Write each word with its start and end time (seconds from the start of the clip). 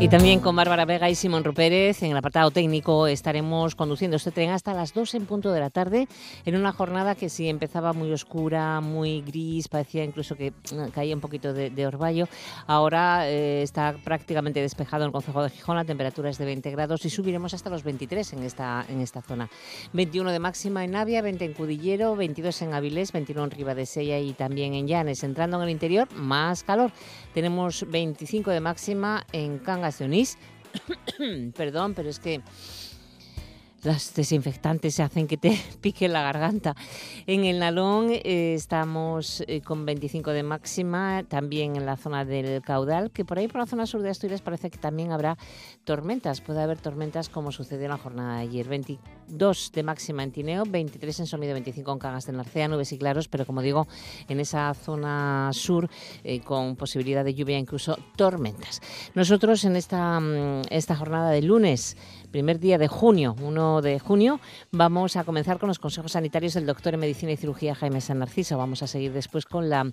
Y 0.00 0.08
también 0.08 0.40
con 0.40 0.56
Bárbara 0.56 0.86
Vega 0.86 1.10
y 1.10 1.14
Simón 1.14 1.44
Rupérez 1.44 2.02
en 2.02 2.12
el 2.12 2.16
apartado 2.16 2.50
técnico 2.50 3.06
estaremos 3.06 3.74
conduciendo 3.74 4.16
este 4.16 4.30
tren 4.30 4.48
hasta 4.48 4.72
las 4.72 4.94
2 4.94 5.14
en 5.16 5.26
punto 5.26 5.52
de 5.52 5.60
la 5.60 5.68
tarde 5.68 6.08
en 6.46 6.56
una 6.56 6.72
jornada 6.72 7.14
que 7.14 7.28
sí 7.28 7.50
empezaba 7.50 7.92
muy 7.92 8.10
oscura, 8.10 8.80
muy 8.80 9.20
gris, 9.20 9.68
parecía 9.68 10.02
incluso 10.02 10.36
que 10.36 10.52
mm, 10.52 10.88
caía 10.94 11.14
un 11.14 11.20
poquito 11.20 11.52
de, 11.52 11.86
orvallo. 11.86 12.28
Ahora 12.66 13.28
eh, 13.28 13.60
está 13.60 13.94
prácticamente 14.02 14.62
despejado 14.62 15.02
en 15.02 15.08
el 15.08 15.12
Concejo 15.12 15.42
de 15.42 15.50
Gijón, 15.50 15.76
la 15.76 15.84
temperatura 15.84 16.30
es 16.30 16.38
de 16.38 16.46
20 16.46 16.70
grados 16.70 17.04
y 17.04 17.10
subiremos 17.10 17.52
hasta 17.52 17.68
los 17.68 17.84
23 17.84 18.32
en 18.32 18.42
esta, 18.44 18.86
en 18.88 19.02
esta 19.02 19.20
zona. 19.20 19.50
21 19.92 20.32
de 20.32 20.38
máxima 20.38 20.82
en 20.82 20.92
Navia, 20.92 21.20
20 21.20 21.44
en 21.44 21.52
Cudillero, 21.52 22.16
22 22.16 22.62
en 22.62 22.72
Avilés, 22.72 23.12
21 23.12 23.44
en 23.44 23.50
Riva 23.50 23.74
de 23.74 23.84
Sella 23.84 24.18
y 24.18 24.32
también 24.32 24.72
en 24.72 24.88
Llanes. 24.88 25.22
Entrando 25.24 25.58
en 25.58 25.64
el 25.64 25.70
interior, 25.70 26.08
más 26.14 26.62
calor. 26.64 26.90
Tenemos 27.34 27.86
25 27.88 28.50
de 28.50 28.60
máxima 28.60 29.26
en 29.32 29.58
Cangas 29.58 30.00
Perdón, 31.56 31.94
pero 31.94 32.08
es 32.08 32.18
que 32.18 32.40
las 33.82 34.14
desinfectantes 34.14 34.94
se 34.94 35.02
hacen 35.02 35.26
que 35.26 35.36
te 35.36 35.58
pique 35.80 36.08
la 36.08 36.22
garganta. 36.22 36.74
En 37.26 37.44
el 37.44 37.58
Nalón 37.58 38.10
eh, 38.10 38.54
estamos 38.54 39.42
eh, 39.46 39.60
con 39.60 39.86
25 39.86 40.30
de 40.30 40.42
máxima, 40.42 41.24
también 41.28 41.76
en 41.76 41.86
la 41.86 41.96
zona 41.96 42.24
del 42.24 42.62
caudal, 42.62 43.10
que 43.10 43.24
por 43.24 43.38
ahí 43.38 43.48
por 43.48 43.60
la 43.60 43.66
zona 43.66 43.86
sur 43.86 44.02
de 44.02 44.10
Asturias 44.10 44.42
parece 44.42 44.70
que 44.70 44.78
también 44.78 45.12
habrá 45.12 45.36
tormentas. 45.84 46.40
Puede 46.40 46.62
haber 46.62 46.78
tormentas 46.78 47.28
como 47.28 47.52
sucedió 47.52 47.84
en 47.84 47.90
la 47.90 47.98
jornada 47.98 48.36
de 48.36 48.42
ayer. 48.42 48.68
22 48.68 49.72
de 49.72 49.82
máxima 49.82 50.22
en 50.22 50.32
Tineo, 50.32 50.64
23 50.64 51.20
en 51.20 51.26
Somido, 51.26 51.52
25 51.54 51.92
en 51.92 51.98
Cagas 51.98 52.26
de 52.26 52.32
Narcea, 52.32 52.68
nubes 52.68 52.92
y 52.92 52.98
claros, 52.98 53.28
pero 53.28 53.46
como 53.46 53.62
digo, 53.62 53.86
en 54.28 54.40
esa 54.40 54.74
zona 54.74 55.50
sur 55.52 55.88
eh, 56.24 56.40
con 56.40 56.76
posibilidad 56.76 57.24
de 57.24 57.34
lluvia, 57.34 57.58
incluso 57.58 57.98
tormentas. 58.16 58.80
Nosotros 59.14 59.64
en 59.64 59.76
esta, 59.76 60.20
mm, 60.20 60.62
esta 60.70 60.96
jornada 60.96 61.30
de 61.30 61.42
lunes 61.42 61.96
primer 62.30 62.58
día 62.58 62.78
de 62.78 62.88
junio, 62.88 63.36
1 63.42 63.82
de 63.82 63.98
junio, 63.98 64.40
vamos 64.70 65.16
a 65.16 65.24
comenzar 65.24 65.58
con 65.58 65.68
los 65.68 65.78
consejos 65.78 66.12
sanitarios 66.12 66.54
del 66.54 66.66
doctor 66.66 66.94
en 66.94 67.00
Medicina 67.00 67.32
y 67.32 67.36
Cirugía 67.36 67.74
Jaime 67.74 68.00
San 68.00 68.18
Narciso. 68.18 68.58
Vamos 68.58 68.82
a 68.82 68.86
seguir 68.86 69.12
después 69.12 69.44
con 69.44 69.68
la 69.68 69.90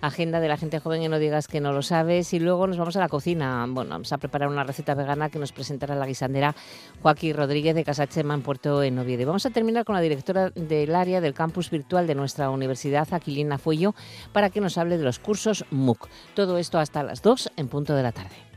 agenda 0.00 0.40
de 0.40 0.48
la 0.48 0.56
gente 0.56 0.78
joven 0.78 1.02
y 1.02 1.08
no 1.08 1.18
digas 1.18 1.48
que 1.48 1.60
no 1.60 1.72
lo 1.72 1.82
sabes. 1.82 2.32
Y 2.34 2.40
luego 2.40 2.66
nos 2.66 2.76
vamos 2.76 2.96
a 2.96 3.00
la 3.00 3.08
cocina. 3.08 3.66
Bueno, 3.68 3.90
vamos 3.90 4.12
a 4.12 4.18
preparar 4.18 4.48
una 4.48 4.64
receta 4.64 4.94
vegana 4.94 5.30
que 5.30 5.38
nos 5.38 5.52
presentará 5.52 5.94
la 5.94 6.06
guisandera 6.06 6.54
Joaquín 7.02 7.34
Rodríguez 7.34 7.74
de 7.74 7.84
Casachema 7.84 8.34
en 8.34 8.42
Puerto 8.42 8.82
en 8.82 8.98
vamos 9.26 9.46
a 9.46 9.50
terminar 9.50 9.84
con 9.84 9.94
la 9.94 10.00
directora 10.00 10.50
del 10.50 10.94
área 10.94 11.20
del 11.20 11.34
campus 11.34 11.70
virtual 11.70 12.06
de 12.06 12.14
nuestra 12.14 12.50
universidad, 12.50 13.08
Aquilina 13.12 13.58
Fuello, 13.58 13.94
para 14.32 14.50
que 14.50 14.60
nos 14.60 14.76
hable 14.76 14.98
de 14.98 15.04
los 15.04 15.18
cursos 15.18 15.64
MOOC. 15.70 16.08
Todo 16.34 16.58
esto 16.58 16.78
hasta 16.78 17.02
las 17.02 17.22
2 17.22 17.52
en 17.56 17.68
punto 17.68 17.94
de 17.94 18.02
la 18.02 18.12
tarde. 18.12 18.47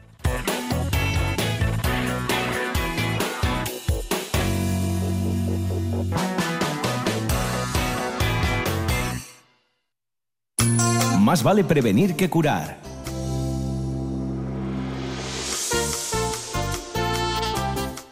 Más 11.31 11.43
vale 11.43 11.63
prevenir 11.63 12.17
que 12.17 12.29
curar. 12.29 12.77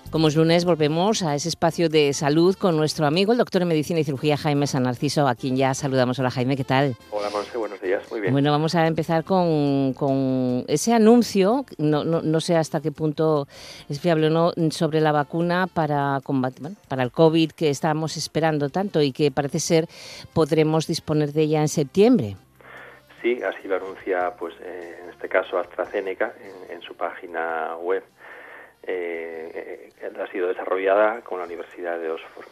Como 0.09 0.29
es 0.29 0.37
lunes, 0.37 0.63
volvemos 0.63 1.21
a 1.23 1.35
ese 1.35 1.49
espacio 1.49 1.89
de 1.89 2.13
salud 2.13 2.55
con 2.55 2.77
nuestro 2.77 3.05
amigo, 3.05 3.33
el 3.33 3.37
doctor 3.37 3.63
en 3.63 3.67
Medicina 3.67 3.99
y 3.99 4.05
Cirugía 4.05 4.37
Jaime 4.37 4.67
San 4.67 4.83
Narciso, 4.83 5.27
a 5.27 5.35
quien 5.35 5.57
ya 5.57 5.73
saludamos. 5.73 6.17
Hola 6.19 6.31
Jaime, 6.31 6.55
¿qué 6.55 6.63
tal? 6.63 6.95
Hola 7.11 7.29
Monse, 7.29 7.57
buenos 7.57 7.81
días, 7.81 8.03
muy 8.09 8.21
bien. 8.21 8.31
Bueno, 8.31 8.51
vamos 8.51 8.73
a 8.75 8.87
empezar 8.87 9.25
con, 9.25 10.63
ese 10.69 10.93
anuncio, 10.93 11.65
no, 11.77 12.05
no, 12.05 12.39
sé 12.39 12.55
hasta 12.55 12.79
qué 12.79 12.93
punto 12.93 13.49
es 13.89 13.99
fiable 13.99 14.27
o 14.27 14.29
no, 14.29 14.53
sobre 14.71 15.01
la 15.01 15.11
vacuna 15.11 15.67
para, 15.67 16.21
combatir, 16.23 16.69
para 16.87 17.03
el 17.03 17.11
COVID 17.11 17.51
que 17.51 17.69
estamos 17.69 18.15
esperando 18.15 18.69
tanto 18.69 19.01
y 19.01 19.11
que 19.11 19.29
parece 19.29 19.59
ser 19.59 19.89
podremos 20.31 20.87
disponer 20.87 21.33
de 21.33 21.41
ella 21.41 21.59
en 21.59 21.67
septiembre. 21.67 22.37
Sí, 23.21 23.41
así 23.43 23.67
lo 23.67 23.75
anuncia, 23.75 24.33
pues, 24.37 24.55
eh, 24.61 24.99
en 25.03 25.09
este 25.09 25.27
caso 25.27 25.57
AstraZeneca 25.59 26.33
en, 26.69 26.81
su 26.81 26.95
página 26.95 27.75
web. 27.75 28.03
Eh, 28.83 29.91
eh, 30.01 30.11
ha 30.17 30.27
sido 30.27 30.47
desarrollada 30.47 31.21
con 31.21 31.39
la 31.39 31.45
Universidad 31.45 31.99
de 31.99 32.09
Oxford. 32.09 32.47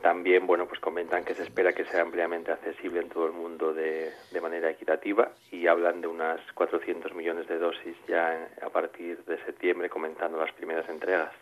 También, 0.00 0.46
bueno, 0.46 0.66
pues 0.66 0.80
comentan 0.80 1.24
que 1.24 1.34
se 1.34 1.42
espera 1.42 1.74
que 1.74 1.84
sea 1.84 2.00
ampliamente 2.00 2.50
accesible 2.50 3.00
en 3.00 3.08
todo 3.08 3.26
el 3.26 3.32
mundo 3.32 3.72
de, 3.72 4.10
de 4.32 4.40
manera 4.40 4.70
equitativa 4.70 5.30
y 5.52 5.66
hablan 5.66 6.00
de 6.00 6.08
unas 6.08 6.40
400 6.54 7.14
millones 7.14 7.46
de 7.46 7.58
dosis 7.58 7.94
ya 8.08 8.48
a 8.62 8.70
partir 8.70 9.22
de 9.24 9.38
septiembre, 9.44 9.90
comentando 9.90 10.38
las 10.38 10.52
primeras 10.52 10.88
entregas. 10.88 11.32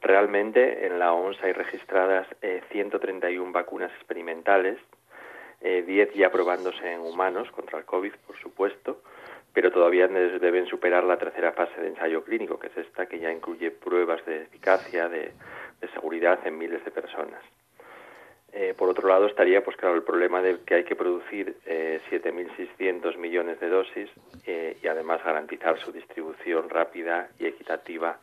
Realmente 0.00 0.86
en 0.86 0.98
la 0.98 1.12
OMS 1.12 1.40
hay 1.42 1.52
registradas 1.52 2.26
131 2.72 3.52
vacunas 3.52 3.92
experimentales 3.92 4.78
eh, 5.66 5.82
10 5.82 6.14
ya 6.14 6.30
probándose 6.30 6.92
en 6.92 7.00
humanos 7.00 7.50
contra 7.50 7.80
el 7.80 7.84
COVID, 7.84 8.12
por 8.24 8.38
supuesto, 8.38 9.02
pero 9.52 9.72
todavía 9.72 10.06
deben 10.06 10.66
superar 10.66 11.02
la 11.02 11.18
tercera 11.18 11.52
fase 11.52 11.80
de 11.80 11.88
ensayo 11.88 12.22
clínico, 12.22 12.56
que 12.56 12.68
es 12.68 12.76
esta, 12.76 13.06
que 13.06 13.18
ya 13.18 13.32
incluye 13.32 13.72
pruebas 13.72 14.24
de 14.26 14.42
eficacia, 14.42 15.08
de, 15.08 15.32
seguridad 15.92 16.38
en 16.46 16.56
miles 16.56 16.84
de 16.84 16.90
personas. 16.92 17.42
Eh, 18.52 18.74
por 18.76 18.88
otro 18.88 19.08
lado, 19.08 19.26
estaría, 19.26 19.64
pues 19.64 19.76
claro, 19.76 19.96
el 19.96 20.04
problema 20.04 20.40
de 20.40 20.60
que 20.64 20.74
hay 20.76 20.84
que 20.84 20.94
producir 20.94 21.56
eh, 21.66 22.00
7.600 22.10 23.16
millones 23.16 23.58
de 23.58 23.68
dosis 23.68 24.08
eh, 24.46 24.76
y 24.80 24.86
además 24.86 25.24
garantizar 25.24 25.78
su 25.80 25.90
distribución 25.90 26.70
rápida 26.70 27.28
y 27.40 27.46
equitativa 27.46 28.18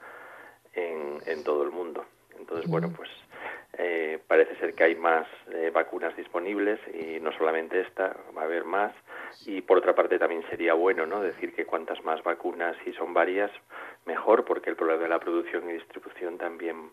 en, 0.74 1.18
en 1.26 1.44
todo 1.44 1.64
el 1.64 1.72
mundo. 1.72 2.06
Entonces, 2.40 2.70
bueno, 2.70 2.92
pues 2.96 3.10
eh, 3.76 4.20
parece 4.28 4.56
ser 4.58 4.76
que 4.76 4.84
hay 4.84 4.96
más 4.96 5.26
eh, 5.52 5.72
vacunas 5.74 6.16
disponibles 6.16 6.80
y 6.94 7.20
no 7.20 7.32
solamente 7.32 7.82
esta, 7.82 8.16
va 8.38 8.44
a 8.44 8.46
haber 8.46 8.66
más. 8.66 8.94
Y 9.46 9.62
por 9.62 9.80
otra 9.80 9.96
parte 9.96 10.20
también 10.20 10.44
sería 10.50 10.74
bueno 10.76 11.06
¿no? 11.08 11.22
decir 11.22 11.54
que 11.54 11.66
cuantas 11.66 12.04
más 12.04 12.22
vacunas, 12.24 12.76
si 12.84 12.94
son 12.94 13.14
varias, 13.14 13.52
mejor, 14.06 14.46
porque 14.46 14.70
el 14.70 14.76
problema 14.76 15.04
de 15.04 15.10
la 15.10 15.20
producción 15.20 15.70
y 15.70 15.74
distribución 15.74 16.38
también 16.38 16.92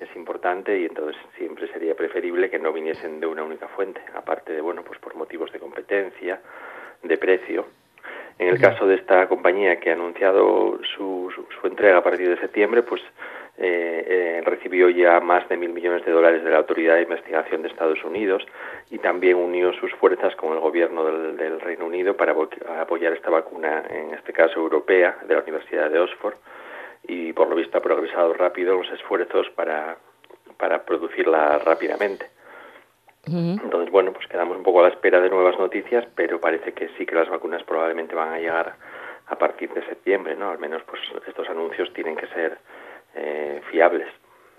es 0.00 0.08
importante 0.16 0.78
y 0.78 0.86
entonces 0.86 1.20
siempre 1.36 1.68
sería 1.68 1.94
preferible 1.94 2.48
que 2.48 2.58
no 2.58 2.72
viniesen 2.72 3.20
de 3.20 3.26
una 3.26 3.42
única 3.42 3.68
fuente, 3.68 4.00
aparte 4.14 4.52
de, 4.52 4.60
bueno, 4.60 4.82
pues 4.84 4.98
por 5.00 5.14
motivos 5.14 5.52
de 5.52 5.58
competencia, 5.58 6.40
de 7.02 7.18
precio. 7.18 7.66
En 8.38 8.48
el 8.48 8.58
caso 8.58 8.86
de 8.86 8.94
esta 8.94 9.28
compañía 9.28 9.78
que 9.78 9.90
ha 9.90 9.92
anunciado 9.92 10.80
su, 10.96 11.30
su, 11.34 11.46
su 11.60 11.66
entrega 11.66 11.98
a 11.98 12.02
partir 12.02 12.28
de 12.28 12.40
septiembre, 12.40 12.82
pues 12.82 13.02
eh, 13.64 14.04
eh, 14.08 14.42
recibió 14.44 14.88
ya 14.88 15.20
más 15.20 15.48
de 15.48 15.56
mil 15.56 15.72
millones 15.72 16.04
de 16.04 16.10
dólares 16.10 16.42
de 16.42 16.50
la 16.50 16.58
Autoridad 16.58 16.96
de 16.96 17.02
Investigación 17.02 17.62
de 17.62 17.68
Estados 17.68 18.02
Unidos 18.02 18.44
y 18.90 18.98
también 18.98 19.36
unió 19.36 19.72
sus 19.74 19.92
fuerzas 19.94 20.34
con 20.34 20.52
el 20.52 20.58
gobierno 20.58 21.04
del, 21.04 21.60
Reino 21.60 21.86
Unido 21.86 22.16
para 22.16 22.34
apoyar 22.80 23.12
esta 23.12 23.30
vacuna, 23.30 23.84
en 23.88 24.14
este 24.14 24.32
caso 24.32 24.58
europea, 24.58 25.16
de 25.28 25.34
la 25.34 25.42
Universidad 25.42 25.90
de 25.90 26.00
Oxford, 26.00 26.34
y 27.06 27.32
por 27.32 27.48
lo 27.48 27.54
visto 27.54 27.78
ha 27.78 27.82
progresado 27.82 28.34
rápido 28.34 28.76
los 28.76 28.90
esfuerzos 28.90 29.48
para, 29.50 29.96
para 30.56 30.84
producirla 30.84 31.58
rápidamente. 31.58 32.30
Entonces, 33.24 33.92
bueno, 33.92 34.12
pues 34.12 34.26
quedamos 34.26 34.56
un 34.56 34.64
poco 34.64 34.80
a 34.80 34.88
la 34.88 34.88
espera 34.88 35.20
de 35.20 35.30
nuevas 35.30 35.56
noticias, 35.56 36.04
pero 36.16 36.40
parece 36.40 36.72
que 36.72 36.88
sí 36.98 37.06
que 37.06 37.14
las 37.14 37.28
vacunas 37.28 37.62
probablemente 37.62 38.16
van 38.16 38.32
a 38.32 38.40
llegar 38.40 38.74
a 39.28 39.38
partir 39.38 39.72
de 39.72 39.86
septiembre, 39.86 40.34
¿no? 40.34 40.50
Al 40.50 40.58
menos 40.58 40.82
pues 40.82 41.00
estos 41.28 41.48
anuncios 41.48 41.92
tienen 41.92 42.16
que 42.16 42.26
ser 42.26 42.58
eh, 43.14 43.60
fiables. 43.70 44.08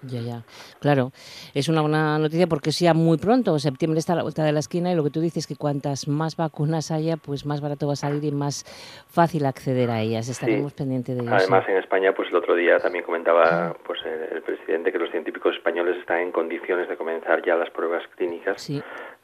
Ya, 0.06 0.20
ya. 0.20 0.44
Claro, 0.82 1.12
es 1.54 1.70
una 1.70 1.82
buena 1.82 2.18
noticia 2.18 2.48
porque 2.48 2.72
sea 2.72 2.94
muy 2.94 3.18
pronto, 3.18 3.58
septiembre 3.58 4.00
está 4.00 4.14
a 4.14 4.16
la 4.18 4.24
vuelta 4.24 4.44
de 4.44 4.52
la 4.52 4.60
esquina 4.60 4.92
y 4.92 4.96
lo 4.96 5.04
que 5.04 5.10
tú 5.10 5.22
dices 5.22 5.44
es 5.44 5.48
que 5.48 5.56
cuantas 5.56 6.08
más 6.08 6.36
vacunas 6.36 6.92
haya, 6.92 7.16
pues 7.18 7.46
más 7.46 7.62
barato 7.62 7.88
va 7.88 7.94
a 7.94 7.96
salir 7.96 8.24
y 8.26 8.32
más 8.32 8.66
fácil 9.08 9.46
acceder 9.46 9.90
a 9.90 10.02
ellas. 10.02 10.28
Estaremos 10.28 10.74
pendientes 10.74 11.16
de 11.16 11.24
ello. 11.24 11.34
Además, 11.34 11.68
en 11.70 11.78
España, 11.78 12.14
pues 12.14 12.30
el 12.30 12.36
otro 12.36 12.56
día 12.56 12.80
también 12.80 13.06
comentaba 13.06 13.76
pues 13.86 14.00
el, 14.06 14.42
presidente 14.42 14.92
que 14.92 15.00
los 15.00 15.10
científicos 15.10 15.56
españoles 15.56 15.98
están 15.98 16.20
en 16.20 16.32
condiciones 16.32 16.90
de 16.90 16.98
comenzar 16.98 17.42
ya 17.46 17.56
las 17.56 17.70
pruebas 17.70 18.04
clínicas 18.16 18.70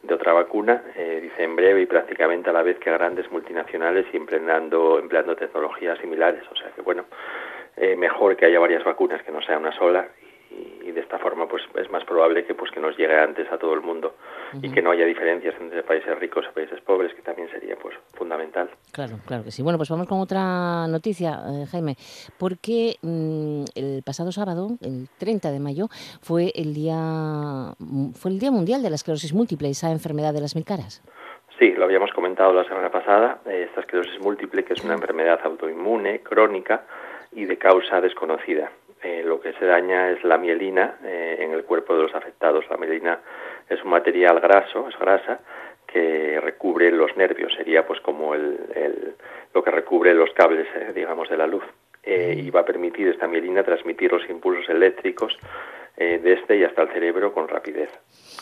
de 0.01 0.13
otra 0.13 0.31
vacuna, 0.31 0.81
eh, 0.95 1.19
dice 1.21 1.43
en 1.43 1.57
breve 1.57 1.81
y 1.81 1.85
prácticamente 1.85 2.49
a 2.49 2.53
la 2.53 2.63
vez 2.63 2.79
que 2.79 2.89
grandes 2.89 3.29
multinacionales 3.31 4.05
y 4.13 4.17
empleando, 4.17 4.97
empleando 4.97 5.35
tecnologías 5.35 5.99
similares. 5.99 6.43
O 6.49 6.55
sea 6.55 6.71
que, 6.71 6.81
bueno, 6.81 7.03
eh, 7.77 7.95
mejor 7.95 8.35
que 8.35 8.45
haya 8.45 8.59
varias 8.59 8.83
vacunas 8.83 9.21
que 9.23 9.31
no 9.31 9.41
sea 9.41 9.57
una 9.57 9.71
sola 9.71 10.07
y, 10.51 10.91
de 10.91 11.01
esta 11.01 11.19
forma 11.19 11.47
pues 11.47 11.63
es 11.75 11.89
más 11.91 12.03
probable 12.03 12.45
que 12.45 12.55
pues 12.55 12.71
que 12.71 12.79
nos 12.79 12.97
llegue 12.97 13.15
antes 13.15 13.49
a 13.51 13.57
todo 13.57 13.73
el 13.73 13.81
mundo 13.81 14.15
y 14.61 14.71
que 14.71 14.81
no 14.81 14.91
haya 14.91 15.05
diferencias 15.05 15.53
entre 15.59 15.83
países 15.83 16.17
ricos 16.19 16.45
y 16.49 16.53
países 16.53 16.81
pobres, 16.81 17.13
que 17.13 17.21
también 17.21 17.49
sería 17.51 17.75
pues 17.75 17.95
fundamental. 18.13 18.69
Claro, 18.91 19.17
claro 19.27 19.43
que 19.43 19.51
sí. 19.51 19.61
Bueno, 19.61 19.77
pues 19.77 19.89
vamos 19.89 20.07
con 20.07 20.19
otra 20.19 20.87
noticia, 20.87 21.39
eh, 21.47 21.65
Jaime, 21.71 21.95
porque 22.39 22.95
mm, 23.03 23.65
el 23.75 24.01
pasado 24.03 24.31
sábado, 24.31 24.69
el 24.81 25.07
30 25.19 25.51
de 25.51 25.59
mayo, 25.59 25.87
fue 26.21 26.51
el 26.55 26.73
día 26.73 27.75
fue 28.15 28.31
el 28.31 28.39
día 28.39 28.49
mundial 28.49 28.81
de 28.81 28.89
la 28.89 28.95
esclerosis 28.95 29.33
múltiple, 29.33 29.69
esa 29.69 29.91
enfermedad 29.91 30.33
de 30.33 30.41
las 30.41 30.55
mil 30.55 30.65
caras. 30.65 31.03
Sí, 31.59 31.71
lo 31.71 31.83
habíamos 31.83 32.11
comentado 32.11 32.53
la 32.53 32.63
semana 32.63 32.89
pasada, 32.89 33.41
eh, 33.45 33.65
esta 33.67 33.81
esclerosis 33.81 34.19
múltiple, 34.21 34.63
que 34.63 34.73
es 34.73 34.83
una 34.83 34.93
enfermedad 34.93 35.39
autoinmune, 35.43 36.21
crónica 36.21 36.85
y 37.31 37.45
de 37.45 37.57
causa 37.57 38.01
desconocida. 38.01 38.71
Eh, 39.01 39.23
lo 39.23 39.39
que 39.39 39.53
se 39.53 39.65
daña 39.65 40.11
es 40.11 40.23
la 40.23 40.37
mielina 40.37 40.97
eh, 41.03 41.37
en 41.39 41.51
el 41.51 41.63
cuerpo 41.63 41.95
de 41.95 42.03
los 42.03 42.15
afectados. 42.15 42.65
La 42.69 42.77
mielina 42.77 43.19
es 43.69 43.81
un 43.83 43.91
material 43.91 44.39
graso, 44.41 44.89
es 44.89 44.99
grasa, 44.99 45.39
que 45.87 46.39
recubre 46.41 46.91
los 46.91 47.15
nervios, 47.15 47.53
sería 47.55 47.87
pues 47.87 48.01
como 48.01 48.35
el, 48.35 49.15
lo 49.53 49.63
que 49.63 49.71
recubre 49.71 50.13
los 50.13 50.31
cables, 50.33 50.67
eh, 50.75 50.91
digamos, 50.93 51.29
de 51.29 51.37
la 51.37 51.47
luz. 51.47 51.63
y 52.05 52.49
va 52.49 52.61
a 52.61 52.65
permitir 52.65 53.07
esta 53.07 53.27
mielina 53.27 53.63
transmitir 53.63 54.11
los 54.11 54.27
impulsos 54.29 54.67
eléctricos 54.69 55.37
desde 55.95 56.33
este 56.33 56.57
y 56.57 56.63
hasta 56.63 56.83
el 56.83 56.89
cerebro 56.89 57.33
con 57.33 57.47
rapidez. 57.47 57.91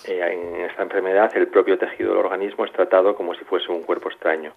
en 0.05 0.61
esta 0.61 0.83
enfermedad 0.83 1.35
el 1.35 1.47
propio 1.47 1.77
tejido 1.77 2.11
del 2.11 2.25
organismo 2.25 2.65
es 2.65 2.71
tratado 2.71 3.15
como 3.15 3.33
si 3.33 3.43
fuese 3.45 3.71
un 3.71 3.81
cuerpo 3.81 4.09
extraño 4.09 4.53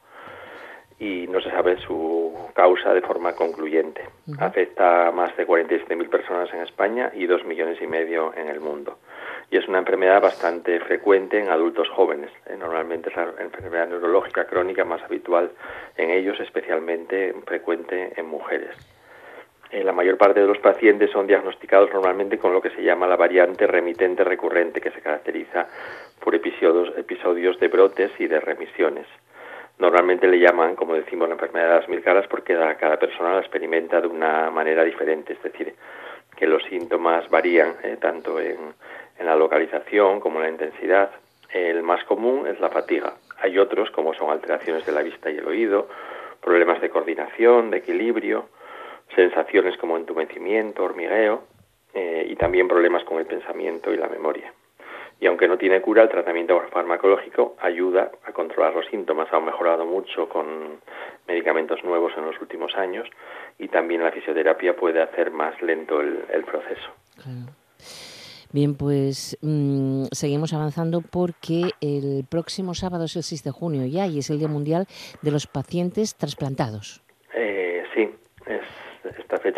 y 1.00 1.26
no 1.29 1.41
se 1.41 1.50
sabe 1.50 1.79
su 1.79 2.32
causa 2.55 2.93
de 2.93 3.00
forma 3.00 3.32
concluyente. 3.32 4.05
Afecta 4.38 5.08
a 5.08 5.11
más 5.11 5.35
de 5.35 5.47
47.000 5.47 6.11
personas 6.11 6.52
en 6.52 6.61
España 6.61 7.11
y 7.14 7.26
2 7.26 7.47
millones 7.47 7.81
y 7.81 7.87
medio 7.87 8.35
en 8.37 8.49
el 8.49 8.61
mundo. 8.61 8.99
Y 9.50 9.56
es 9.56 9.67
una 9.67 9.79
enfermedad 9.79 10.20
bastante 10.20 10.79
frecuente 10.81 11.41
en 11.41 11.49
adultos 11.49 11.88
jóvenes. 11.88 12.31
¿eh? 12.47 12.56
Normalmente 12.58 13.08
es 13.08 13.17
la 13.17 13.32
enfermedad 13.41 13.88
neurológica 13.88 14.44
crónica 14.44 14.85
más 14.85 15.02
habitual 15.02 15.50
en 15.97 16.11
ellos, 16.11 16.38
especialmente 16.38 17.35
frecuente 17.46 18.12
en 18.17 18.26
mujeres. 18.26 18.76
Eh, 19.70 19.82
la 19.82 19.93
mayor 19.93 20.19
parte 20.19 20.41
de 20.41 20.46
los 20.46 20.58
pacientes 20.58 21.11
son 21.11 21.26
diagnosticados 21.26 21.91
normalmente 21.94 22.38
con 22.38 22.53
lo 22.53 22.61
que 22.61 22.70
se 22.70 22.82
llama 22.82 23.06
la 23.06 23.17
variante 23.17 23.67
remitente 23.67 24.23
recurrente, 24.23 24.82
que 24.82 24.91
se 24.91 25.00
caracteriza 25.00 25.67
por 26.23 26.35
episodios, 26.35 26.93
episodios 26.99 27.58
de 27.58 27.69
brotes 27.69 28.11
y 28.19 28.26
de 28.26 28.38
remisiones. 28.38 29.06
Normalmente 29.81 30.29
le 30.29 30.38
llaman, 30.38 30.77
como 30.77 30.93
decimos, 30.93 31.27
la 31.27 31.37
enfermedad 31.37 31.69
de 31.69 31.81
las 31.81 31.88
mil 31.88 32.03
caras 32.03 32.27
porque 32.29 32.55
cada 32.79 32.99
persona 32.99 33.32
la 33.32 33.41
experimenta 33.41 33.99
de 33.99 34.09
una 34.09 34.50
manera 34.50 34.85
diferente, 34.85 35.32
es 35.32 35.43
decir, 35.43 35.75
que 36.37 36.47
los 36.47 36.62
síntomas 36.65 37.31
varían 37.31 37.77
eh, 37.82 37.97
tanto 37.99 38.38
en, 38.38 38.75
la 39.25 39.35
localización 39.37 40.21
como 40.21 40.38
en 40.38 40.44
la 40.44 40.50
intensidad. 40.50 41.11
El 41.53 41.82
más 41.82 42.05
común 42.05 42.47
es 42.47 42.61
la 42.61 42.69
fatiga. 42.69 43.15
Hay 43.38 43.59
otros, 43.59 43.91
como 43.91 44.12
son 44.12 44.31
alteraciones 44.31 44.85
de 44.85 44.93
la 44.93 45.03
vista 45.03 45.31
y 45.31 45.38
el 45.38 45.47
oído, 45.47 45.88
problemas 46.43 46.81
de 46.82 46.91
coordinación, 46.91 47.71
de 47.71 47.79
equilibrio, 47.79 48.49
sensaciones 49.15 49.79
como 49.79 49.97
entumecimiento, 49.97 50.85
hormigueo 50.85 51.44
eh, 51.94 52.27
y 52.29 52.37
también 52.37 52.69
problemas 52.69 53.03
con 53.05 53.19
el 53.19 53.25
pensamiento 53.25 53.93
y 53.93 53.97
la 53.97 54.09
memoria 54.09 54.53
y 55.20 55.26
aunque 55.26 55.46
no 55.46 55.58
tiene 55.58 55.82
cura, 55.82 56.02
el 56.02 56.08
tratamiento 56.08 56.61
farmacológico 56.72 57.56
ayuda 57.61 58.11
a 58.25 58.32
controlar 58.32 58.75
los 58.75 58.87
síntomas. 58.87 59.28
Ha 59.32 59.38
mejorado 59.38 59.84
mucho 59.84 60.28
con 60.28 60.81
medicamentos 61.28 61.84
nuevos 61.84 62.12
en 62.17 62.25
los 62.25 62.40
últimos 62.40 62.75
años 62.75 63.06
y 63.58 63.69
también 63.69 64.02
la 64.02 64.12
fisioterapia 64.12 64.75
puede 64.75 65.02
hacer 65.02 65.31
más 65.31 65.61
lento 65.61 66.00
el, 66.00 66.44
proceso. 66.44 66.90
Bien, 68.50 68.75
pues 68.75 69.37
mm, 69.43 70.06
seguimos 70.11 70.55
avanzando 70.55 71.02
porque 71.02 71.70
el 71.82 72.25
próximo 72.28 72.75
sábado 72.75 73.05
es 73.05 73.14
el 73.14 73.22
6 73.22 73.44
de 73.44 73.50
junio 73.50 73.87
ya 73.87 74.06
y 74.06 74.20
es 74.20 74.31
el 74.31 74.38
Día 74.38 74.49
Mundial 74.49 74.87
de 75.20 75.31
los 75.31 75.46
Pacientes 75.46 76.17
Trasplantados. 76.17 77.02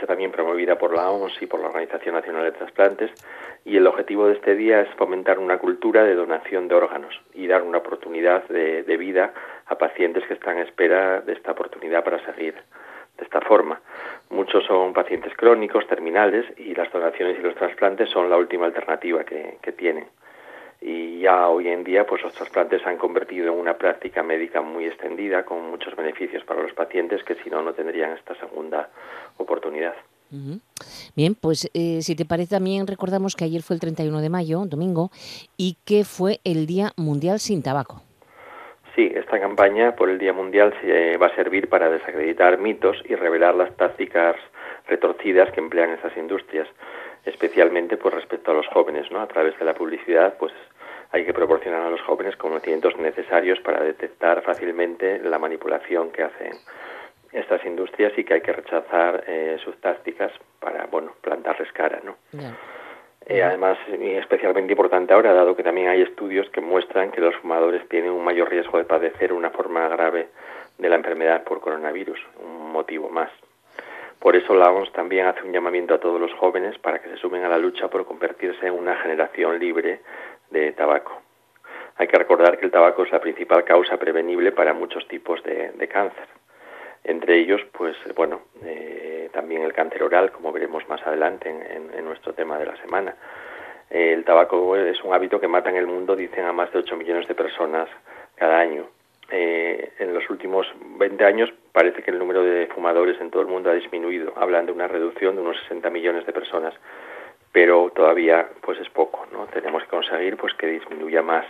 También 0.07 0.33
promovida 0.33 0.77
por 0.77 0.95
la 0.95 1.11
OMS 1.11 1.41
y 1.41 1.47
por 1.47 1.61
la 1.61 1.69
Organización 1.69 2.15
Nacional 2.15 2.45
de 2.45 2.53
Trasplantes 2.53 3.11
y 3.65 3.77
el 3.77 3.87
objetivo 3.87 4.27
de 4.27 4.35
este 4.35 4.55
día 4.55 4.81
es 4.81 4.89
fomentar 4.97 5.39
una 5.39 5.59
cultura 5.59 6.03
de 6.05 6.15
donación 6.15 6.69
de 6.69 6.75
órganos 6.75 7.21
y 7.35 7.47
dar 7.47 7.63
una 7.63 7.79
oportunidad 7.79 8.45
de, 8.49 8.97
vida 8.97 9.33
a 9.67 9.79
pacientes 9.79 10.25
que 10.27 10.35
están 10.35 10.59
en 10.59 10.67
espera 10.67 11.21
de 11.21 11.33
esta 11.33 11.53
oportunidad 11.53 12.05
para 12.05 12.25
seguir 12.25 12.55
de 12.55 13.25
esta 13.25 13.41
forma. 13.41 13.81
Muchos 14.31 14.65
son 14.65 14.93
pacientes 14.93 15.35
crónicos, 15.37 15.87
terminales, 15.87 16.47
y 16.57 16.75
las 16.75 16.91
donaciones 16.93 17.39
y 17.39 17.43
los 17.43 17.55
trasplantes 17.55 18.09
son 18.11 18.29
la 18.29 18.37
última 18.37 18.67
alternativa 18.67 19.25
que, 19.25 19.59
que 19.63 19.73
tienen. 19.73 20.07
Y 20.85 21.21
ya 21.21 21.49
hoy 21.49 21.69
en 21.69 21.85
día, 21.85 22.05
pues 22.05 22.23
los 22.23 22.35
trasplantes 22.35 22.83
se 22.83 22.89
han 22.89 22.97
convertido 22.97 23.53
en 23.53 23.59
una 23.59 23.79
práctica 23.79 24.23
médica 24.23 24.61
muy 24.63 24.87
extendida, 24.87 25.45
con 25.45 25.71
muchos 25.71 25.95
beneficios 25.95 26.45
para 26.45 26.61
los 26.63 26.73
pacientes 26.73 27.23
que 27.23 27.37
si 27.37 27.51
no, 27.51 27.63
no 27.63 27.73
tendrían 27.73 28.13
esta 28.13 28.35
segunda 28.35 28.91
oportunidad. 29.37 29.95
Bien, 31.15 31.35
pues 31.35 31.71
eh, 31.75 32.01
si 32.01 32.17
te 32.17 32.25
parece 32.25 32.57
también 32.57 32.87
recordamos 32.87 33.37
que 33.37 33.45
ayer 33.45 33.63
fue 33.63 33.75
el 33.75 33.81
31 33.81 34.21
de 34.21 34.31
mayo, 34.31 34.63
domingo, 34.65 35.11
y 35.59 35.77
que 35.85 36.05
fue 36.05 36.41
el 36.45 36.67
Día 36.67 36.93
Mundial 36.97 37.39
sin 37.39 37.63
Tabaco. 37.63 38.03
Sí, 38.97 39.13
esta 39.15 39.41
campaña 39.41 39.95
por 39.95 40.11
el 40.11 40.19
Día 40.19 40.33
Mundial 40.33 40.75
se 40.81 41.17
va 41.17 41.27
a 41.27 41.35
servir 41.35 41.69
para 41.69 41.91
desacreditar 41.91 42.59
mitos 42.59 42.97
y 43.09 43.15
revelar 43.15 43.55
las 43.55 43.75
tácticas 43.77 44.37
retorcidas 44.89 45.51
que 45.53 45.61
emplean 45.61 45.91
estas 45.91 46.17
industrias, 46.17 46.69
especialmente 47.25 47.97
pues 47.97 48.15
respecto 48.15 48.51
a 48.51 48.55
los 48.55 48.67
jóvenes, 48.69 49.11
¿no? 49.11 49.21
A 49.21 49.29
través 49.29 49.59
de 49.59 49.65
la 49.65 49.75
publicidad, 49.75 50.35
pues 50.39 50.53
hay 51.13 51.25
que 51.27 51.35
proporcionar 51.35 51.83
a 51.83 51.91
los 51.91 52.01
jóvenes 52.03 52.37
conocimientos 52.37 52.97
necesarios 52.97 53.61
para 53.61 53.85
detectar 53.85 54.43
fácilmente 54.43 55.21
la 55.21 55.39
manipulación 55.39 56.11
que 56.11 56.23
hacen 56.23 56.53
estas 57.33 57.65
industrias 57.65 58.13
y 58.17 58.25
que 58.25 58.35
hay 58.35 58.41
que 58.41 58.53
rechazar 58.53 59.25
eh, 59.27 59.59
sus 59.63 59.79
tácticas 59.81 60.33
para, 60.59 60.87
bueno, 60.87 61.13
plantarles 61.21 61.71
cara, 61.73 62.01
¿no? 62.03 62.17
Eh, 63.27 63.43
además, 63.43 63.79
y 63.89 64.11
especialmente 64.11 64.73
importante 64.73 65.15
ahora, 65.15 65.33
dado 65.33 65.55
que 65.55 65.63
también 65.63 65.89
hay 65.89 66.03
estudios 66.03 66.49
que 66.51 66.61
muestran 66.61 67.13
que 67.13 67.21
los 67.21 67.37
fumadores 67.37 67.89
tienen 67.89 68.11
un 68.11 68.25
mayor 68.25 68.51
riesgo 68.51 68.79
de 68.79 68.85
padecer 68.85 69.33
una 69.33 69.51
forma 69.51 69.87
grave 69.89 70.29
de 70.79 70.89
la 70.89 70.97
enfermedad 70.97 71.45
por 71.45 71.61
coronavirus, 71.61 72.19
un 72.43 72.73
motivo 72.73 73.09
más. 73.09 73.31
Por 74.19 74.37
eso 74.37 74.55
la 74.55 74.71
OMS 74.71 74.93
también 74.93 75.27
hace 75.27 75.43
un 75.43 75.53
llamamiento 75.53 75.95
a 75.95 75.99
todos 75.99 76.21
los 76.21 76.33
jóvenes 76.35 76.79
para 76.79 77.01
que 77.01 77.09
se 77.09 77.17
sumen 77.17 77.45
a 77.45 77.49
la 77.49 77.59
lucha 77.59 77.89
por 77.89 78.05
convertirse 78.07 78.67
en 78.67 78.75
una 78.75 78.97
generación 78.97 79.59
libre 79.59 80.01
de 80.53 80.73
tabaco. 80.73 81.21
Hay 81.97 82.07
que 82.07 82.19
recordar 82.19 82.59
que 82.59 82.65
el 82.65 82.71
tabaco 82.71 83.05
es 83.05 83.13
la 83.13 83.21
principal 83.21 83.65
causa 83.65 83.97
prevenible 83.97 84.53
para 84.53 84.73
muchos 84.73 85.07
tipos 85.09 85.43
de 85.43 85.89
cáncer 85.89 86.27
entre 87.05 87.39
ellos, 87.39 87.61
pues 87.73 87.97
bueno, 88.15 88.43
eh, 88.65 89.29
también 89.33 89.63
el 89.63 89.73
cáncer 89.73 90.03
oral, 90.03 90.31
como 90.31 90.53
veremos 90.53 90.89
más 90.89 91.05
adelante 91.07 91.49
en, 91.49 92.05
nuestro 92.05 92.33
tema 92.35 92.59
de 92.59 92.67
la 92.67 92.77
semana. 92.77 93.17
el 93.89 94.25
tabaco 94.25 94.77
es 94.77 95.03
un 95.03 95.15
hábito 95.15 95.41
que 95.41 95.49
mata 95.49 95.71
en 95.71 95.77
el 95.77 95.87
mundo, 95.87 96.15
dicen, 96.15 96.45
a 96.45 96.53
más 96.53 96.71
de 96.73 96.81
8 96.81 96.97
millones 96.97 97.27
de 97.27 97.35
personas 97.35 97.89
cada 98.37 98.59
año. 98.59 98.87
Eh, 99.31 99.93
en 99.99 100.13
los 100.13 100.29
últimos 100.29 100.67
20 100.99 101.25
años 101.25 101.53
parece 101.73 102.03
que 102.03 102.11
el 102.11 102.19
número 102.19 102.43
de 102.43 102.67
fumadores 102.67 103.19
en 103.21 103.31
todo 103.31 103.41
el 103.41 103.49
mundo 103.49 103.71
ha 103.71 103.75
disminuido, 103.75 104.35
hablan 104.37 104.67
de 104.67 104.73
una 104.73 104.89
reducción 104.89 105.37
de 105.37 105.43
unos 105.43 105.57
60 105.63 105.89
millones 105.89 106.27
de 106.27 106.33
personas, 106.33 106.75
pero 107.53 107.93
todavía 107.95 108.49
pues 108.63 108.79
es 108.81 108.89
poco, 108.91 109.27
¿no? 109.31 109.47
Tenemos 109.47 109.83
que 109.85 109.91
conseguir 109.91 110.37
pues 110.37 110.55
que 110.55 110.67
disminuya 110.67 111.23
más. 111.23 111.47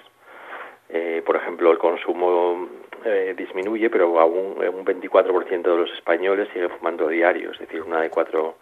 Eh, 0.89 1.23
por 1.25 1.37
ejemplo, 1.37 1.71
el 1.71 1.79
consumo 1.79 2.69
eh, 3.05 3.35
disminuye, 3.37 3.89
pero 3.89 4.19
aún 4.21 4.57
un 4.59 4.85
24% 4.85 5.63
de 5.63 5.77
los 5.77 5.91
españoles 5.93 6.49
sigue 6.53 6.69
fumando 6.69 7.09
diario, 7.09 7.53
es 7.53 7.59
decir, 7.59 7.83
una 7.83 8.01
de 8.01 8.11
cuatro 8.11 8.57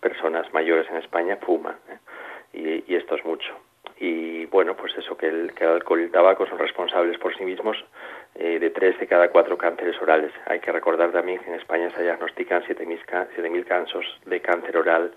personas 0.00 0.52
mayores 0.52 0.88
en 0.90 0.96
España 0.96 1.38
fuma, 1.40 1.78
¿eh? 1.88 2.82
y, 2.86 2.94
esto 2.94 3.14
es 3.16 3.24
mucho. 3.24 3.52
Y 3.98 4.46
bueno, 4.46 4.76
pues 4.76 4.96
eso, 4.98 5.16
que 5.16 5.28
el, 5.28 5.54
que 5.54 5.64
el 5.64 5.70
alcohol 5.70 6.00
y 6.00 6.04
el 6.04 6.10
tabaco 6.10 6.46
son 6.46 6.58
responsables 6.58 7.18
por 7.18 7.36
sí 7.36 7.44
mismos 7.44 7.76
eh, 8.34 8.58
de 8.58 8.70
tres 8.70 8.98
de 8.98 9.06
cada 9.06 9.28
cuatro 9.28 9.56
cánceres 9.56 10.00
orales. 10.00 10.32
Hay 10.46 10.60
que 10.60 10.72
recordar 10.72 11.12
también 11.12 11.40
que 11.40 11.50
en 11.50 11.60
España 11.60 11.90
se 11.90 12.02
diagnostican 12.02 12.62
7.000 12.64 13.64
casos 13.64 14.04
de 14.26 14.40
cáncer 14.40 14.76
oral 14.76 15.12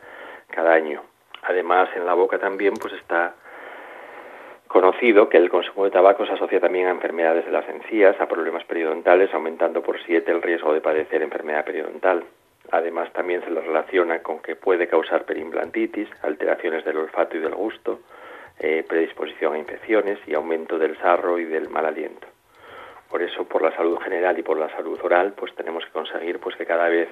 cada 0.51 0.73
año. 0.73 1.01
Además, 1.47 1.89
en 1.95 2.05
la 2.05 2.13
boca 2.13 2.39
también 2.39 2.73
pues 2.73 2.93
está 2.93 3.35
conocido 4.67 5.29
que 5.29 5.37
el 5.37 5.49
consumo 5.49 5.85
de 5.85 5.91
tabaco 5.91 6.25
se 6.25 6.33
asocia 6.33 6.59
también 6.59 6.87
a 6.87 6.91
enfermedades 6.91 7.45
de 7.45 7.51
las 7.51 7.67
encías, 7.69 8.19
a 8.19 8.27
problemas 8.27 8.63
periodontales, 8.65 9.33
aumentando 9.33 9.81
por 9.81 10.01
siete 10.03 10.31
el 10.31 10.41
riesgo 10.41 10.73
de 10.73 10.81
padecer 10.81 11.21
enfermedad 11.21 11.63
periodontal. 11.63 12.23
Además, 12.71 13.13
también 13.13 13.41
se 13.43 13.51
lo 13.51 13.61
relaciona 13.61 14.23
con 14.23 14.39
que 14.39 14.55
puede 14.55 14.87
causar 14.87 15.25
perimplantitis, 15.25 16.09
alteraciones 16.23 16.83
del 16.83 16.97
olfato 16.97 17.37
y 17.37 17.39
del 17.39 17.53
gusto, 17.53 17.99
eh, 18.59 18.83
predisposición 18.87 19.53
a 19.53 19.59
infecciones 19.59 20.17
y 20.27 20.33
aumento 20.33 20.79
del 20.79 20.97
sarro 20.97 21.37
y 21.37 21.45
del 21.45 21.69
mal 21.69 21.85
aliento. 21.85 22.27
Por 23.09 23.21
eso, 23.21 23.47
por 23.47 23.61
la 23.61 23.75
salud 23.75 23.99
general 23.99 24.37
y 24.39 24.43
por 24.43 24.57
la 24.57 24.69
salud 24.75 24.99
oral, 25.03 25.33
pues 25.37 25.53
tenemos 25.55 25.85
que 25.85 25.91
conseguir 25.91 26.39
pues 26.39 26.55
que 26.55 26.65
cada 26.65 26.89
vez 26.89 27.07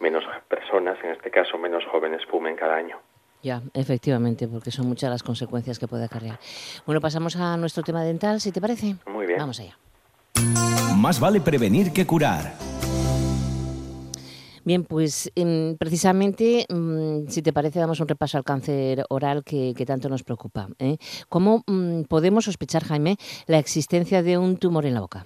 menos 0.00 0.24
personas, 0.48 0.98
en 1.04 1.10
este 1.10 1.30
caso 1.30 1.58
menos 1.58 1.84
jóvenes, 1.86 2.24
fumen 2.24 2.56
cada 2.56 2.76
año. 2.76 2.98
Ya, 3.46 3.62
efectivamente, 3.74 4.48
porque 4.48 4.72
son 4.72 4.88
muchas 4.88 5.08
las 5.08 5.22
consecuencias 5.22 5.78
que 5.78 5.86
puede 5.86 6.02
acarrear. 6.02 6.40
Bueno, 6.84 7.00
pasamos 7.00 7.36
a 7.36 7.56
nuestro 7.56 7.84
tema 7.84 8.02
dental, 8.02 8.40
si 8.40 8.50
te 8.50 8.60
parece. 8.60 8.96
Muy 9.06 9.24
bien. 9.24 9.38
Vamos 9.38 9.60
allá. 9.60 9.78
Más 10.96 11.20
vale 11.20 11.40
prevenir 11.40 11.92
que 11.92 12.04
curar. 12.04 12.54
Bien, 14.64 14.82
pues 14.82 15.30
em, 15.36 15.76
precisamente, 15.76 16.66
mm, 16.68 17.28
si 17.28 17.40
te 17.40 17.52
parece, 17.52 17.78
damos 17.78 18.00
un 18.00 18.08
repaso 18.08 18.36
al 18.36 18.42
cáncer 18.42 19.04
oral 19.10 19.44
que, 19.44 19.84
tanto 19.86 20.08
nos 20.08 20.24
preocupa. 20.24 20.68
¿eh? 20.80 20.96
¿Cómo 21.28 21.62
mm, 21.68 22.02
podemos 22.08 22.46
sospechar, 22.46 22.82
Jaime, 22.82 23.16
la 23.46 23.60
existencia 23.60 24.24
de 24.24 24.38
un 24.38 24.56
tumor 24.56 24.86
en 24.86 24.94
la 24.94 25.02
boca? 25.02 25.24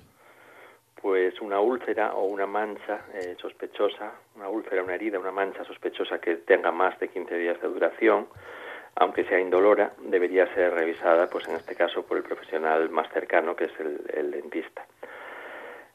Pues 1.02 1.40
una 1.40 1.60
úlcera 1.60 2.14
o 2.14 2.24
una 2.24 2.46
mancha 2.46 3.06
eh, 3.14 3.36
sospechosa, 3.40 4.12
una 4.36 4.48
úlcera, 4.48 4.82
una 4.82 4.94
herida, 4.94 5.18
una 5.18 5.32
mancha 5.32 5.64
sospechosa 5.64 6.20
que 6.20 6.36
tenga 6.36 6.70
más 6.70 6.98
de 6.98 7.08
15 7.08 7.36
días 7.38 7.60
de 7.60 7.68
duración, 7.68 8.28
aunque 8.96 9.24
sea 9.24 9.40
indolora, 9.40 9.92
debería 9.98 10.52
ser 10.54 10.74
revisada, 10.74 11.28
pues 11.30 11.48
en 11.48 11.56
este 11.56 11.74
caso, 11.74 12.04
por 12.04 12.16
el 12.16 12.22
profesional 12.22 12.90
más 12.90 13.10
cercano, 13.12 13.56
que 13.56 13.64
es 13.64 13.72
el 13.78 14.30
dentista. 14.30 14.84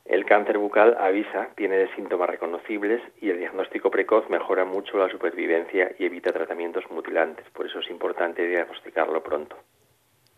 El 0.05 0.23
cáncer 0.23 0.59
bucal 0.59 0.95
avisa, 0.99 1.49
tiene 1.55 1.87
síntomas 1.95 2.29
reconocibles 2.29 3.01
y 3.21 3.31
el 3.31 3.39
diagnóstico 3.39 3.89
precoz 3.89 4.29
mejora 4.29 4.63
mucho 4.63 4.99
la 4.99 5.09
supervivencia 5.09 5.95
y 5.97 6.05
evita 6.05 6.31
tratamientos 6.31 6.83
mutilantes. 6.91 7.49
Por 7.49 7.65
eso 7.65 7.79
es 7.79 7.89
importante 7.89 8.45
diagnosticarlo 8.45 9.23
pronto. 9.23 9.57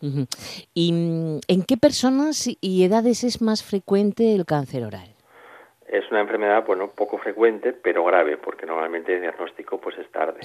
¿Y 0.00 0.92
mm, 0.92 1.40
en 1.48 1.62
qué 1.64 1.76
personas 1.76 2.48
y 2.60 2.84
edades 2.84 3.24
es 3.24 3.42
más 3.42 3.64
frecuente 3.64 4.34
el 4.34 4.44
cáncer 4.46 4.84
oral? 4.84 5.14
Es 5.86 6.10
una 6.10 6.20
enfermedad, 6.20 6.64
bueno, 6.66 6.90
poco 6.90 7.18
frecuente, 7.18 7.72
pero 7.72 8.04
grave, 8.04 8.36
porque 8.36 8.66
normalmente 8.66 9.14
el 9.14 9.22
diagnóstico 9.22 9.80
pues 9.80 9.96
es 9.98 10.10
tarde. 10.10 10.40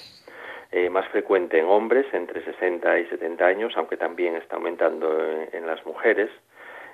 Eh, 0.71 0.89
más 0.89 1.07
frecuente 1.09 1.59
en 1.59 1.65
hombres 1.65 2.05
entre 2.13 2.43
60 2.43 2.99
y 2.99 3.05
70 3.07 3.45
años, 3.45 3.73
aunque 3.75 3.97
también 3.97 4.35
está 4.35 4.55
aumentando 4.55 5.07
en 5.51 5.67
las 5.67 5.85
mujeres 5.85 6.31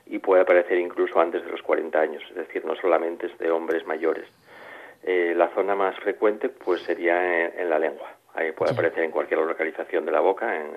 y 0.06 0.20
puede 0.20 0.42
aparecer 0.42 0.78
incluso 0.80 1.20
antes 1.20 1.46
de 1.46 1.52
los 1.52 1.62
40 1.62 2.00
años, 2.00 2.24
es 2.30 2.36
decir, 2.36 2.66
no 2.66 2.76
solamente 2.76 3.28
es 3.28 3.38
de 3.38 3.52
hombres 3.52 3.86
mayores. 3.86 4.28
Eh, 5.04 5.34
la 5.36 5.48
zona 5.50 5.76
más 5.76 5.96
frecuente 6.00 6.50
pues 6.50 6.82
sería 6.82 7.46
en, 7.46 7.70
la 7.70 7.80
lengua. 7.80 8.12
Ahí 8.34 8.52
puede 8.52 8.74
aparecer 8.74 9.04
en 9.04 9.12
cualquier 9.12 9.40
localización 9.40 10.06
de 10.06 10.12
la 10.12 10.20
boca, 10.20 10.56
en, 10.56 10.72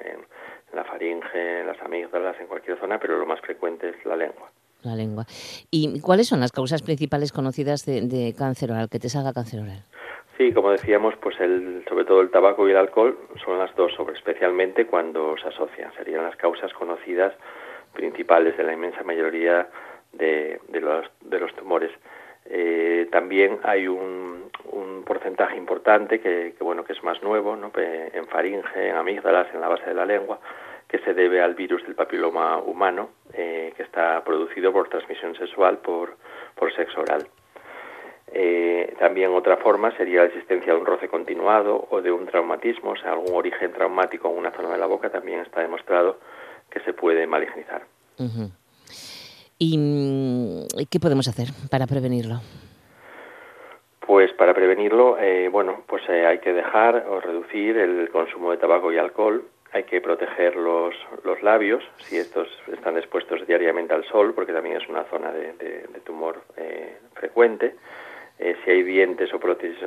la 0.73 0.85
faringe, 0.85 1.61
en 1.61 1.67
las 1.67 1.81
amígdalas, 1.81 2.39
en 2.41 2.47
cualquier 2.47 2.79
zona, 2.79 2.99
pero 2.99 3.19
lo 3.19 3.27
más 3.27 3.41
frecuente 3.41 3.91
es 3.91 4.05
la 4.05 4.17
lengua. 4.17 4.51
La 4.83 4.97
lengua. 4.97 5.25
¿Y 5.71 6.01
cuáles 6.01 6.27
son 6.27 6.41
las 6.41 6.51
causas 6.51 6.83
principales 6.83 7.33
conocidas 7.33 7.85
de, 7.87 8.35
cáncer 8.37 8.73
oral, 8.73 8.89
que 8.89 8.99
te 8.99 9.09
salga 9.09 9.33
cáncer 9.33 9.61
oral? 9.61 9.85
Sí, 10.37 10.53
como 10.53 10.71
decíamos, 10.71 11.15
pues 11.21 11.39
el, 11.41 11.85
sobre 11.89 12.05
todo 12.05 12.21
el 12.21 12.31
tabaco 12.31 12.67
y 12.67 12.73
el 12.73 12.77
alcohol 12.77 13.17
son 13.45 13.59
las 13.59 13.75
dos, 13.77 13.93
sobre, 13.95 14.17
especialmente 14.17 14.87
cuando 14.87 15.37
se 15.39 15.49
asocian. 15.49 15.93
Serían 15.95 16.25
las 16.25 16.37
causas 16.37 16.73
conocidas 16.73 17.33
principales 17.93 18.57
de 18.57 18.65
la 18.65 18.73
inmensa 18.73 19.05
mayoría 19.05 19.69
de, 20.13 20.61
de, 20.69 20.81
los, 20.81 21.07
de 21.21 21.39
los 21.39 21.55
tumores. 21.55 21.91
Eh, 22.47 23.09
también 23.11 23.61
hay 23.63 23.87
un, 23.89 24.51
porcentaje 25.07 25.57
importante 25.57 26.21
que, 26.21 26.55
bueno 26.61 26.85
que 26.85 26.93
es 26.93 27.03
más 27.03 27.23
nuevo 27.23 27.55
en 27.55 28.27
faringe, 28.29 28.89
en 28.89 28.97
amígdalas, 28.97 29.53
en 29.53 29.61
la 29.61 29.69
base 29.69 29.85
de 29.85 29.95
la 29.95 30.07
lengua, 30.07 30.39
que 30.89 30.99
se 31.01 31.13
debe 31.13 31.43
al 31.43 31.55
virus 31.55 31.83
del 31.83 31.95
papiloma 31.95 32.59
humano, 32.59 33.11
eh, 33.35 33.73
que 33.77 33.83
está 33.83 34.23
producido 34.25 34.73
por 34.73 34.89
transmisión 34.89 35.35
sexual 35.35 35.79
por, 35.79 36.17
por 36.55 36.73
sexo 36.75 37.01
oral. 37.01 37.27
Eh, 38.35 38.95
también 38.99 39.33
otra 39.33 39.59
forma 39.59 39.91
sería 39.97 40.21
la 40.21 40.27
existencia 40.27 40.73
de 40.73 40.79
un 40.79 40.87
roce 40.87 41.09
continuado 41.09 41.87
o 41.91 42.01
de 42.01 42.11
un 42.11 42.27
traumatismo, 42.27 42.93
o 42.93 42.97
sea, 42.97 43.13
algún 43.13 43.35
origen 43.35 43.73
traumático 43.73 44.31
en 44.31 44.39
una 44.39 44.51
zona 44.53 44.71
de 44.71 44.79
la 44.79 44.87
boca, 44.87 45.11
también 45.11 45.41
está 45.41 45.61
demostrado 45.61 46.19
que 46.71 46.81
se 46.81 46.95
puede 46.95 47.27
malignizar. 47.27 47.83
¿Y 49.65 49.79
mm, 49.79 50.67
qué 50.91 50.99
podemos 50.99 51.29
hacer 51.29 51.47
para 51.71 51.87
prevenirlo? 51.87 52.41
Pues 54.05 54.33
para 54.33 54.55
prevenirlo, 54.55 55.17
eh, 55.21 55.49
bueno, 55.49 55.85
pues 55.87 56.03
eh, 56.09 56.27
hay 56.27 56.39
que 56.39 56.53
dejar 56.53 57.07
o 57.09 57.21
reducir 57.21 57.77
el 57.77 58.11
consumo 58.11 58.51
de 58.51 58.57
tabaco 58.57 58.93
y 58.93 58.99
alcohol, 58.99 59.45
hay 59.73 59.85
que 59.85 60.01
proteger 60.01 60.57
los, 60.57 60.97
los 61.23 61.41
labios 61.45 61.85
si 61.99 62.17
estos 62.17 62.49
están 62.73 62.99
expuestos 62.99 63.47
diariamente 63.47 63.95
al 63.95 64.05
sol, 64.07 64.35
porque 64.35 64.53
también 64.53 64.79
es 64.79 64.89
una 64.89 65.05
zona 65.05 65.31
de, 65.31 65.87
tumor 66.05 66.43
eh, 66.57 66.99
frecuente. 67.15 67.77
si 68.65 68.69
hay 68.69 68.83
dientes 68.83 69.33
o 69.33 69.39
prótesis 69.39 69.79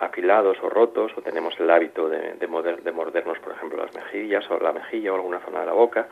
afilados 0.00 0.58
o 0.64 0.68
rotos, 0.68 1.12
o 1.16 1.22
tenemos 1.22 1.54
el 1.60 1.70
hábito 1.70 2.08
de, 2.08 2.34
de, 2.34 2.92
mordernos, 2.92 3.38
por 3.38 3.52
ejemplo, 3.52 3.84
las 3.84 3.94
mejillas 3.94 4.50
o 4.50 4.58
la 4.58 4.72
mejilla 4.72 5.12
o 5.12 5.14
alguna 5.14 5.38
zona 5.44 5.60
de 5.60 5.66
la 5.66 5.74
boca, 5.74 6.08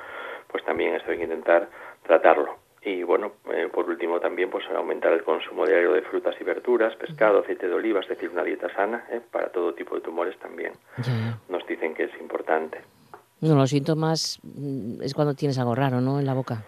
pues 0.47 0.65
también 0.65 0.95
esto 0.95 1.11
hay 1.11 1.19
que 1.19 1.25
intentar 1.25 1.69
tratarlo. 2.05 2.70
Y 2.83 3.03
bueno, 3.03 3.33
eh, 3.53 3.69
por 3.71 3.89
último 3.89 4.21
también 4.21 4.49
pues 4.49 4.65
aumentar 4.71 5.13
el 5.13 5.23
consumo 5.23 5.67
diario 5.67 5.93
de 5.93 6.03
frutas 6.03 6.35
y 6.41 6.45
verduras, 6.45 6.97
pescado, 6.97 7.41
aceite 7.41 7.69
de 7.69 7.75
oliva, 7.75 8.01
es 8.01 8.09
decir, 8.09 8.31
una 8.31 8.43
dieta 8.43 8.73
sana 8.75 9.05
¿eh? 9.11 9.21
para 9.31 9.51
todo 9.51 9.75
tipo 9.75 9.95
de 9.95 10.01
tumores 10.01 10.39
también. 10.39 10.73
Nos 11.49 11.67
dicen 11.67 11.95
que 11.95 12.05
es 12.05 12.21
importante. 12.21 12.81
No, 13.43 13.55
los 13.55 13.71
síntomas 13.71 14.41
mm, 14.43 15.03
es 15.03 15.13
cuando 15.13 15.35
tienes 15.35 15.59
algo 15.59 15.75
raro, 15.75 16.01
¿no? 16.01 16.21
En 16.21 16.27
la 16.27 16.33
boca. 16.33 16.63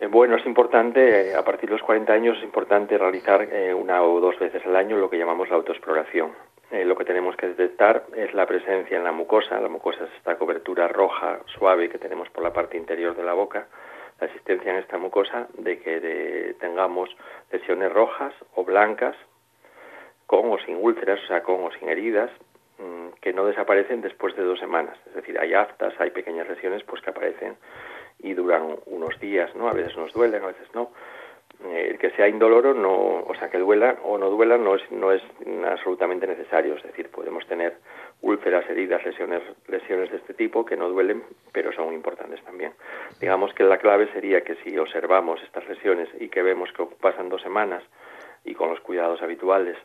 Eh, 0.00 0.06
bueno, 0.06 0.36
es 0.36 0.46
importante, 0.46 1.34
a 1.34 1.44
partir 1.44 1.68
de 1.68 1.74
los 1.76 1.82
40 1.82 2.12
años 2.12 2.38
es 2.38 2.44
importante 2.44 2.96
realizar 2.96 3.46
una 3.76 4.02
o 4.02 4.20
dos 4.20 4.38
veces 4.38 4.64
al 4.64 4.76
año 4.76 4.96
lo 4.96 5.10
que 5.10 5.18
llamamos 5.18 5.50
la 5.50 5.56
autoexploración. 5.56 6.32
lo 6.70 6.96
que 6.96 7.04
tenemos 7.04 7.36
que 7.36 7.48
detectar 7.48 8.04
es 8.14 8.32
la 8.32 8.46
presencia 8.46 8.96
en 8.96 9.04
la 9.04 9.12
mucosa. 9.12 9.60
La 9.60 9.68
mucosa 9.68 10.04
es 10.04 10.10
esta 10.16 10.36
cobertura 10.36 10.88
roja, 10.88 11.40
suave 11.58 11.90
que 11.90 11.98
tenemos 11.98 12.30
por 12.30 12.42
la 12.42 12.52
parte 12.54 12.78
interior 12.78 13.14
de 13.14 13.24
la 13.24 13.34
boca 13.34 13.66
la 14.20 14.26
existencia 14.26 14.72
en 14.72 14.78
esta 14.78 14.98
mucosa 14.98 15.48
de 15.54 15.78
que 15.78 16.56
tengamos 16.60 17.08
lesiones 17.52 17.92
rojas 17.92 18.34
o 18.54 18.64
blancas 18.64 19.16
con 20.26 20.50
o 20.52 20.58
sin 20.58 20.76
úlceras, 20.76 21.20
o 21.24 21.26
sea, 21.26 21.42
con 21.42 21.64
o 21.64 21.70
sin 21.72 21.88
heridas, 21.88 22.30
mm, 22.78 23.20
que 23.20 23.32
no 23.32 23.46
desaparecen 23.46 24.02
después 24.02 24.36
de 24.36 24.42
dos 24.42 24.58
semanas. 24.58 24.98
Es 25.06 25.14
decir, 25.14 25.38
hay 25.38 25.54
aftas, 25.54 25.94
hay 25.98 26.10
pequeñas 26.10 26.48
lesiones 26.48 26.82
pues 26.84 27.00
que 27.02 27.10
aparecen 27.10 27.56
y 28.18 28.34
duran 28.34 28.76
unos 28.86 29.18
días, 29.20 29.54
¿no? 29.54 29.68
A 29.68 29.72
veces 29.72 29.96
nos 29.96 30.12
duelen, 30.12 30.42
a 30.42 30.48
veces 30.48 30.68
no. 30.74 30.90
Eh, 31.64 31.88
el 31.92 31.98
que 31.98 32.10
sea 32.10 32.28
indoloro, 32.28 32.74
no, 32.74 32.92
o 32.92 33.34
sea, 33.38 33.48
que 33.48 33.58
duela 33.58 33.96
o 34.04 34.18
no 34.18 34.28
duela 34.30 34.58
no 34.58 34.74
es, 34.74 34.82
no 34.92 35.12
es 35.12 35.22
absolutamente 35.66 36.26
necesario. 36.26 36.74
Es 36.74 36.82
decir, 36.82 37.10
podemos 37.10 37.46
tener 37.46 37.78
úlceras, 38.20 38.68
heridas, 38.68 39.04
lesiones, 39.04 39.42
lesiones 39.68 40.10
de 40.10 40.16
este 40.16 40.34
tipo 40.34 40.64
que 40.64 40.76
no 40.76 40.88
duelen, 40.88 41.22
pero 41.52 41.72
son 41.72 41.92
importantes 41.92 42.42
también. 42.42 42.72
Digamos 43.20 43.54
que 43.54 43.64
la 43.64 43.78
clave 43.78 44.10
sería 44.12 44.42
que 44.42 44.56
si 44.56 44.76
observamos 44.76 45.40
estas 45.42 45.68
lesiones 45.68 46.08
y 46.18 46.28
que 46.28 46.42
vemos 46.42 46.72
que 46.72 46.84
pasan 47.00 47.28
dos 47.28 47.42
semanas 47.42 47.82
y 48.44 48.54
con 48.54 48.70
los 48.70 48.80
cuidados 48.80 49.22
habituales 49.22 49.76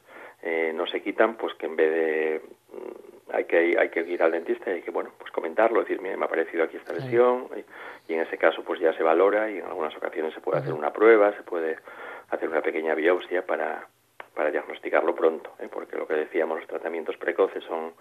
eh, 0.42 0.74
no 0.76 0.88
se 0.88 1.02
quitan, 1.02 1.36
pues 1.36 1.54
que 1.56 1.68
en 1.68 1.76
vez 1.76 1.92
de 1.92 2.42
mm, 2.74 3.36
hay 3.36 3.46
que 3.46 3.78
hay 3.80 3.90
que 3.90 4.02
ir 4.02 4.22
al 4.22 4.32
dentista 4.32 4.70
y 4.70 4.76
hay 4.76 4.82
que 4.82 4.92
bueno 4.92 5.12
pues 5.18 5.32
comentarlo, 5.32 5.80
decir 5.80 6.02
mire 6.02 6.18
me 6.18 6.24
ha 6.24 6.28
aparecido 6.28 6.64
aquí 6.64 6.78
esta 6.78 6.94
lesión 6.94 7.48
y, 8.08 8.14
en 8.14 8.20
ese 8.20 8.38
caso 8.38 8.64
pues 8.64 8.80
ya 8.80 8.94
se 8.94 9.04
valora 9.04 9.50
y 9.50 9.60
en 9.60 9.66
algunas 9.66 9.96
ocasiones 9.96 10.34
se 10.34 10.42
puede 10.42 10.60
hacer 10.60 10.74
una 10.74 10.92
prueba, 10.92 11.34
se 11.34 11.44
puede 11.44 11.78
hacer 12.30 12.50
una 12.50 12.62
pequeña 12.62 12.94
biopsia 12.94 13.46
para 13.46 13.88
para 14.34 14.52
diagnosticarlo 14.52 15.16
pronto, 15.16 15.52
¿eh? 15.60 15.70
porque 15.72 15.98
lo 15.98 16.08
que 16.08 16.16
decíamos, 16.16 16.60
los 16.60 16.68
tratamientos 16.68 17.16
precoces 17.18 17.64
son, 17.66 17.94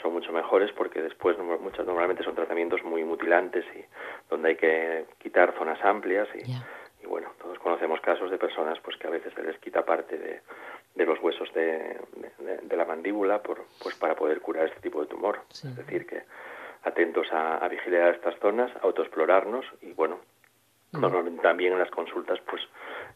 son 0.00 0.12
mucho 0.12 0.32
mejores 0.32 0.72
porque 0.72 1.02
después 1.02 1.36
muchas, 1.38 1.86
normalmente 1.86 2.24
son 2.24 2.34
tratamientos 2.34 2.82
muy 2.82 3.04
mutilantes 3.04 3.64
y 3.76 3.84
donde 4.30 4.50
hay 4.50 4.56
que 4.56 5.04
quitar 5.18 5.54
zonas 5.58 5.82
amplias 5.84 6.28
y, 6.34 6.50
y 7.02 7.06
bueno, 7.06 7.32
todos 7.40 7.58
conocemos 7.58 8.00
casos 8.00 8.30
de 8.30 8.38
personas 8.38 8.78
pues 8.80 8.96
que 8.96 9.06
a 9.06 9.10
veces 9.10 9.32
se 9.34 9.42
les 9.42 9.58
quita 9.58 9.84
parte 9.84 10.16
de, 10.16 10.40
de 10.94 11.06
los 11.06 11.20
huesos 11.20 11.52
de, 11.52 11.98
de, 12.62 12.76
la 12.76 12.84
mandíbula 12.84 13.42
por, 13.42 13.64
pues 13.82 13.94
para 13.96 14.14
poder 14.14 14.40
curar 14.40 14.66
este 14.66 14.80
tipo 14.80 15.00
de 15.00 15.06
tumor. 15.06 15.40
Es 15.50 15.76
decir, 15.76 16.06
que 16.06 16.22
atentos 16.84 17.30
a, 17.32 17.58
a 17.58 17.68
vigilar 17.68 18.14
estas 18.14 18.38
zonas, 18.40 18.70
autoexplorarnos 18.82 19.64
y 19.82 19.92
bueno, 19.92 20.20
Normalmente 21.00 21.42
también 21.42 21.72
en 21.72 21.78
las 21.78 21.90
consultas 21.90 22.38
pues 22.48 22.62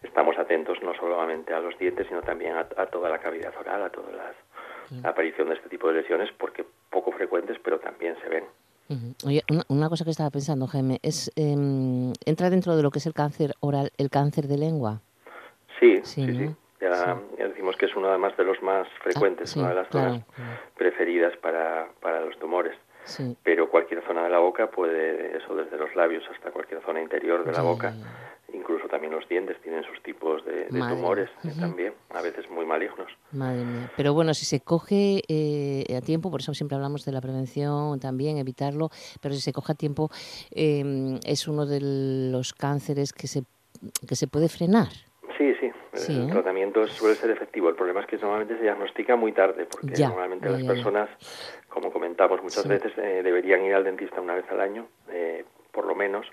estamos 0.02 0.38
atentos 0.38 0.78
no 0.82 0.94
solamente 0.94 1.52
a 1.54 1.60
los 1.60 1.78
dientes, 1.78 2.06
sino 2.08 2.22
también 2.22 2.56
a, 2.56 2.64
toda 2.86 3.08
la 3.08 3.18
cavidad 3.18 3.54
oral, 3.58 3.82
a 3.82 3.90
toda 3.90 4.10
la 4.12 5.08
aparición 5.08 5.48
de 5.48 5.54
este 5.54 5.68
tipo 5.68 5.88
de 5.88 6.00
lesiones, 6.00 6.30
porque 6.38 6.64
poco 6.90 7.12
frecuentes, 7.12 7.58
pero 7.62 7.78
también 7.78 8.16
se 8.22 8.28
ven. 8.28 8.44
Oye, 9.26 9.42
una, 9.68 9.88
cosa 9.90 10.04
que 10.04 10.10
estaba 10.10 10.30
pensando, 10.30 10.66
Jaime, 10.66 10.98
es 11.02 11.30
em, 11.36 12.12
¿entra 12.24 12.48
dentro 12.48 12.74
de 12.74 12.82
lo 12.82 12.90
que 12.90 13.00
es 13.00 13.06
el 13.06 13.12
cáncer 13.12 13.52
oral, 13.60 13.90
el 13.98 14.08
cáncer 14.08 14.46
de 14.46 14.56
lengua? 14.56 15.02
Sí, 15.78 16.00
sí, 16.04 16.26
sí. 16.32 16.56
Ya, 16.80 17.20
decimos 17.36 17.76
que 17.76 17.86
es 17.86 17.96
uno 17.96 18.08
además 18.08 18.36
de 18.36 18.44
los 18.44 18.62
más 18.62 18.88
frecuentes, 19.02 19.54
ah, 19.56 19.60
una 19.60 19.68
de 19.68 19.74
las 19.74 19.88
zonas 19.88 20.24
preferidas 20.76 21.36
para, 21.38 21.88
para 22.00 22.20
los 22.20 22.38
tumores. 22.38 22.76
Pero 23.42 23.70
cualquier 23.70 24.04
zona 24.06 24.24
de 24.24 24.30
la 24.30 24.38
boca 24.38 24.70
puede, 24.70 25.36
eso 25.36 25.54
desde 25.54 25.76
los 25.76 25.94
labios 25.94 26.24
hasta 26.34 26.50
cualquier 26.50 26.82
zona 26.82 27.00
interior 27.00 27.44
de 27.44 27.52
la 27.52 27.62
boca, 27.62 27.94
incluso 28.52 28.88
también 28.88 29.12
los 29.12 29.28
dientes 29.28 29.56
tienen 29.62 29.84
sus 29.84 30.02
tipos 30.02 30.44
de, 30.44 30.66
tumores 30.66 31.30
también, 31.58 31.94
a 32.10 32.22
veces 32.22 32.48
muy 32.50 32.66
malignos. 32.66 33.10
Madre 33.32 33.64
mía. 33.64 33.90
Pero 33.96 34.14
bueno, 34.14 34.34
si 34.34 34.44
se 34.44 34.60
coge 34.60 35.22
eh, 35.28 35.96
a 35.96 36.00
tiempo, 36.00 36.30
por 36.30 36.40
eso 36.40 36.54
siempre 36.54 36.76
hablamos 36.76 37.04
de 37.04 37.12
la 37.12 37.20
prevención 37.20 37.98
también, 38.00 38.38
evitarlo, 38.38 38.90
pero 39.20 39.34
si 39.34 39.40
se 39.40 39.52
coge 39.52 39.72
a 39.72 39.74
tiempo, 39.74 40.10
em, 40.50 41.18
es 41.24 41.48
uno 41.48 41.66
de 41.66 41.80
los 42.32 42.52
cánceres 42.52 43.12
que 43.12 43.26
se, 43.26 43.44
que 44.06 44.16
se 44.16 44.26
puede 44.26 44.48
frenar. 44.48 45.07
Sí, 45.98 46.20
el 46.20 46.30
tratamiento 46.30 46.86
suele 46.88 47.14
ser 47.14 47.30
efectivo. 47.30 47.68
El 47.68 47.74
problema 47.74 48.00
es 48.00 48.06
que 48.06 48.16
normalmente 48.16 48.56
se 48.56 48.62
diagnostica 48.62 49.16
muy 49.16 49.32
tarde, 49.32 49.66
porque 49.70 50.02
normalmente 50.02 50.48
las 50.48 50.62
personas, 50.62 51.08
como 51.68 51.92
comentamos 51.92 52.42
muchas 52.42 52.66
veces, 52.66 52.92
eh, 52.98 53.22
deberían 53.22 53.64
ir 53.64 53.74
al 53.74 53.84
dentista 53.84 54.20
una 54.20 54.34
vez 54.34 54.44
al 54.50 54.60
año, 54.60 54.86
eh, 55.10 55.44
por 55.72 55.86
lo 55.86 55.94
menos, 55.94 56.26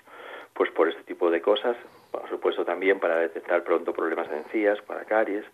pues 0.52 0.70
por 0.70 0.88
este 0.88 1.02
tipo 1.04 1.30
de 1.30 1.40
cosas. 1.40 1.76
Por 2.10 2.28
supuesto 2.28 2.64
también 2.64 2.98
para 2.98 3.18
detectar 3.18 3.62
pronto 3.62 3.92
problemas 3.92 4.30
de 4.30 4.38
encías, 4.38 4.80
para 4.82 5.04
caries, 5.04 5.44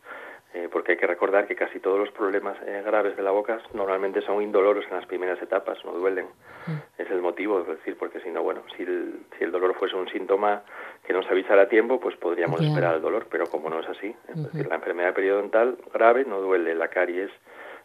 eh, 0.54 0.68
porque 0.70 0.92
hay 0.92 0.98
que 0.98 1.06
recordar 1.06 1.46
que 1.46 1.56
casi 1.56 1.80
todos 1.80 1.98
los 1.98 2.10
problemas 2.10 2.56
eh, 2.66 2.82
graves 2.84 3.16
de 3.16 3.22
la 3.22 3.30
boca 3.30 3.60
normalmente 3.72 4.20
son 4.22 4.42
indoloros 4.42 4.84
en 4.90 4.96
las 4.96 5.06
primeras 5.06 5.40
etapas, 5.40 5.82
no 5.84 5.92
duelen. 5.92 6.26
Mm. 6.66 7.00
Es 7.00 7.10
el 7.10 7.22
motivo, 7.22 7.60
es 7.60 7.66
decir, 7.66 7.96
porque 7.98 8.20
si 8.20 8.30
no, 8.30 8.42
bueno, 8.42 8.62
si 8.76 8.82
el, 8.82 9.20
si 9.38 9.44
el 9.44 9.52
dolor 9.52 9.74
fuese 9.74 9.96
un 9.96 10.08
síntoma 10.08 10.62
que 11.06 11.12
nos 11.12 11.26
avisara 11.30 11.62
a 11.62 11.68
tiempo, 11.68 11.98
pues 12.00 12.16
podríamos 12.16 12.60
esperar 12.60 12.96
el 12.96 13.02
dolor, 13.02 13.26
pero 13.30 13.46
como 13.46 13.70
no 13.70 13.80
es 13.80 13.88
así, 13.88 14.14
es 14.28 14.42
decir, 14.44 14.66
la 14.66 14.76
enfermedad 14.76 15.14
periodontal 15.14 15.78
grave 15.92 16.24
no 16.24 16.40
duele, 16.40 16.74
la 16.74 16.88
caries 16.88 17.30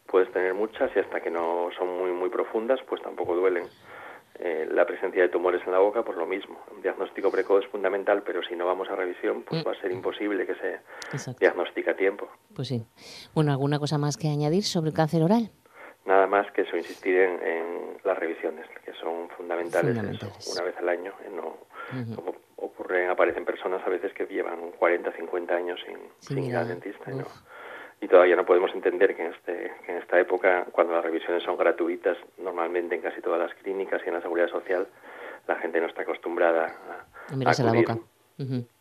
puedes 0.07 0.31
tener 0.31 0.53
muchas 0.53 0.89
y 0.95 0.99
hasta 0.99 1.19
que 1.19 1.29
no 1.29 1.69
son 1.77 1.97
muy 1.99 2.11
muy 2.11 2.29
profundas, 2.29 2.79
pues 2.87 3.01
tampoco 3.01 3.35
duelen. 3.35 3.65
Eh, 4.39 4.67
la 4.71 4.85
presencia 4.85 5.23
de 5.23 5.29
tumores 5.29 5.61
en 5.65 5.71
la 5.71 5.79
boca, 5.79 6.03
pues 6.03 6.15
lo 6.15 6.27
mismo. 6.27 6.59
Un 6.75 6.81
diagnóstico 6.81 7.31
precoz 7.31 7.65
es 7.65 7.71
fundamental, 7.71 8.21
pero 8.23 8.43
si 8.43 8.55
no 8.55 8.67
vamos 8.67 8.87
a 8.89 8.95
revisión, 8.95 9.41
pues 9.41 9.63
mm. 9.63 9.67
va 9.67 9.71
a 9.71 9.81
ser 9.81 9.91
imposible 9.91 10.45
que 10.45 10.53
se 10.55 11.33
diagnostique 11.39 11.89
a 11.89 11.95
tiempo. 11.95 12.29
Pues 12.55 12.67
sí. 12.67 12.85
Bueno, 13.33 13.51
¿alguna 13.51 13.79
cosa 13.79 13.97
más 13.97 14.15
que 14.15 14.27
añadir 14.27 14.63
sobre 14.63 14.89
el 14.89 14.95
cáncer 14.95 15.23
oral? 15.23 15.49
Nada 16.05 16.27
más 16.27 16.49
que 16.51 16.61
eso, 16.61 16.77
insistir 16.77 17.17
en, 17.17 17.97
las 18.03 18.17
revisiones, 18.17 18.65
que 18.85 18.93
son 18.93 19.27
fundamentales, 19.29 19.97
una 19.97 20.63
vez 20.63 20.77
al 20.77 20.87
año. 20.87 21.13
No, 21.35 21.57
Como 22.15 22.35
ocurren, 22.55 23.09
aparecen 23.09 23.43
personas 23.43 23.81
a 23.85 23.89
veces 23.89 24.13
que 24.13 24.25
llevan 24.25 24.71
40, 24.79 25.11
50 25.11 25.53
años 25.53 25.79
sin, 26.19 26.43
ir 26.43 26.55
al 26.55 26.67
dentista. 26.67 27.11
Y 27.11 27.15
no, 27.15 27.25
y 27.99 28.07
todavía 28.07 28.35
no 28.35 28.45
podemos 28.45 28.71
entender 28.73 29.15
que 29.15 29.25
en, 29.25 29.33
este, 29.33 29.71
en 29.87 29.97
esta 29.97 30.19
época, 30.19 30.65
cuando 30.71 30.93
las 30.93 31.03
revisiones 31.03 31.43
son 31.43 31.57
gratuitas, 31.57 32.17
normalmente 32.37 32.95
en 32.95 33.01
casi 33.01 33.21
todas 33.21 33.39
las 33.39 33.53
clínicas 33.55 34.01
y 34.05 34.09
en 34.09 34.15
la 34.15 34.21
seguridad 34.21 34.49
social, 34.49 34.87
la 35.47 35.55
gente 35.55 35.79
no 35.81 35.87
está 35.87 36.03
acostumbrada 36.03 36.75
a, 37.29 37.35
mirarse 37.35 37.63
la 37.63 37.73
boca. 37.73 37.97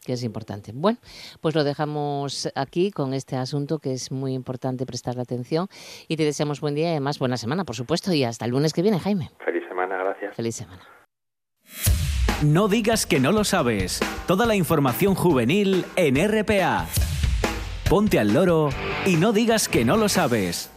que 0.05 0.13
es 0.13 0.23
importante. 0.23 0.73
Bueno, 0.75 0.99
pues 1.41 1.55
lo 1.55 1.65
dejamos 1.65 2.53
aquí 2.55 2.91
con 2.91 3.15
este 3.15 3.37
asunto 3.37 3.79
que 3.79 3.93
es 3.93 4.13
muy 4.13 4.35
importante 4.35 4.85
prestarle 4.85 5.23
atención 5.23 5.69
y 6.09 6.17
te 6.17 6.25
deseamos 6.25 6.61
buen 6.61 6.75
día 6.75 6.89
y 6.89 6.91
además 6.91 7.19
buena 7.19 7.39
semana, 7.39 7.65
por 7.65 7.77
supuesto, 7.77 8.13
y 8.13 8.25
hasta 8.25 8.45
el 8.45 8.51
lunes 8.51 8.75
que 8.75 8.83
viene, 8.83 8.99
Jaime. 9.01 9.31
Feliz 9.45 9.67
semana, 9.67 9.97
gracias. 9.97 10.37
Feliz 10.37 10.57
semana. 10.57 10.83
No 12.45 12.69
digas 12.69 13.07
que 13.07 13.19
no 13.19 13.33
lo 13.33 13.45
sabes. 13.45 14.01
Toda 14.27 14.45
la 14.45 14.55
información 14.55 15.15
juvenil 15.15 15.87
en 15.97 16.17
RPA 16.17 16.87
ponte 17.89 18.19
al 18.19 18.33
loro 18.35 18.71
y 19.05 19.17
no 19.17 19.33
digas 19.33 19.69
que 19.69 19.85
no 19.85 19.97
lo 19.97 20.09
sabes. 20.09 20.71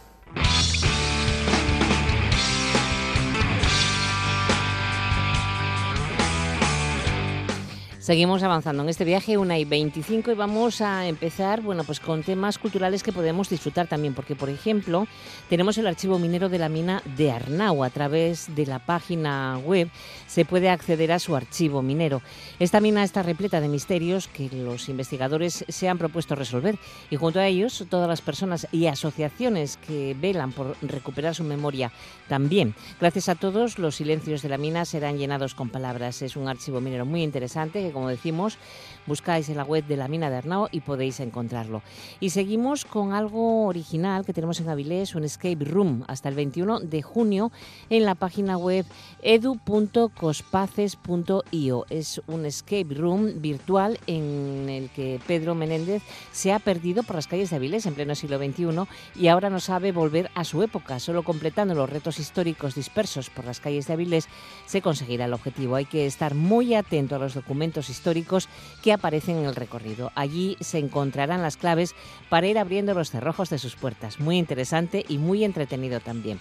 Seguimos 8.10 8.42
avanzando 8.42 8.82
en 8.82 8.88
este 8.88 9.04
viaje, 9.04 9.38
una 9.38 9.56
y 9.56 9.64
25, 9.64 10.32
y 10.32 10.34
vamos 10.34 10.80
a 10.80 11.06
empezar 11.06 11.60
bueno, 11.60 11.84
pues 11.84 12.00
con 12.00 12.24
temas 12.24 12.58
culturales 12.58 13.04
que 13.04 13.12
podemos 13.12 13.48
disfrutar 13.48 13.86
también, 13.86 14.14
porque, 14.14 14.34
por 14.34 14.50
ejemplo, 14.50 15.06
tenemos 15.48 15.78
el 15.78 15.86
archivo 15.86 16.18
minero 16.18 16.48
de 16.48 16.58
la 16.58 16.68
mina 16.68 17.04
de 17.16 17.30
Arnau. 17.30 17.84
A 17.84 17.90
través 17.90 18.52
de 18.52 18.66
la 18.66 18.80
página 18.80 19.60
web 19.64 19.88
se 20.26 20.44
puede 20.44 20.70
acceder 20.70 21.12
a 21.12 21.20
su 21.20 21.36
archivo 21.36 21.82
minero. 21.82 22.20
Esta 22.58 22.80
mina 22.80 23.04
está 23.04 23.22
repleta 23.22 23.60
de 23.60 23.68
misterios 23.68 24.26
que 24.26 24.50
los 24.50 24.88
investigadores 24.88 25.64
se 25.68 25.88
han 25.88 25.98
propuesto 25.98 26.34
resolver, 26.34 26.80
y 27.10 27.14
junto 27.14 27.38
a 27.38 27.46
ellos, 27.46 27.86
todas 27.88 28.08
las 28.08 28.22
personas 28.22 28.66
y 28.72 28.86
asociaciones 28.86 29.76
que 29.76 30.16
velan 30.20 30.50
por 30.50 30.76
recuperar 30.82 31.36
su 31.36 31.44
memoria 31.44 31.92
también. 32.26 32.74
Gracias 33.00 33.28
a 33.28 33.36
todos, 33.36 33.78
los 33.78 33.94
silencios 33.94 34.42
de 34.42 34.48
la 34.48 34.58
mina 34.58 34.84
serán 34.84 35.16
llenados 35.16 35.54
con 35.54 35.68
palabras. 35.68 36.22
Es 36.22 36.34
un 36.34 36.48
archivo 36.48 36.80
minero 36.80 37.06
muy 37.06 37.22
interesante 37.22 37.80
que 37.80 37.99
como 38.00 38.08
decimos, 38.08 38.56
buscáis 39.06 39.48
en 39.48 39.56
la 39.56 39.64
web 39.64 39.86
de 39.86 39.96
la 39.96 40.08
mina 40.08 40.30
de 40.30 40.36
Arnao 40.36 40.68
y 40.70 40.80
podéis 40.80 41.20
encontrarlo. 41.20 41.82
Y 42.20 42.30
seguimos 42.30 42.84
con 42.84 43.12
algo 43.12 43.66
original 43.66 44.24
que 44.24 44.32
tenemos 44.32 44.60
en 44.60 44.68
Avilés, 44.68 45.14
un 45.14 45.24
escape 45.24 45.64
room, 45.64 46.04
hasta 46.08 46.28
el 46.28 46.34
21 46.34 46.80
de 46.80 47.02
junio 47.02 47.52
en 47.88 48.04
la 48.04 48.14
página 48.14 48.56
web 48.56 48.84
edu.cospaces.io. 49.22 51.86
Es 51.90 52.22
un 52.26 52.46
escape 52.46 52.94
room 52.94 53.40
virtual 53.40 53.98
en 54.06 54.68
el 54.68 54.90
que 54.90 55.20
Pedro 55.26 55.54
Menéndez 55.54 56.02
se 56.32 56.52
ha 56.52 56.58
perdido 56.58 57.02
por 57.02 57.16
las 57.16 57.26
calles 57.26 57.50
de 57.50 57.56
Avilés 57.56 57.86
en 57.86 57.94
pleno 57.94 58.14
siglo 58.14 58.38
XXI 58.38 58.86
y 59.14 59.28
ahora 59.28 59.50
no 59.50 59.60
sabe 59.60 59.92
volver 59.92 60.30
a 60.34 60.44
su 60.44 60.62
época. 60.62 61.00
Solo 61.00 61.22
completando 61.22 61.74
los 61.74 61.90
retos 61.90 62.18
históricos 62.18 62.74
dispersos 62.74 63.30
por 63.30 63.44
las 63.44 63.60
calles 63.60 63.86
de 63.86 63.94
Avilés 63.94 64.28
se 64.66 64.82
conseguirá 64.82 65.26
el 65.26 65.34
objetivo. 65.34 65.76
Hay 65.76 65.86
que 65.86 66.06
estar 66.06 66.34
muy 66.34 66.74
atento 66.74 67.16
a 67.16 67.18
los 67.18 67.34
documentos 67.34 67.90
históricos 67.90 68.48
que 68.82 68.89
aparecen 68.92 69.36
en 69.36 69.44
el 69.46 69.54
recorrido. 69.54 70.12
Allí 70.14 70.56
se 70.60 70.78
encontrarán 70.78 71.42
las 71.42 71.56
claves 71.56 71.94
para 72.28 72.46
ir 72.46 72.58
abriendo 72.58 72.94
los 72.94 73.10
cerrojos 73.10 73.50
de 73.50 73.58
sus 73.58 73.76
puertas. 73.76 74.20
Muy 74.20 74.38
interesante 74.38 75.04
y 75.08 75.18
muy 75.18 75.44
entretenido 75.44 76.00
también. 76.00 76.40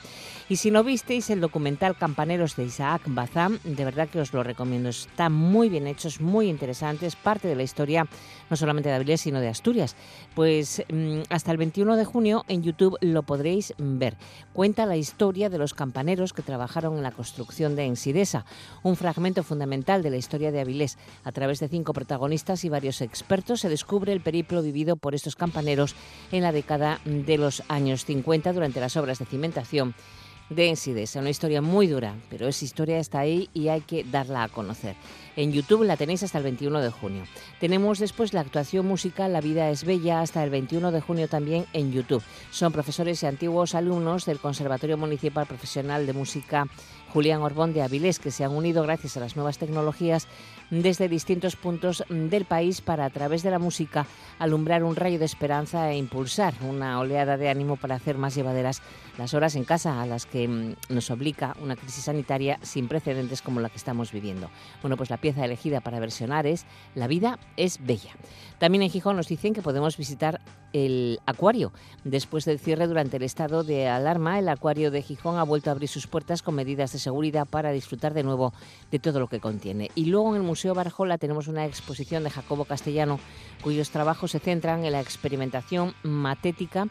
Y 0.49 0.55
si 0.55 0.71
no 0.71 0.83
visteis 0.83 1.29
el 1.29 1.41
documental 1.41 1.95
Campaneros 1.95 2.55
de 2.55 2.63
Isaac 2.63 3.03
Bazán, 3.05 3.59
de 3.63 3.85
verdad 3.85 4.09
que 4.09 4.19
os 4.19 4.33
lo 4.33 4.41
recomiendo. 4.41 4.89
Está 4.89 5.29
muy 5.29 5.69
bien 5.69 5.85
hecho, 5.85 6.07
es 6.07 6.21
muy 6.21 6.49
interesante, 6.49 7.05
es 7.05 7.15
parte 7.15 7.47
de 7.47 7.55
la 7.55 7.61
historia 7.61 8.07
no 8.49 8.57
solamente 8.57 8.89
de 8.89 8.95
Avilés, 8.95 9.21
sino 9.21 9.41
de 9.41 9.47
Asturias. 9.47 9.95
Pues 10.33 10.83
mm, 10.91 11.19
hasta 11.29 11.51
el 11.51 11.57
21 11.57 11.95
de 11.95 12.03
junio 12.03 12.45
en 12.47 12.63
YouTube 12.63 12.97
lo 12.99 13.21
podréis 13.21 13.75
ver. 13.77 14.17
Cuenta 14.51 14.87
la 14.87 14.97
historia 14.97 15.51
de 15.51 15.59
los 15.59 15.75
campaneros 15.75 16.33
que 16.33 16.41
trabajaron 16.41 16.97
en 16.97 17.03
la 17.03 17.11
construcción 17.11 17.75
de 17.75 17.85
Ensidesa, 17.85 18.43
un 18.81 18.95
fragmento 18.95 19.43
fundamental 19.43 20.01
de 20.01 20.09
la 20.09 20.17
historia 20.17 20.51
de 20.51 20.61
Avilés. 20.61 20.97
A 21.25 21.31
través 21.31 21.59
de 21.59 21.67
cinco 21.67 21.93
protagonistas 21.93 22.65
y 22.65 22.69
varios 22.69 23.01
expertos 23.01 23.59
se 23.59 23.69
descubre 23.69 24.13
el 24.13 24.21
periplo 24.21 24.63
vivido 24.63 24.95
por 24.95 25.13
estos 25.13 25.35
campaneros 25.35 25.93
en 26.31 26.41
la 26.41 26.51
década 26.51 27.01
de 27.05 27.37
los 27.37 27.61
años 27.67 28.03
50 28.03 28.51
durante 28.51 28.79
las 28.79 28.97
obras 28.97 29.19
de 29.19 29.25
cimentación 29.25 29.93
de 30.49 30.69
Ensidesa. 30.69 31.19
Una 31.19 31.29
historia 31.29 31.61
muy 31.61 31.87
dura, 31.87 32.15
pero 32.29 32.47
esa 32.47 32.65
historia 32.65 32.99
está 32.99 33.19
ahí 33.19 33.49
y 33.53 33.67
hay 33.67 33.81
que 33.81 34.03
darla 34.03 34.43
a 34.43 34.49
conocer. 34.49 34.95
En 35.35 35.53
YouTube 35.53 35.83
la 35.83 35.95
tenéis 35.95 36.23
hasta 36.23 36.37
el 36.37 36.43
21 36.43 36.81
de 36.81 36.89
junio. 36.89 37.23
Tenemos 37.59 37.99
después 37.99 38.33
la 38.33 38.41
actuación 38.41 38.85
musical 38.85 39.31
La 39.31 39.41
vida 39.41 39.69
es 39.69 39.85
bella 39.85 40.21
hasta 40.21 40.43
el 40.43 40.49
21 40.49 40.91
de 40.91 41.01
junio 41.01 41.27
también 41.27 41.65
en 41.73 41.91
YouTube. 41.91 42.23
Son 42.51 42.73
profesores 42.73 43.23
y 43.23 43.25
antiguos 43.25 43.75
alumnos 43.75 44.25
del 44.25 44.39
Conservatorio 44.39 44.97
Municipal 44.97 45.45
Profesional 45.45 46.05
de 46.05 46.13
Música 46.13 46.67
Julián 47.13 47.41
Orbón 47.41 47.73
de 47.73 47.81
Avilés, 47.81 48.19
que 48.19 48.31
se 48.31 48.43
han 48.43 48.51
unido 48.51 48.83
gracias 48.83 49.17
a 49.17 49.19
las 49.19 49.35
nuevas 49.35 49.57
tecnologías 49.57 50.27
desde 50.69 51.09
distintos 51.09 51.55
puntos 51.55 52.03
del 52.09 52.45
país 52.45 52.81
para, 52.81 53.05
a 53.05 53.09
través 53.09 53.41
de 53.43 53.51
la 53.51 53.59
música, 53.59 54.05
alumbrar 54.37 54.83
un 54.83 54.95
rayo 54.95 55.17
de 55.17 55.25
esperanza 55.25 55.91
e 55.91 55.97
impulsar 55.97 56.53
una 56.61 56.99
oleada 56.99 57.37
de 57.37 57.49
ánimo 57.49 57.75
para 57.75 57.95
hacer 57.95 58.17
más 58.17 58.35
llevaderas 58.35 58.81
las 59.17 59.33
horas 59.33 59.55
en 59.55 59.63
casa 59.63 60.01
a 60.01 60.05
las 60.05 60.25
que 60.25 60.47
mm, 60.47 60.75
nos 60.89 61.09
obliga 61.09 61.55
una 61.61 61.75
crisis 61.75 62.05
sanitaria 62.05 62.59
sin 62.61 62.87
precedentes 62.87 63.41
como 63.41 63.59
la 63.59 63.69
que 63.69 63.77
estamos 63.77 64.11
viviendo. 64.11 64.49
Bueno, 64.81 64.95
pues 64.95 65.09
la 65.09 65.17
pieza 65.17 65.43
elegida 65.43 65.81
para 65.81 65.99
versionar 65.99 66.45
es 66.45 66.65
La 66.95 67.07
vida 67.07 67.39
es 67.57 67.83
bella. 67.83 68.11
También 68.59 68.83
en 68.83 68.89
Gijón 68.89 69.15
nos 69.15 69.27
dicen 69.27 69.53
que 69.53 69.61
podemos 69.61 69.97
visitar 69.97 70.39
el 70.73 71.19
acuario. 71.25 71.71
Después 72.03 72.45
del 72.45 72.59
cierre 72.59 72.87
durante 72.87 73.17
el 73.17 73.23
estado 73.23 73.63
de 73.63 73.87
alarma, 73.87 74.39
el 74.39 74.49
acuario 74.49 74.91
de 74.91 75.01
Gijón 75.01 75.37
ha 75.37 75.43
vuelto 75.43 75.69
a 75.69 75.73
abrir 75.73 75.89
sus 75.89 76.07
puertas 76.07 76.41
con 76.41 76.55
medidas 76.55 76.93
de 76.93 76.99
seguridad 76.99 77.47
para 77.47 77.71
disfrutar 77.71 78.13
de 78.13 78.23
nuevo 78.23 78.53
de 78.91 78.99
todo 78.99 79.19
lo 79.19 79.27
que 79.27 79.39
contiene. 79.39 79.91
Y 79.95 80.05
luego 80.05 80.29
en 80.29 80.41
el 80.41 80.47
Museo 80.47 80.73
Barjola 80.73 81.17
tenemos 81.17 81.47
una 81.47 81.65
exposición 81.65 82.23
de 82.23 82.29
Jacobo 82.29 82.65
Castellano, 82.65 83.19
cuyos 83.63 83.89
trabajos 83.89 84.31
se 84.31 84.39
centran 84.39 84.85
en 84.85 84.91
la 84.93 85.01
experimentación 85.01 85.93
matética 86.03 86.87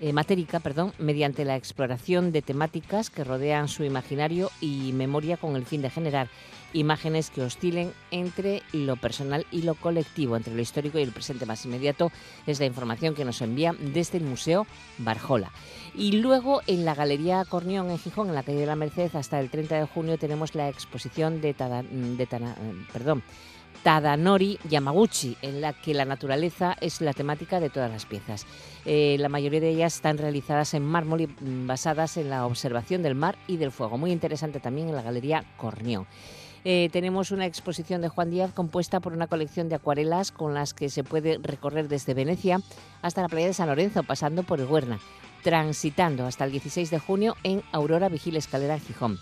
eh, 0.00 0.12
matérica, 0.12 0.60
perdón, 0.60 0.92
mediante 1.00 1.44
la 1.44 1.56
exploración 1.56 2.30
de 2.30 2.40
temáticas 2.40 3.10
que 3.10 3.24
rodean 3.24 3.66
su 3.66 3.82
imaginario 3.82 4.48
y 4.60 4.92
memoria 4.92 5.36
con 5.36 5.56
el 5.56 5.66
fin 5.66 5.82
de 5.82 5.90
generar 5.90 6.28
imágenes 6.72 7.30
que 7.30 7.42
oscilen 7.42 7.92
entre 8.10 8.62
lo 8.72 8.96
personal 8.96 9.46
y 9.50 9.62
lo 9.62 9.74
colectivo, 9.74 10.36
entre 10.36 10.54
lo 10.54 10.60
histórico 10.60 10.98
y 10.98 11.02
el 11.02 11.12
presente 11.12 11.46
más 11.46 11.64
inmediato. 11.64 12.10
Es 12.46 12.60
la 12.60 12.66
información 12.66 13.14
que 13.14 13.24
nos 13.24 13.40
envía 13.40 13.74
desde 13.78 14.18
el 14.18 14.24
Museo 14.24 14.66
Barjola. 14.98 15.50
Y 15.94 16.12
luego 16.12 16.60
en 16.66 16.84
la 16.84 16.94
Galería 16.94 17.44
Cornión 17.44 17.90
en 17.90 17.98
Gijón, 17.98 18.28
en 18.28 18.34
la 18.34 18.42
calle 18.42 18.60
de 18.60 18.66
la 18.66 18.76
Merced, 18.76 19.14
hasta 19.14 19.40
el 19.40 19.50
30 19.50 19.76
de 19.76 19.86
junio 19.86 20.18
tenemos 20.18 20.54
la 20.54 20.68
exposición 20.68 21.40
de, 21.40 21.54
perdón, 22.92 23.22
Tadanori 23.82 24.58
Yamaguchi, 24.68 25.36
en 25.42 25.60
la 25.60 25.72
que 25.72 25.94
la 25.94 26.04
naturaleza 26.04 26.76
es 26.80 27.00
la 27.00 27.12
temática 27.12 27.60
de 27.60 27.70
todas 27.70 27.90
las 27.90 28.06
piezas. 28.06 28.46
Eh, 28.84 29.16
la 29.18 29.28
mayoría 29.28 29.60
de 29.60 29.70
ellas 29.70 29.96
están 29.96 30.18
realizadas 30.18 30.74
en 30.74 30.84
mármol 30.84 31.22
y 31.22 31.26
mm, 31.26 31.66
basadas 31.66 32.16
en 32.16 32.30
la 32.30 32.46
observación 32.46 33.02
del 33.02 33.14
mar 33.14 33.38
y 33.46 33.56
del 33.56 33.72
fuego. 33.72 33.98
Muy 33.98 34.10
interesante 34.12 34.60
también 34.60 34.88
en 34.88 34.96
la 34.96 35.02
Galería 35.02 35.44
Cornión. 35.56 36.06
Eh, 36.70 36.90
tenemos 36.92 37.30
una 37.30 37.46
exposición 37.46 38.02
de 38.02 38.10
Juan 38.10 38.28
Díaz 38.28 38.52
compuesta 38.52 39.00
por 39.00 39.14
una 39.14 39.26
colección 39.26 39.70
de 39.70 39.76
acuarelas 39.76 40.30
con 40.30 40.52
las 40.52 40.74
que 40.74 40.90
se 40.90 41.02
puede 41.02 41.38
recorrer 41.42 41.88
desde 41.88 42.12
Venecia 42.12 42.60
hasta 43.00 43.22
la 43.22 43.28
playa 43.28 43.46
de 43.46 43.54
San 43.54 43.68
Lorenzo, 43.68 44.02
pasando 44.02 44.42
por 44.42 44.60
el 44.60 44.66
Huerna, 44.66 45.00
transitando 45.42 46.26
hasta 46.26 46.44
el 46.44 46.52
16 46.52 46.90
de 46.90 46.98
junio 46.98 47.36
en 47.42 47.62
Aurora 47.72 48.10
Vigil 48.10 48.36
Escalera 48.36 48.78
Gijón. 48.78 49.18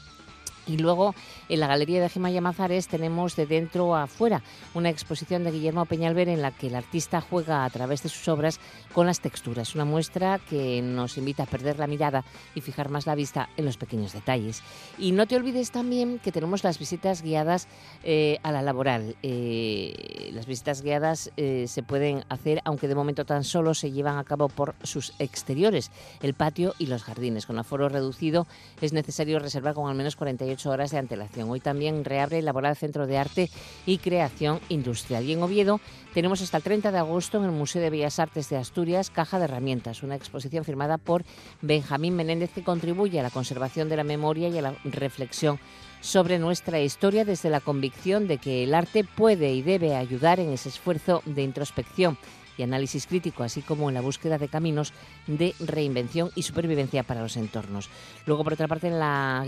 Y 0.66 0.78
luego 0.78 1.14
en 1.48 1.60
la 1.60 1.66
Galería 1.66 2.00
de 2.00 2.08
Gemma 2.08 2.30
Mazares 2.40 2.88
tenemos 2.88 3.36
de 3.36 3.46
dentro 3.46 3.94
a 3.94 4.04
afuera 4.04 4.42
una 4.74 4.90
exposición 4.90 5.44
de 5.44 5.52
Guillermo 5.52 5.84
Peñalver 5.84 6.28
en 6.28 6.42
la 6.42 6.50
que 6.50 6.68
el 6.68 6.74
artista 6.74 7.20
juega 7.20 7.64
a 7.64 7.70
través 7.70 8.02
de 8.02 8.08
sus 8.08 8.26
obras 8.28 8.58
con 8.92 9.06
las 9.06 9.20
texturas. 9.20 9.74
Una 9.74 9.84
muestra 9.84 10.38
que 10.38 10.82
nos 10.82 11.18
invita 11.18 11.44
a 11.44 11.46
perder 11.46 11.78
la 11.78 11.86
mirada 11.86 12.24
y 12.54 12.60
fijar 12.60 12.88
más 12.88 13.06
la 13.06 13.14
vista 13.14 13.48
en 13.56 13.64
los 13.64 13.76
pequeños 13.76 14.12
detalles. 14.12 14.62
Y 14.98 15.12
no 15.12 15.26
te 15.26 15.36
olvides 15.36 15.70
también 15.70 16.18
que 16.18 16.32
tenemos 16.32 16.64
las 16.64 16.78
visitas 16.78 17.22
guiadas 17.22 17.68
eh, 18.02 18.38
a 18.42 18.52
la 18.52 18.62
laboral. 18.62 19.16
Eh, 19.22 20.30
las 20.32 20.46
visitas 20.46 20.82
guiadas 20.82 21.30
eh, 21.36 21.66
se 21.68 21.82
pueden 21.82 22.24
hacer, 22.28 22.60
aunque 22.64 22.88
de 22.88 22.94
momento 22.94 23.24
tan 23.24 23.44
solo 23.44 23.74
se 23.74 23.92
llevan 23.92 24.18
a 24.18 24.24
cabo 24.24 24.48
por 24.48 24.74
sus 24.82 25.12
exteriores, 25.18 25.90
el 26.22 26.34
patio 26.34 26.74
y 26.78 26.86
los 26.86 27.04
jardines. 27.04 27.46
Con 27.46 27.58
aforo 27.58 27.88
reducido 27.88 28.46
es 28.80 28.92
necesario 28.92 29.38
reservar 29.38 29.74
con 29.74 29.88
al 29.88 29.94
menos 29.94 30.16
48 30.16 30.55
horas 30.64 30.92
de 30.92 30.98
antelación. 30.98 31.50
Hoy 31.50 31.60
también 31.60 32.04
reabre 32.04 32.38
el 32.38 32.46
laboral 32.46 32.76
Centro 32.76 33.06
de 33.06 33.18
Arte 33.18 33.50
y 33.84 33.98
Creación 33.98 34.60
Industrial. 34.70 35.24
Y 35.24 35.32
en 35.32 35.42
Oviedo 35.42 35.80
tenemos 36.14 36.40
hasta 36.40 36.56
el 36.56 36.62
30 36.62 36.92
de 36.92 36.98
agosto 36.98 37.36
en 37.36 37.44
el 37.44 37.50
Museo 37.50 37.82
de 37.82 37.90
Bellas 37.90 38.18
Artes 38.18 38.48
de 38.48 38.56
Asturias 38.56 39.10
Caja 39.10 39.38
de 39.38 39.44
Herramientas, 39.44 40.02
una 40.02 40.14
exposición 40.14 40.64
firmada 40.64 40.96
por 40.96 41.24
Benjamín 41.60 42.16
Menéndez 42.16 42.52
que 42.54 42.64
contribuye 42.64 43.20
a 43.20 43.22
la 43.22 43.30
conservación 43.30 43.90
de 43.90 43.96
la 43.96 44.04
memoria 44.04 44.48
y 44.48 44.56
a 44.56 44.62
la 44.62 44.74
reflexión 44.84 45.58
sobre 46.00 46.38
nuestra 46.38 46.80
historia 46.80 47.24
desde 47.24 47.50
la 47.50 47.60
convicción 47.60 48.28
de 48.28 48.38
que 48.38 48.62
el 48.64 48.74
arte 48.74 49.02
puede 49.04 49.52
y 49.52 49.62
debe 49.62 49.96
ayudar 49.96 50.38
en 50.38 50.50
ese 50.50 50.68
esfuerzo 50.68 51.22
de 51.24 51.42
introspección 51.42 52.16
y 52.56 52.62
análisis 52.62 53.06
crítico, 53.06 53.42
así 53.42 53.62
como 53.62 53.88
en 53.88 53.94
la 53.94 54.00
búsqueda 54.00 54.38
de 54.38 54.48
caminos 54.48 54.92
de 55.26 55.54
reinvención 55.60 56.30
y 56.34 56.42
supervivencia 56.42 57.02
para 57.02 57.22
los 57.22 57.36
entornos. 57.36 57.88
Luego, 58.26 58.44
por 58.44 58.54
otra 58.54 58.68
parte, 58.68 58.88
en 58.88 58.98
la 58.98 59.44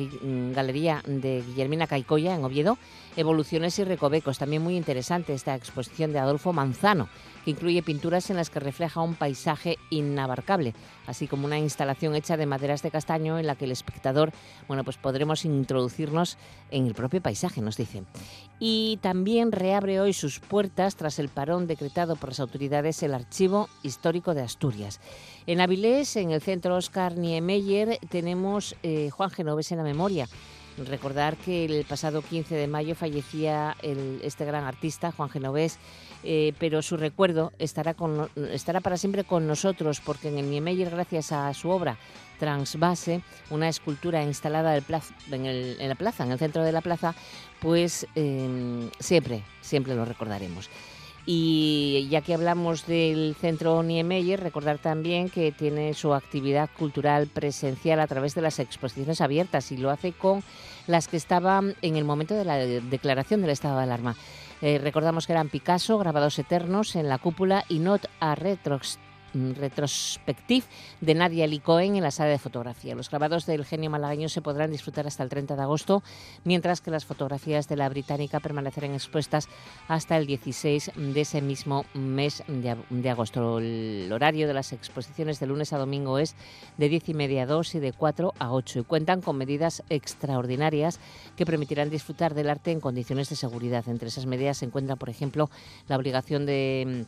galería 0.55 1.03
de 1.07 1.43
Guillermina 1.47 1.87
Caicoya, 1.87 2.35
en 2.35 2.45
Oviedo, 2.45 2.79
Evoluciones 3.17 3.79
y 3.79 3.85
Recovecos, 3.85 4.39
también 4.39 4.63
muy 4.63 4.77
interesante 4.77 5.35
esta 5.35 5.55
exposición 5.55 6.13
de 6.13 6.19
Adolfo 6.19 6.53
Manzano, 6.53 7.09
que 7.45 7.51
incluye 7.51 7.83
pinturas 7.83 8.31
en 8.31 8.37
las 8.37 8.51
que 8.51 8.61
refleja 8.61 9.01
un 9.01 9.15
paisaje 9.15 9.79
inabarcable, 9.91 10.75
así 11.07 11.27
como 11.27 11.47
una 11.47 11.59
instalación 11.59 12.15
hecha 12.15 12.37
de 12.37 12.47
maderas 12.47 12.83
de 12.83 12.91
castaño 12.91 13.39
en 13.39 13.47
la 13.47 13.57
que 13.57 13.65
el 13.65 13.73
espectador, 13.73 14.33
bueno, 14.67 14.85
pues 14.85 14.97
podremos 14.97 15.45
introducirnos 15.45 16.37
en 16.71 16.87
el 16.87 16.95
propio 16.95 17.21
paisaje, 17.21 17.61
nos 17.61 17.77
dicen. 17.77 18.07
Y 18.61 18.99
también 19.03 19.53
reabre 19.53 20.01
hoy 20.01 20.13
sus 20.13 20.41
puertas 20.41 20.97
tras 20.97 21.19
el 21.19 21.29
parón 21.29 21.67
decretado 21.67 22.17
por 22.17 22.31
las 22.31 22.41
autoridades 22.41 23.03
el 23.03 23.15
Archivo 23.15 23.69
Histórico 23.83 24.35
de 24.35 24.43
Asturias. 24.43 25.01
En 25.47 25.61
Avilés, 25.61 26.17
en 26.17 26.33
el 26.33 26.41
centro 26.41 26.77
Oscar 26.77 27.17
Niemeyer, 27.17 27.99
tenemos 28.11 28.75
eh, 28.83 29.11
Juan 29.11 29.31
Genoves 29.31 29.71
en 29.71 29.79
la 29.79 29.85
memoria. 29.85 30.29
Recordar 30.87 31.37
que 31.37 31.65
el 31.65 31.85
pasado 31.85 32.23
15 32.23 32.55
de 32.55 32.69
mayo 32.69 32.95
fallecía 32.95 33.77
este 34.23 34.45
gran 34.45 34.65
artista, 34.65 35.11
Juan 35.11 35.29
Genovés, 35.29 35.79
eh, 36.23 36.53
pero 36.59 36.83
su 36.83 36.97
recuerdo 36.97 37.53
estará, 37.59 37.95
para 37.95 38.97
siempre 38.97 39.25
con 39.25 39.47
nosotros, 39.47 40.01
porque 40.01 40.29
en 40.29 40.39
el 40.39 40.51
Niemeyer, 40.51 40.91
gracias 40.91 41.33
a 41.33 41.53
su 41.55 41.71
obra 41.71 41.99
Transvase, 42.39 43.23
una 43.51 43.69
escultura 43.69 44.23
instalada 44.23 44.77
en, 44.77 45.89
la 45.89 45.95
plaza, 45.97 46.25
en 46.25 46.31
el 46.31 46.39
centro 46.39 46.63
de 46.63 46.73
la 46.73 46.81
plaza, 46.81 47.15
pues 47.61 48.07
em, 48.15 48.91
siempre, 48.99 49.43
siempre 49.61 49.95
lo 49.95 50.05
recordaremos. 50.05 50.69
Y 51.31 52.09
ya 52.11 52.23
que 52.23 52.33
hablamos 52.33 52.87
del 52.87 53.37
centro 53.39 53.83
Niemeyer, 53.83 54.41
recordar 54.41 54.79
también 54.79 55.29
que 55.29 55.53
tiene 55.53 55.93
su 55.93 56.15
actividad 56.15 56.71
cultural 56.79 57.27
presencial 57.27 58.01
a 58.01 58.07
través 58.07 58.35
de 58.35 58.41
las 58.41 58.59
exposiciones 58.59 59.21
abiertas 59.21 59.71
y 59.71 59.77
lo 59.77 59.91
hace 59.91 60.13
con 60.13 60.43
las 60.87 61.07
que 61.07 61.19
estaban 61.19 61.75
en 61.83 61.97
el 61.97 62.05
momento 62.05 62.35
de 62.35 62.47
la 62.47 62.57
declaración 62.57 63.43
del 63.43 63.51
estado 63.51 63.77
de 63.77 63.83
alarma. 63.83 64.17
Eh, 64.63 64.79
recordamos 64.79 65.27
que 65.27 65.33
eran 65.35 65.51
Picasso, 65.51 65.99
grabados 65.99 66.39
eternos 66.39 66.97
en 66.97 67.11
la 67.11 67.19
cúpula 67.19 67.65
y 67.69 67.79
Not 67.81 68.07
a 68.21 68.35
Retros 68.35 68.99
Mm, 68.99 69.08
retrospective 69.35 70.67
de 71.01 71.15
Nadia 71.15 71.47
Licoen 71.47 71.97
en 71.97 72.03
la 72.03 72.11
sala 72.11 72.31
de 72.31 72.39
fotografía. 72.39 72.95
Los 72.95 73.11
grabados 73.11 73.47
del 73.47 73.65
genio 73.65 73.91
malagueño 73.91 74.29
se 74.29 74.43
podrán 74.43 74.71
disfrutar 74.71 75.07
hasta 75.07 75.23
el 75.23 75.29
30 75.29 75.57
de 75.57 75.63
agosto, 75.63 76.03
mientras 76.45 76.81
que 76.81 76.91
las 76.91 77.05
fotografías 77.05 77.69
de 77.69 77.77
la 77.77 77.89
británica 77.89 78.41
permanecerán 78.41 78.95
expuestas 78.95 79.49
hasta 79.89 80.17
el 80.17 80.27
16 80.27 80.93
de 80.97 81.21
ese 81.21 81.41
mismo 81.43 81.85
mes 81.95 82.43
de, 82.49 83.11
agosto. 83.11 83.59
El 83.59 84.11
horario 84.13 84.47
de 84.47 84.55
las 84.55 84.73
exposiciones 84.73 85.41
de 85.41 85.47
lunes 85.47 85.73
a 85.73 85.79
domingo 85.79 86.19
es 86.19 86.35
de 86.77 86.89
10 86.89 87.11
y 87.11 87.15
media 87.15 87.43
a 87.43 87.47
2 87.47 87.77
y 87.77 87.81
de 87.81 87.93
4 87.93 88.35
a 88.39 88.53
8 88.53 88.81
y 88.81 88.85
cuentan 88.85 89.21
con 89.21 89.37
medidas 89.37 89.83
extraordinarias 89.89 91.01
que 91.37 91.47
permitirán 91.47 91.91
disfrutar 91.91 92.35
del 92.35 92.51
arte 92.51 92.71
en 92.71 92.81
condiciones 92.81 93.29
de 93.29 93.37
seguridad. 93.37 93.89
Entre 93.89 94.09
esas 94.09 94.27
medidas 94.27 94.59
se 94.59 94.67
encuentra, 94.67 94.97
por 94.97 95.11
ejemplo, 95.11 95.51
la 95.89 95.97
obligación 95.97 96.47
de 96.47 97.07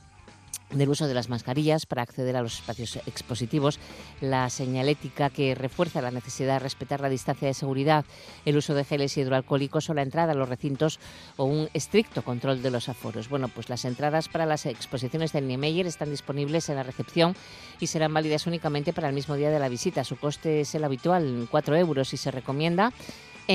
del 0.70 0.88
uso 0.88 1.08
de 1.08 1.14
las 1.14 1.28
mascarillas 1.28 1.86
para 1.86 2.02
acceder 2.02 2.36
a 2.36 2.42
los 2.42 2.54
espacios 2.54 2.96
expositivos, 3.06 3.78
la 4.20 4.48
señalética 4.50 5.30
que 5.30 5.54
refuerza 5.54 6.00
la 6.00 6.10
necesidad 6.10 6.54
de 6.54 6.58
respetar 6.60 7.00
la 7.00 7.08
distancia 7.08 7.48
de 7.48 7.54
seguridad, 7.54 8.04
el 8.44 8.56
uso 8.56 8.74
de 8.74 8.84
geles 8.84 9.16
hidroalcohólicos 9.16 9.90
o 9.90 9.94
la 9.94 10.02
entrada 10.02 10.32
a 10.32 10.36
los 10.36 10.48
recintos 10.48 11.00
o 11.36 11.44
un 11.44 11.68
estricto 11.74 12.22
control 12.22 12.62
de 12.62 12.70
los 12.70 12.88
aforos. 12.88 13.28
Bueno, 13.28 13.48
pues 13.48 13.68
las 13.68 13.84
entradas 13.84 14.28
para 14.28 14.46
las 14.46 14.66
exposiciones 14.66 15.32
del 15.32 15.48
Niemeyer 15.48 15.86
están 15.86 16.10
disponibles 16.10 16.68
en 16.68 16.76
la 16.76 16.82
recepción 16.82 17.34
y 17.80 17.88
serán 17.88 18.14
válidas 18.14 18.46
únicamente 18.46 18.92
para 18.92 19.08
el 19.08 19.14
mismo 19.14 19.34
día 19.34 19.50
de 19.50 19.58
la 19.58 19.68
visita. 19.68 20.04
Su 20.04 20.16
coste 20.16 20.60
es 20.60 20.74
el 20.74 20.84
habitual, 20.84 21.48
4 21.50 21.76
euros, 21.76 22.12
y 22.12 22.16
se 22.16 22.30
recomienda 22.30 22.92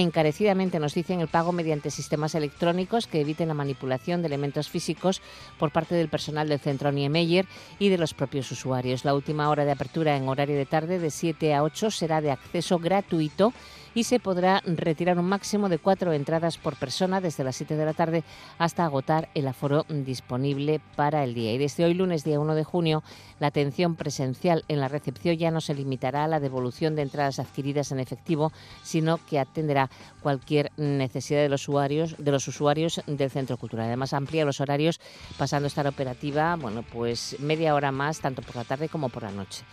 encarecidamente 0.01 0.79
nos 0.79 0.93
dicen 0.93 1.21
el 1.21 1.27
pago 1.27 1.51
mediante 1.51 1.89
sistemas 1.89 2.35
electrónicos 2.35 3.07
que 3.07 3.21
eviten 3.21 3.47
la 3.47 3.53
manipulación 3.53 4.21
de 4.21 4.27
elementos 4.27 4.69
físicos 4.69 5.21
por 5.57 5.71
parte 5.71 5.95
del 5.95 6.09
personal 6.09 6.49
del 6.49 6.59
centro 6.59 6.91
Niemeyer 6.91 7.45
y 7.79 7.89
de 7.89 7.97
los 7.97 8.13
propios 8.13 8.51
usuarios. 8.51 9.05
La 9.05 9.13
última 9.13 9.49
hora 9.49 9.65
de 9.65 9.71
apertura 9.71 10.17
en 10.17 10.27
horario 10.27 10.57
de 10.57 10.65
tarde 10.65 10.99
de 10.99 11.11
7 11.11 11.53
a 11.53 11.63
8 11.63 11.91
será 11.91 12.21
de 12.21 12.31
acceso 12.31 12.79
gratuito 12.79 13.53
y 13.95 14.03
se 14.03 14.19
podrá 14.19 14.61
retirar 14.65 15.17
un 15.17 15.25
máximo 15.25 15.69
de 15.69 15.79
cuatro 15.79 16.13
entradas 16.13 16.57
por 16.57 16.75
persona 16.75 17.21
desde 17.21 17.43
las 17.43 17.55
7 17.55 17.75
de 17.75 17.85
la 17.85 17.93
tarde 17.93 18.23
hasta 18.59 18.85
agotar 18.85 19.29
el 19.33 19.47
aforo 19.47 19.85
disponible 19.89 20.81
para 20.95 21.23
el 21.23 21.33
día. 21.33 21.53
Y 21.53 21.57
desde 21.57 21.85
hoy 21.85 21.93
lunes, 21.95 22.23
día 22.23 22.39
1 22.39 22.53
de 22.53 22.63
junio, 22.65 23.03
la 23.39 23.47
atención 23.47 23.95
presencial 23.95 24.65
en 24.67 24.81
la 24.81 24.89
recepción 24.89 25.37
ya 25.37 25.49
no 25.49 25.61
se 25.61 25.73
limitará 25.73 26.25
a 26.25 26.27
la 26.27 26.39
devolución 26.39 26.95
de 26.95 27.03
entradas 27.03 27.39
adquiridas 27.39 27.91
en 27.91 27.99
efectivo, 27.99 28.51
sino 28.83 29.17
que 29.25 29.39
atenderá 29.39 29.89
cualquier 30.21 30.71
necesidad 30.77 31.41
de 31.41 31.49
los 31.49 31.67
usuarios, 31.67 32.15
de 32.17 32.31
los 32.31 32.47
usuarios 32.47 33.01
del 33.07 33.31
centro 33.31 33.57
cultural. 33.57 33.87
Además, 33.87 34.13
amplía 34.13 34.43
los 34.43 34.59
horarios 34.59 34.99
pasando 35.37 35.65
a 35.65 35.69
estar 35.69 35.87
operativa, 35.87 36.55
bueno, 36.57 36.83
pues 36.83 37.37
media 37.39 37.73
hora 37.73 37.93
más, 37.93 38.19
tanto 38.19 38.41
por 38.41 38.57
la 38.57 38.65
tarde 38.65 38.89
como 38.89 39.07
por 39.07 39.23
la 39.23 39.31
noche. 39.31 39.63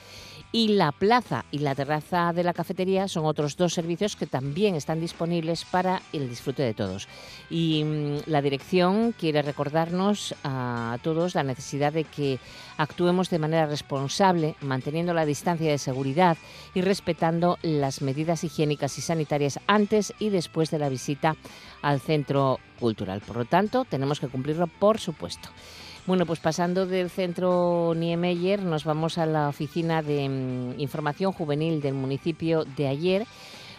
Y 0.54 0.68
la 0.68 0.92
plaza 0.92 1.46
y 1.50 1.60
la 1.60 1.74
terraza 1.74 2.34
de 2.34 2.44
la 2.44 2.52
cafetería 2.52 3.08
son 3.08 3.24
otros 3.24 3.56
dos 3.56 3.72
servicios 3.72 4.16
que 4.16 4.26
también 4.26 4.74
están 4.74 5.00
disponibles 5.00 5.64
para 5.64 6.02
el 6.12 6.28
disfrute 6.28 6.62
de 6.62 6.74
todos. 6.74 7.08
Y 7.48 7.82
mm, 7.84 8.16
la 8.26 8.42
dirección 8.42 9.12
quiere 9.12 9.40
recordarnos 9.40 10.34
a 10.44 10.98
todos 11.02 11.34
la 11.34 11.42
necesidad 11.42 11.94
de 11.94 12.04
que 12.04 12.38
actuemos 12.76 13.30
de 13.30 13.38
manera 13.38 13.64
responsable, 13.64 14.54
manteniendo 14.60 15.14
la 15.14 15.24
distancia 15.24 15.70
de 15.70 15.78
seguridad 15.78 16.36
y 16.74 16.82
respetando 16.82 17.58
las 17.62 18.02
medidas 18.02 18.44
higiénicas 18.44 18.98
y 18.98 19.00
sanitarias 19.00 19.58
antes 19.66 20.12
y 20.18 20.28
después 20.28 20.70
de 20.70 20.78
la 20.78 20.90
visita 20.90 21.34
al 21.80 21.98
centro 21.98 22.60
cultural. 22.78 23.22
Por 23.22 23.36
lo 23.38 23.44
tanto, 23.46 23.86
tenemos 23.86 24.20
que 24.20 24.28
cumplirlo, 24.28 24.66
por 24.66 25.00
supuesto. 25.00 25.48
Bueno, 26.04 26.26
pues 26.26 26.40
pasando 26.40 26.84
del 26.84 27.10
centro 27.10 27.94
Niemeyer, 27.94 28.60
nos 28.60 28.82
vamos 28.82 29.18
a 29.18 29.26
la 29.26 29.48
oficina 29.48 30.02
de 30.02 30.28
mm, 30.28 30.80
información 30.80 31.32
juvenil 31.32 31.80
del 31.80 31.94
municipio 31.94 32.64
de 32.64 32.88
ayer 32.88 33.26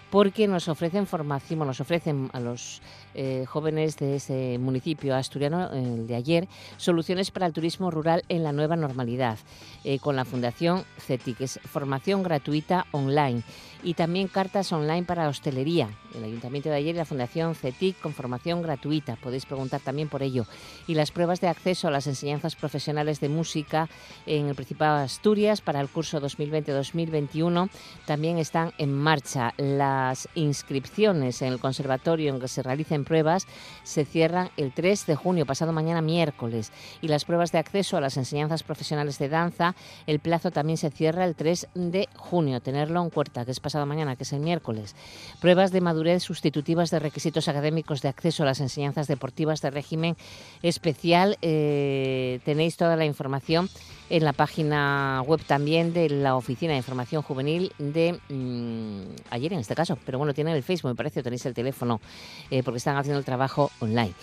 porque 0.10 0.48
nos 0.48 0.70
ofrecen 0.70 1.06
formación, 1.06 1.60
nos 1.60 1.82
ofrecen 1.82 2.30
a 2.32 2.40
los 2.40 2.82
eh, 3.14 3.46
jóvenes 3.48 3.98
de 3.98 4.16
ese 4.16 4.58
municipio 4.60 5.16
asturiano 5.16 5.72
el 5.72 6.08
de 6.08 6.16
ayer 6.16 6.48
soluciones 6.78 7.32
para 7.32 7.46
el 7.46 7.54
turismo 7.54 7.92
rural 7.92 8.24
en 8.30 8.44
la 8.44 8.52
nueva 8.52 8.76
normalidad 8.76 9.38
eh, 9.84 10.00
con 10.00 10.16
la 10.16 10.26
Fundación 10.26 10.84
CETIC, 11.00 11.42
es 11.42 11.60
formación 11.66 12.24
gratuita 12.24 12.86
online 12.92 13.44
y 13.84 13.94
también 13.96 14.28
cartas 14.28 14.72
online 14.72 15.04
para 15.04 15.28
hostelería. 15.28 15.90
El 16.16 16.24
Ayuntamiento 16.24 16.70
de 16.70 16.76
ayer 16.76 16.96
y 16.96 16.98
la 16.98 17.06
Fundación 17.06 17.56
CETIC 17.56 18.00
con 18.00 18.14
formación 18.14 18.62
gratuita. 18.62 19.18
Podéis 19.18 19.46
preguntar 19.46 19.82
también 19.82 20.10
por 20.10 20.24
ello. 20.24 20.46
Y 20.88 20.96
las 20.96 21.12
pruebas 21.12 21.42
de 21.42 21.50
acceso 21.50 21.88
a 21.88 21.92
las 21.92 22.08
enseñanzas 22.08 22.56
profesionales 22.56 23.20
de 23.20 23.30
música 23.30 23.90
en 24.26 24.48
el 24.48 24.56
Principado 24.56 24.98
de 24.98 25.04
Asturias 25.04 25.62
para 25.62 25.82
el 25.82 25.90
curso 25.90 26.22
2020-2021 26.22 27.70
también 28.06 28.38
están 28.38 28.74
en 28.78 28.94
marcha. 28.94 29.54
Las 29.58 30.30
inscripciones 30.36 31.42
en 31.42 31.52
el 31.52 31.60
conservatorio 31.60 32.34
en 32.34 32.40
que 32.40 32.48
se 32.48 32.64
realicen 32.64 33.03
pruebas 33.04 33.48
se 33.84 34.06
cierran 34.06 34.50
el 34.58 34.74
3 34.74 35.06
de 35.06 35.16
junio, 35.16 35.46
pasado 35.46 35.74
mañana 35.74 36.02
miércoles. 36.02 36.72
Y 37.02 37.08
las 37.08 37.26
pruebas 37.26 37.52
de 37.52 37.60
acceso 37.60 37.98
a 37.98 38.02
las 38.02 38.18
enseñanzas 38.18 38.64
profesionales 38.64 39.20
de 39.20 39.30
danza, 39.30 39.76
el 40.08 40.20
plazo 40.20 40.52
también 40.52 40.78
se 40.78 40.90
cierra 40.90 41.26
el 41.26 41.36
3 41.36 41.68
de 41.76 42.08
junio. 42.16 42.62
Tenerlo 42.62 43.02
en 43.02 43.10
cuenta, 43.10 43.46
que 43.46 43.52
es 43.52 43.60
pasado 43.60 43.86
mañana, 43.86 44.16
que 44.16 44.24
es 44.24 44.34
el 44.34 44.40
miércoles. 44.40 44.96
Pruebas 45.40 45.72
de 45.72 45.82
madurez 45.82 46.24
sustitutivas 46.24 46.92
de 46.92 47.00
requisitos 47.00 47.48
académicos 47.48 48.02
de 48.02 48.10
acceso 48.10 48.44
a 48.44 48.46
las 48.46 48.60
enseñanzas 48.60 49.08
deportivas 49.08 49.62
de 49.62 49.72
régimen 49.72 50.18
especial. 50.62 51.38
Eh, 51.42 52.40
tenéis 52.46 52.78
toda 52.78 52.96
la 52.96 53.06
información 53.06 53.70
en 54.10 54.24
la 54.24 54.34
página 54.34 55.24
web 55.26 55.42
también 55.46 55.94
de 55.94 56.10
la 56.10 56.36
Oficina 56.36 56.74
de 56.74 56.78
Información 56.78 57.24
Juvenil 57.24 57.72
de 57.78 58.20
mm, 58.30 59.32
ayer 59.32 59.54
en 59.54 59.60
este 59.60 59.76
caso, 59.76 59.98
pero 60.06 60.18
bueno, 60.18 60.34
tienen 60.34 60.56
el 60.56 60.64
Facebook, 60.64 60.90
me 60.90 60.96
parece, 60.96 61.24
tenéis 61.24 61.46
el 61.46 61.54
teléfono, 61.54 62.00
eh, 62.52 62.64
porque 62.64 62.78
están 62.78 62.93
haciendo 62.98 63.20
el 63.20 63.26
trabajo 63.26 63.72
online. 63.80 64.14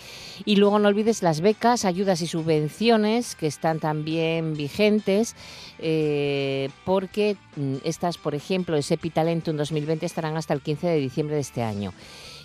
Y 0.45 0.55
luego 0.55 0.79
no 0.79 0.87
olvides 0.87 1.21
las 1.23 1.41
becas, 1.41 1.85
ayudas 1.85 2.21
y 2.21 2.27
subvenciones 2.27 3.35
que 3.35 3.47
están 3.47 3.79
también 3.79 4.55
vigentes, 4.55 5.35
eh, 5.79 6.69
porque 6.85 7.37
mm, 7.55 7.75
estas, 7.83 8.17
por 8.17 8.35
ejemplo, 8.35 8.75
ese 8.75 8.97
Talentum 8.97 9.57
2020 9.57 10.05
estarán 10.05 10.37
hasta 10.37 10.53
el 10.53 10.61
15 10.61 10.87
de 10.87 10.97
diciembre 10.97 11.35
de 11.35 11.41
este 11.41 11.63
año. 11.63 11.93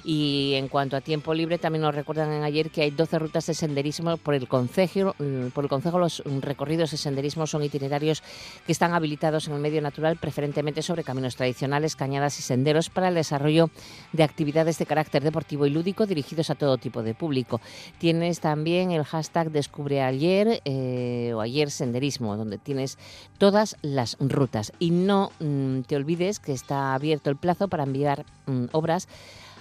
Y 0.08 0.54
en 0.54 0.68
cuanto 0.68 0.96
a 0.96 1.00
tiempo 1.00 1.34
libre, 1.34 1.58
también 1.58 1.82
nos 1.82 1.92
recuerdan 1.92 2.44
ayer 2.44 2.70
que 2.70 2.82
hay 2.82 2.92
12 2.92 3.18
rutas 3.18 3.44
de 3.46 3.54
senderismo 3.54 4.16
por 4.18 4.34
el 4.34 4.46
Concejo. 4.46 5.16
Mm, 5.18 5.48
por 5.48 5.64
el 5.64 5.68
Concejo 5.68 5.98
los 5.98 6.22
recorridos 6.42 6.92
de 6.92 6.96
senderismo 6.96 7.48
son 7.48 7.64
itinerarios 7.64 8.22
que 8.64 8.70
están 8.70 8.94
habilitados 8.94 9.48
en 9.48 9.54
el 9.54 9.60
medio 9.60 9.82
natural, 9.82 10.16
preferentemente 10.16 10.82
sobre 10.82 11.02
caminos 11.02 11.34
tradicionales, 11.34 11.96
cañadas 11.96 12.38
y 12.38 12.42
senderos 12.42 12.88
para 12.88 13.08
el 13.08 13.16
desarrollo 13.16 13.68
de 14.12 14.22
actividades 14.22 14.78
de 14.78 14.86
carácter 14.86 15.24
deportivo 15.24 15.66
y 15.66 15.70
lúdico 15.70 16.06
dirigidos 16.06 16.50
a 16.50 16.54
todo 16.54 16.78
tipo 16.78 17.02
de 17.02 17.14
público. 17.14 17.60
Tienes 17.98 18.38
también 18.38 18.92
el 18.92 19.02
hashtag 19.02 19.50
Descubre 19.50 20.02
ayer 20.02 20.62
eh, 20.66 21.32
o 21.34 21.40
ayer 21.40 21.68
senderismo, 21.68 22.36
donde 22.36 22.58
tienes 22.58 22.96
todas 23.38 23.76
las 23.82 24.16
rutas. 24.20 24.72
Y 24.78 24.92
no 24.92 25.32
mm, 25.40 25.80
te 25.80 25.96
olvides 25.96 26.38
que 26.38 26.52
está 26.52 26.94
abierto 26.94 27.28
el 27.28 27.36
plazo 27.36 27.66
para 27.66 27.82
enviar 27.82 28.24
mm, 28.46 28.66
obras 28.70 29.08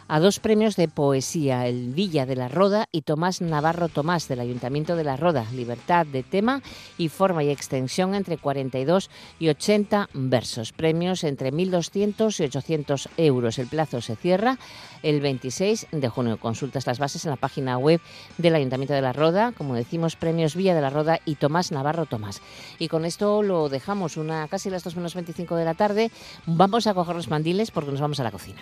a 0.07 0.19
dos 0.19 0.39
premios 0.39 0.75
de 0.75 0.87
poesía, 0.87 1.67
el 1.67 1.93
Villa 1.93 2.25
de 2.25 2.35
la 2.35 2.47
Roda 2.47 2.87
y 2.91 3.01
Tomás 3.01 3.41
Navarro 3.41 3.89
Tomás 3.89 4.27
del 4.27 4.39
Ayuntamiento 4.39 4.95
de 4.95 5.03
la 5.03 5.17
Roda, 5.17 5.45
libertad 5.53 6.05
de 6.05 6.21
tema 6.21 6.61
y 6.97 7.09
forma 7.09 7.43
y 7.43 7.49
extensión 7.49 8.13
entre 8.13 8.37
42 8.37 9.09
y 9.39 9.49
80 9.49 10.09
versos, 10.13 10.73
premios 10.73 11.23
entre 11.23 11.51
1.200 11.51 12.39
y 12.39 12.43
800 12.43 13.09
euros. 13.17 13.57
El 13.57 13.67
plazo 13.67 14.01
se 14.01 14.15
cierra 14.15 14.59
el 15.01 15.21
26 15.21 15.87
de 15.91 16.09
junio. 16.09 16.37
Consultas 16.37 16.85
las 16.85 16.99
bases 16.99 17.25
en 17.25 17.31
la 17.31 17.37
página 17.37 17.77
web 17.77 17.99
del 18.37 18.55
Ayuntamiento 18.55 18.93
de 18.93 19.01
la 19.01 19.13
Roda, 19.13 19.53
como 19.53 19.75
decimos, 19.75 20.15
premios 20.15 20.55
Villa 20.55 20.75
de 20.75 20.81
la 20.81 20.91
Roda 20.91 21.19
y 21.25 21.35
Tomás 21.35 21.71
Navarro 21.71 22.05
Tomás. 22.05 22.41
Y 22.77 22.89
con 22.89 23.05
esto 23.05 23.41
lo 23.41 23.69
dejamos, 23.69 24.17
una 24.17 24.47
casi 24.47 24.69
las 24.69 24.83
2 24.83 24.95
menos 24.97 25.15
25 25.15 25.55
de 25.55 25.65
la 25.65 25.73
tarde. 25.73 26.11
Vamos 26.45 26.85
a 26.85 26.93
coger 26.93 27.15
los 27.15 27.29
mandiles 27.29 27.71
porque 27.71 27.91
nos 27.91 28.01
vamos 28.01 28.19
a 28.19 28.23
la 28.23 28.31
cocina. 28.31 28.61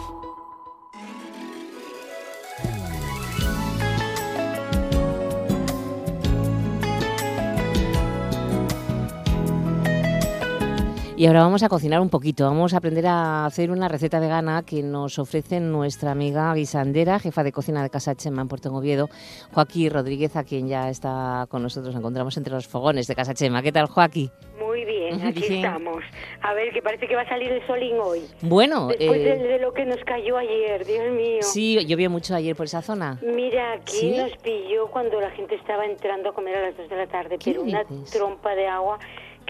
Y 11.21 11.27
ahora 11.27 11.43
vamos 11.43 11.61
a 11.61 11.69
cocinar 11.69 12.01
un 12.01 12.09
poquito. 12.09 12.45
Vamos 12.45 12.73
a 12.73 12.77
aprender 12.77 13.05
a 13.05 13.45
hacer 13.45 13.69
una 13.69 13.87
receta 13.87 14.19
vegana 14.19 14.63
que 14.65 14.81
nos 14.81 15.19
ofrece 15.19 15.59
nuestra 15.59 16.09
amiga 16.09 16.51
guisandera, 16.55 17.19
jefa 17.19 17.43
de 17.43 17.51
cocina 17.51 17.83
de 17.83 17.91
Casa 17.91 18.15
Chema 18.15 18.41
en 18.41 18.47
Puerto 18.47 18.73
Oviedo, 18.73 19.07
Joaquín 19.53 19.91
Rodríguez, 19.91 20.35
a 20.35 20.43
quien 20.43 20.67
ya 20.67 20.89
está 20.89 21.45
con 21.47 21.61
nosotros. 21.61 21.93
Nos 21.93 21.99
encontramos 21.99 22.35
entre 22.37 22.51
los 22.51 22.67
fogones 22.67 23.05
de 23.05 23.13
Casa 23.13 23.35
Chema. 23.35 23.61
¿Qué 23.61 23.71
tal, 23.71 23.85
Joaquín? 23.85 24.31
Muy 24.57 24.83
bien, 24.83 25.21
aquí 25.23 25.57
estamos. 25.57 26.03
A 26.41 26.55
ver, 26.55 26.73
que 26.73 26.81
parece 26.81 27.07
que 27.07 27.15
va 27.15 27.21
a 27.21 27.29
salir 27.29 27.51
el 27.51 27.67
solín 27.67 27.97
hoy. 28.01 28.21
Bueno, 28.41 28.87
después 28.87 29.19
eh, 29.19 29.37
de, 29.37 29.59
lo 29.59 29.73
que 29.73 29.85
nos 29.85 30.03
cayó 30.03 30.37
ayer, 30.37 30.83
Dios 30.85 31.11
mío. 31.11 31.41
Sí, 31.41 31.85
llovió 31.85 32.09
mucho 32.09 32.33
ayer 32.33 32.55
por 32.55 32.65
esa 32.65 32.81
zona. 32.81 33.19
Mira, 33.21 33.73
aquí 33.73 34.17
nos 34.17 34.35
pilló 34.37 34.87
cuando 34.87 35.21
la 35.21 35.29
gente 35.29 35.53
estaba 35.53 35.85
entrando 35.85 36.29
a 36.29 36.33
comer 36.33 36.55
a 36.55 36.61
las 36.61 36.77
2 36.77 36.89
de 36.89 36.95
la 36.95 37.05
tarde, 37.05 37.37
pero 37.45 37.61
una 37.61 37.83
trompa 38.11 38.55
de 38.55 38.65
agua 38.65 38.97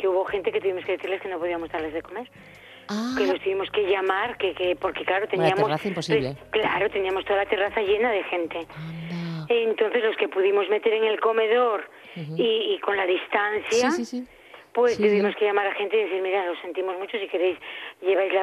que 0.02 0.08
hubo 0.08 0.26
gente 0.26 0.52
que 0.52 0.60
tuvimos 0.60 0.84
que 0.84 0.94
decirles 0.94 1.22
que 1.22 1.30
no 1.30 1.40
podíamos 1.40 1.70
darles 1.70 1.94
de 1.94 2.02
comer. 2.02 2.28
Ah. 2.90 3.14
Que 3.18 3.28
los 3.28 3.40
tuvimos 3.40 3.70
que 3.70 3.84
llamar, 3.86 4.38
que, 4.38 4.54
que 4.54 4.76
porque 4.76 5.06
claro, 5.06 5.28
teníamos... 5.28 5.86
imposible. 5.86 6.36
claro, 6.50 6.90
teníamos 6.90 7.24
toda 7.24 7.44
la 7.44 7.46
terraza 7.46 7.82
llena 7.82 8.12
de 8.12 8.24
gente. 8.24 8.68
Entonces 9.48 10.04
los 10.04 10.18
que 10.18 10.28
pudimos 10.28 10.68
meter 10.70 10.94
en 10.94 11.04
el 11.04 11.20
comedor 11.20 11.90
y, 12.16 12.78
con 12.80 12.98
la 12.98 13.06
distancia... 13.06 13.90
pues 14.74 14.98
tuvimos 14.98 15.36
que 15.36 15.46
llamar 15.46 15.68
a 15.68 15.74
gente 15.74 15.98
y 15.98 16.04
decir, 16.04 16.22
mira, 16.22 16.46
lo 16.46 16.56
sentimos 16.62 16.98
mucho, 16.98 17.18
si 17.20 17.28
queréis, 17.28 17.58
lleváis 18.02 18.34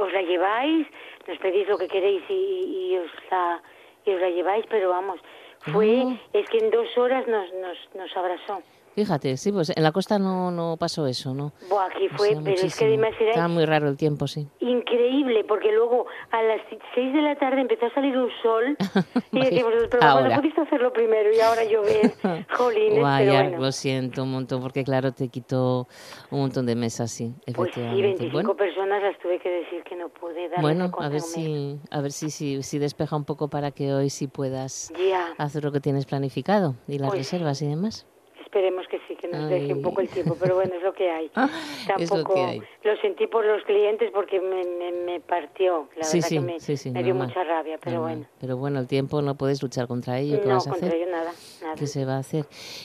os 0.00 0.12
la 0.12 0.22
lleváis, 0.22 0.86
nos 1.28 1.38
pedís 1.38 1.68
lo 1.68 1.76
que 1.76 1.88
queréis 1.88 2.22
y, 2.28 2.96
os, 2.96 3.10
la, 3.30 3.62
y 4.06 4.10
os 4.10 4.20
la 4.20 4.30
lleváis, 4.30 4.64
pero 4.70 4.88
vamos, 4.88 5.20
fue, 5.60 6.02
ah. 6.06 6.16
es 6.32 6.48
que 6.48 6.58
en 6.58 6.70
dos 6.70 6.96
horas 6.96 7.26
nos, 7.28 7.52
nos, 7.54 7.78
nos 7.94 8.16
abrazó. 8.16 8.62
Fíjate, 8.94 9.36
sí, 9.36 9.50
pues 9.50 9.72
en 9.74 9.82
la 9.82 9.90
costa 9.90 10.20
no, 10.20 10.52
no 10.52 10.76
pasó 10.78 11.08
eso, 11.08 11.34
¿no? 11.34 11.52
Buah, 11.68 11.86
aquí 11.86 12.08
fue, 12.16 12.36
pero 12.44 12.62
es 12.62 12.78
que 12.78 12.84
además 12.84 13.10
era... 13.18 13.30
Estaba 13.30 13.48
muy 13.48 13.64
raro 13.64 13.88
el 13.88 13.96
tiempo, 13.96 14.28
sí. 14.28 14.46
Increíble, 14.60 15.42
porque 15.48 15.72
luego 15.72 16.06
a 16.30 16.40
las 16.44 16.60
6 16.94 17.12
de 17.12 17.22
la 17.22 17.34
tarde 17.34 17.62
empezó 17.62 17.86
a 17.86 17.94
salir 17.94 18.16
un 18.16 18.30
sol 18.40 18.76
y 19.32 19.40
decimos, 19.40 19.72
pero 19.90 20.04
ahora. 20.04 20.26
bueno, 20.26 20.40
pudiste 20.40 20.60
hacerlo 20.60 20.92
primero 20.92 21.28
y 21.34 21.40
ahora 21.40 21.64
llover, 21.64 22.12
jolines, 22.56 23.02
Vaya, 23.02 23.32
pero 23.32 23.42
bueno. 23.50 23.64
lo 23.64 23.72
siento 23.72 24.22
un 24.22 24.30
montón, 24.30 24.62
porque 24.62 24.84
claro, 24.84 25.10
te 25.10 25.28
quitó 25.28 25.88
un 26.30 26.38
montón 26.38 26.64
de 26.64 26.76
mesas, 26.76 27.10
sí, 27.10 27.34
efectivamente. 27.46 28.06
Pues 28.06 28.18
sí, 28.18 28.30
25 28.30 28.56
personas 28.56 29.02
las 29.02 29.18
tuve 29.18 29.40
que 29.40 29.50
decir 29.50 29.82
que 29.82 29.96
no 29.96 30.08
pude 30.08 30.48
dar 30.50 30.60
Bueno, 30.60 30.92
a 31.00 31.08
ver 31.08 31.20
si, 31.20 31.80
a 31.90 32.00
ver 32.00 32.12
si, 32.12 32.30
si, 32.30 32.62
si, 32.62 32.78
despeja 32.78 33.16
un 33.16 33.24
poco 33.24 33.48
para 33.48 33.72
que 33.72 33.92
hoy 33.92 34.08
sí 34.08 34.28
puedas 34.28 34.92
hacer 35.36 35.64
lo 35.64 35.72
que 35.72 35.80
tienes 35.80 36.06
planificado 36.06 36.76
y 36.86 36.98
las 36.98 37.08
pues 37.08 37.18
reservas 37.18 37.60
y 37.60 37.66
demás 37.66 38.06
esperemos 38.54 38.86
que 38.86 39.00
sí, 39.08 39.16
que 39.16 39.26
nos 39.26 39.48
deje 39.48 39.74
un 39.74 39.82
poco 39.82 40.00
el 40.00 40.08
tiempo, 40.08 40.36
pero 40.38 40.54
bueno, 40.54 40.74
es 40.74 40.82
lo 40.82 40.92
que 40.92 41.10
hay. 41.10 41.28
Tampoco 41.88 42.36
lo, 42.84 42.96
sentí 42.98 43.26
por 43.26 43.44
los 43.44 43.64
clientes 43.64 44.12
porque 44.12 44.40
me, 44.40 44.64
me, 44.92 45.18
partió, 45.18 45.88
la 45.96 46.06
verdad 46.06 46.28
que 46.28 46.40
me, 46.40 46.92
me 46.92 47.02
dio 47.02 47.14
mucha 47.16 47.42
rabia, 47.42 47.78
pero 47.82 48.02
bueno. 48.02 48.26
Pero 48.40 48.56
bueno, 48.56 48.78
el 48.78 48.86
tiempo 48.86 49.22
no 49.22 49.34
puedes 49.34 49.60
luchar 49.60 49.88
contra 49.88 50.20
ello, 50.20 50.40
¿qué 50.40 50.46
no, 50.46 50.54
vas 50.54 50.68
a 50.68 50.70
contra 50.70 50.88
hacer? 50.88 51.00
ello 51.00 51.10
nada, 51.10 51.32
nada. 51.62 51.74
¿Qué 51.74 51.88
se 51.88 52.04
va 52.04 52.14
a 52.14 52.18
hacer? 52.18 52.44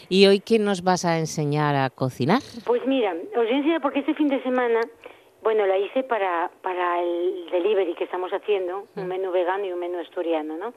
¿Y 0.09 0.25
hoy 0.25 0.39
qué 0.39 0.57
nos 0.57 0.83
vas 0.83 1.05
a 1.05 1.19
enseñar 1.19 1.75
a 1.75 1.91
cocinar? 1.91 2.41
Pues 2.65 2.83
mira, 2.87 3.13
os 3.13 3.35
voy 3.35 3.53
a 3.53 3.57
enseñar 3.57 3.81
porque 3.81 3.99
este 3.99 4.15
fin 4.15 4.27
de 4.27 4.41
semana, 4.41 4.79
bueno, 5.43 5.67
la 5.67 5.77
hice 5.77 6.01
para, 6.01 6.49
para 6.63 6.99
el 6.99 7.45
delivery 7.51 7.93
que 7.93 8.05
estamos 8.05 8.31
haciendo, 8.31 8.87
un 8.95 9.05
mm. 9.05 9.07
menú 9.07 9.31
vegano 9.31 9.65
y 9.65 9.71
un 9.71 9.79
menú 9.79 9.99
asturiano, 9.99 10.57
¿no? 10.57 10.73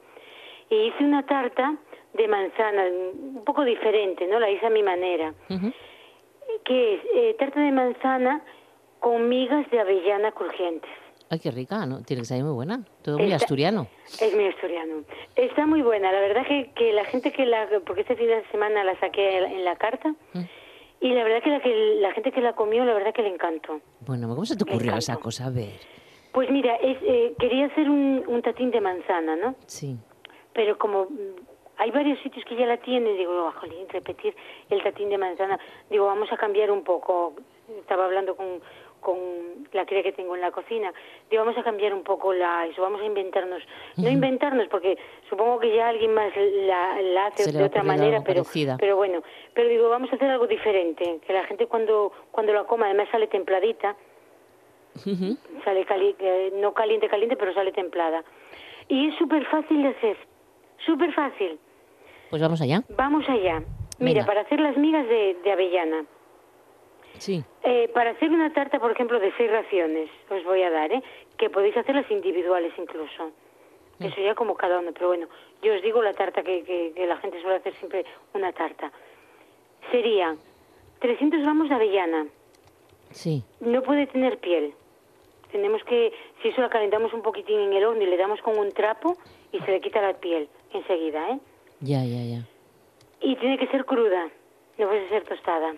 Y 0.69 0.75
hice 0.87 1.03
una 1.03 1.25
tarta 1.25 1.77
de 2.13 2.27
manzana, 2.27 2.85
un 2.85 3.43
poco 3.45 3.63
diferente, 3.63 4.27
¿no? 4.27 4.39
La 4.39 4.49
hice 4.49 4.65
a 4.65 4.69
mi 4.69 4.83
manera. 4.83 5.33
Que 6.63 6.95
es 6.95 7.01
eh, 7.15 7.35
tarta 7.39 7.59
de 7.59 7.71
manzana 7.71 8.41
con 8.99 9.27
migas 9.27 9.69
de 9.71 9.79
avellana 9.79 10.31
crujientes. 10.31 10.89
Ay, 11.29 11.39
qué 11.39 11.51
rica, 11.51 11.85
¿no? 11.85 12.03
Tiene 12.03 12.21
que 12.21 12.27
ser 12.27 12.43
muy 12.43 12.53
buena. 12.53 12.83
Todo 13.01 13.17
muy 13.17 13.33
asturiano. 13.33 13.87
Es 14.21 14.35
muy 14.35 14.47
asturiano. 14.47 15.03
Está 15.35 15.65
muy 15.65 15.81
buena. 15.81 16.11
La 16.11 16.19
verdad 16.19 16.45
que, 16.47 16.71
que 16.75 16.93
la 16.93 17.05
gente 17.05 17.31
que 17.31 17.45
la... 17.45 17.67
Porque 17.85 18.01
este 18.01 18.15
fin 18.15 18.27
de 18.27 18.43
semana 18.51 18.83
la 18.83 18.99
saqué 18.99 19.39
en 19.39 19.65
la 19.65 19.75
carta. 19.75 20.13
Y 21.01 21.09
la 21.09 21.23
verdad 21.23 21.41
que 21.43 21.49
la, 21.49 21.59
que 21.59 21.75
la 21.99 22.11
gente 22.13 22.31
que 22.31 22.41
la 22.41 22.53
comió, 22.53 22.85
la 22.85 22.93
verdad 22.93 23.13
que 23.13 23.23
le 23.23 23.29
encantó. 23.29 23.81
Bueno, 24.01 24.27
¿cómo 24.29 24.45
se 24.45 24.55
te 24.55 24.63
ocurrió 24.63 24.95
esa 24.95 25.17
cosa? 25.17 25.47
A 25.47 25.49
ver. 25.49 25.79
Pues 26.31 26.49
mira, 26.51 26.75
es, 26.75 26.97
eh, 27.01 27.33
quería 27.39 27.65
hacer 27.65 27.89
un, 27.89 28.23
un 28.27 28.41
tatín 28.41 28.69
de 28.71 28.81
manzana, 28.81 29.35
¿no? 29.35 29.55
Sí 29.65 29.97
pero 30.53 30.77
como 30.77 31.07
hay 31.77 31.91
varios 31.91 32.19
sitios 32.19 32.45
que 32.45 32.55
ya 32.55 32.65
la 32.65 32.77
tienen, 32.77 33.17
digo, 33.17 33.47
oh, 33.47 33.51
jolín, 33.59 33.87
repetir 33.89 34.35
el 34.69 34.83
tatín 34.83 35.09
de 35.09 35.17
manzana, 35.17 35.59
digo, 35.89 36.05
vamos 36.05 36.31
a 36.31 36.37
cambiar 36.37 36.71
un 36.71 36.83
poco. 36.83 37.33
Estaba 37.79 38.05
hablando 38.05 38.35
con, 38.35 38.61
con 39.03 39.17
la 39.73 39.85
cría 39.85 40.01
que 40.01 40.11
tengo 40.11 40.35
en 40.35 40.41
la 40.41 40.51
cocina, 40.51 40.91
digo, 41.29 41.43
vamos 41.43 41.57
a 41.59 41.63
cambiar 41.63 41.93
un 41.93 42.03
poco 42.03 42.33
la, 42.33 42.65
eso, 42.65 42.81
vamos 42.81 43.01
a 43.01 43.05
inventarnos, 43.05 43.61
no 43.97 44.09
inventarnos, 44.09 44.67
porque 44.69 44.97
supongo 45.29 45.59
que 45.59 45.75
ya 45.75 45.89
alguien 45.89 46.13
más 46.13 46.31
la, 46.35 47.25
hace 47.27 47.51
de 47.51 47.63
otra 47.63 47.83
manera, 47.83 48.23
pero, 48.25 48.43
pero 48.79 48.95
bueno, 48.95 49.21
pero 49.53 49.69
digo, 49.69 49.89
vamos 49.89 50.11
a 50.11 50.15
hacer 50.15 50.29
algo 50.29 50.47
diferente, 50.47 51.19
que 51.25 51.33
la 51.33 51.45
gente 51.45 51.67
cuando, 51.67 52.11
cuando 52.31 52.53
la 52.53 52.63
coma, 52.63 52.85
además 52.85 53.09
sale 53.11 53.27
templadita, 53.27 53.95
sale 55.63 55.85
no 56.53 56.73
caliente, 56.73 57.09
caliente, 57.09 57.35
pero 57.35 57.53
sale 57.53 57.71
templada. 57.71 58.23
Y 58.87 59.09
es 59.09 59.15
súper 59.15 59.45
fácil 59.45 59.83
de 59.83 59.89
hacer, 59.89 60.17
súper 60.85 61.13
fácil. 61.13 61.59
Pues 62.33 62.41
vamos 62.41 62.61
allá. 62.61 62.81
Vamos 62.97 63.29
allá. 63.29 63.61
Mira, 63.99 64.25
para 64.25 64.41
hacer 64.41 64.59
las 64.59 64.75
migas 64.75 65.07
de, 65.07 65.51
avellana. 65.51 66.03
Sí. 67.19 67.43
Eh, 67.61 67.91
para 67.93 68.09
hacer 68.09 68.31
una 68.31 68.51
tarta, 68.51 68.79
por 68.79 68.89
ejemplo, 68.89 69.19
de 69.19 69.31
seis 69.37 69.51
raciones, 69.51 70.09
os 70.31 70.43
voy 70.43 70.63
a 70.63 70.71
dar, 70.71 70.91
¿eh? 70.91 71.03
Que 71.37 71.51
podéis 71.51 71.77
hacerlas 71.77 72.09
individuales 72.09 72.73
incluso. 72.75 73.29
Mm. 73.99 74.05
Eso 74.05 74.19
ya 74.19 74.33
como 74.33 74.55
cada 74.55 74.79
uno, 74.79 74.89
pero 74.93 75.09
bueno, 75.09 75.27
yo 75.61 75.75
os 75.75 75.83
digo 75.83 76.01
la 76.01 76.13
tarta 76.13 76.41
que, 76.41 76.63
que, 76.63 77.05
la 77.05 77.17
gente 77.17 77.39
suele 77.39 77.57
hacer 77.57 77.75
siempre 77.75 78.03
una 78.33 78.51
tarta. 78.51 78.91
Sería 79.91 80.35
300 81.01 81.39
gramos 81.39 81.69
de 81.69 81.75
avellana. 81.75 82.25
Sí. 83.11 83.43
No 83.59 83.83
puede 83.83 84.07
tener 84.07 84.39
piel. 84.39 84.73
Tenemos 85.51 85.83
que, 85.83 86.11
si 86.41 86.47
eso 86.47 86.61
la 86.61 86.69
calentamos 86.69 87.13
un 87.13 87.21
poquitín 87.21 87.59
en 87.59 87.73
el 87.73 87.85
horno 87.85 88.01
y 88.01 88.07
le 88.07 88.17
damos 88.17 88.41
con 88.41 88.57
un 88.57 88.71
trapo 88.71 89.17
y 89.51 89.59
se 89.59 89.69
le 89.69 89.81
quita 89.81 90.01
la 90.01 90.15
piel 90.15 90.49
enseguida, 90.73 91.29
¿eh? 91.29 91.39
Ya, 91.83 92.01
ya, 92.05 92.23
ya. 92.23 92.47
Y 93.19 93.35
tiene 93.35 93.57
que 93.57 93.67
ser 93.67 93.83
cruda, 93.83 94.29
no 94.77 94.87
puede 94.87 95.09
ser 95.09 95.23
tostada. 95.25 95.75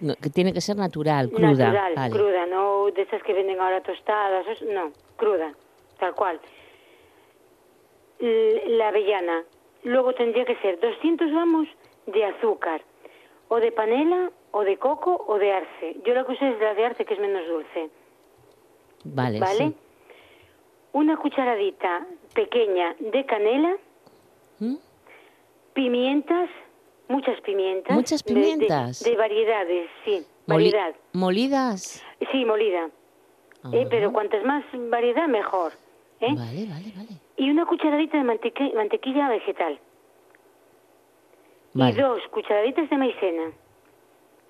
No, 0.00 0.14
que 0.14 0.30
tiene 0.30 0.54
que 0.54 0.62
ser 0.62 0.76
natural, 0.76 1.30
cruda. 1.30 1.70
Natural, 1.70 2.10
cruda, 2.10 2.46
no 2.46 2.86
de 2.90 3.02
esas 3.02 3.22
que 3.22 3.34
venden 3.34 3.60
ahora 3.60 3.82
tostadas, 3.82 4.46
no, 4.62 4.92
cruda, 5.16 5.52
tal 5.98 6.14
cual. 6.14 6.40
la 8.20 8.88
avellana. 8.88 9.44
Luego 9.82 10.14
tendría 10.14 10.46
que 10.46 10.56
ser 10.56 10.80
200 10.80 11.30
gramos 11.30 11.68
de 12.06 12.24
azúcar, 12.24 12.82
o 13.48 13.60
de 13.60 13.72
panela, 13.72 14.30
o 14.52 14.64
de 14.64 14.78
coco, 14.78 15.22
o 15.28 15.38
de 15.38 15.52
arce. 15.52 15.96
Yo 16.04 16.14
la 16.14 16.24
que 16.24 16.32
uso 16.32 16.46
es 16.46 16.58
la 16.60 16.74
de 16.74 16.84
arce, 16.86 17.04
que 17.04 17.14
es 17.14 17.20
menos 17.20 17.46
dulce. 17.46 17.90
Vale, 19.04 19.38
¿Vale? 19.38 19.72
Una 20.92 21.18
cucharadita 21.18 22.06
pequeña 22.34 22.94
de 22.98 23.24
canela, 23.26 23.76
¿Mm? 24.58 24.76
Pimientas, 25.80 26.50
muchas 27.08 27.40
pimientas. 27.40 27.96
Muchas 27.96 28.22
pimientas. 28.22 29.02
De, 29.02 29.16
variedades, 29.16 29.88
sí, 30.04 30.26
variedad. 30.46 30.94
¿Molidas? 31.14 32.04
Sí, 32.30 32.44
molida. 32.44 32.90
Eh, 33.72 33.86
pero 33.88 34.12
cuantas 34.12 34.44
más 34.44 34.62
variedad, 34.90 35.26
mejor. 35.26 35.72
¿eh? 36.20 36.34
Vale, 36.34 36.66
vale, 36.66 36.92
vale. 36.94 37.14
Y 37.38 37.50
una 37.50 37.64
cucharadita 37.64 38.18
de 38.18 38.24
mantequilla 38.24 39.28
vegetal. 39.30 39.80
Y 41.74 41.92
dos 41.92 42.20
cucharaditas 42.30 42.90
de 42.90 42.96
maicena. 42.98 43.50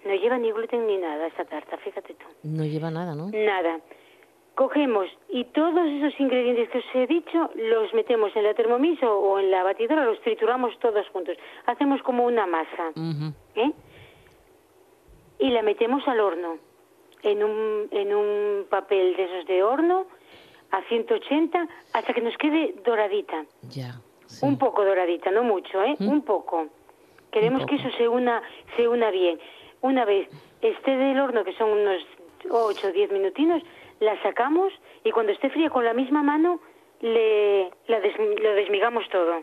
No 0.04 0.14
lleva 0.14 0.36
ni 0.38 0.50
gluten 0.50 0.84
ni 0.88 0.96
nada 0.96 1.28
esta 1.28 1.44
tarta, 1.44 1.76
fíjate 1.78 2.14
tú. 2.14 2.26
No 2.42 2.64
lleva 2.64 2.90
nada, 2.90 3.14
¿no? 3.14 3.30
Nada 3.30 3.78
cogemos 4.60 5.08
y 5.30 5.44
todos 5.44 5.88
esos 5.88 6.20
ingredientes 6.20 6.68
que 6.68 6.78
os 6.80 6.84
he 6.92 7.06
dicho 7.06 7.48
los 7.54 7.94
metemos 7.94 8.30
en 8.36 8.44
la 8.44 8.52
Thermomix 8.52 9.02
o, 9.02 9.38
en 9.38 9.50
la 9.50 9.62
batidora, 9.62 10.04
los 10.04 10.20
trituramos 10.20 10.78
todos 10.80 11.08
juntos. 11.08 11.38
Hacemos 11.64 12.02
como 12.02 12.26
una 12.26 12.44
masa. 12.44 12.92
¿eh? 13.54 13.72
Y 15.38 15.48
la 15.48 15.62
metemos 15.62 16.06
al 16.06 16.20
horno, 16.20 16.58
en 17.22 17.42
un, 17.42 17.88
en 17.90 18.14
un 18.14 18.66
papel 18.68 19.16
de 19.16 19.24
esos 19.24 19.46
de 19.46 19.62
horno, 19.62 20.04
a 20.72 20.82
180, 20.82 21.66
hasta 21.94 22.12
que 22.12 22.20
nos 22.20 22.36
quede 22.36 22.74
doradita. 22.84 23.46
Ya. 23.70 23.98
Un 24.42 24.58
poco 24.58 24.84
doradita, 24.84 25.30
no 25.30 25.42
mucho, 25.42 25.82
¿eh? 25.82 25.96
Un 26.00 26.20
poco. 26.20 26.66
Queremos 27.32 27.64
que 27.64 27.76
eso 27.76 27.88
se 27.96 28.06
una, 28.06 28.42
se 28.76 28.86
una 28.86 29.10
bien. 29.10 29.40
Una 29.80 30.04
vez 30.04 30.28
esté 30.60 30.98
del 30.98 31.18
horno, 31.18 31.44
que 31.44 31.54
son 31.54 31.70
unos 31.70 32.02
8 32.50 32.88
o 32.88 32.92
10 32.92 33.10
minutinos, 33.10 33.62
la 34.00 34.20
sacamos 34.22 34.72
y 35.04 35.10
cuando 35.12 35.32
esté 35.32 35.50
fría 35.50 35.70
con 35.70 35.84
la 35.84 35.94
misma 35.94 36.22
mano 36.22 36.60
le 37.00 37.70
la 37.86 37.98
lo 37.98 38.54
desmigamos 38.54 39.08
todo. 39.10 39.42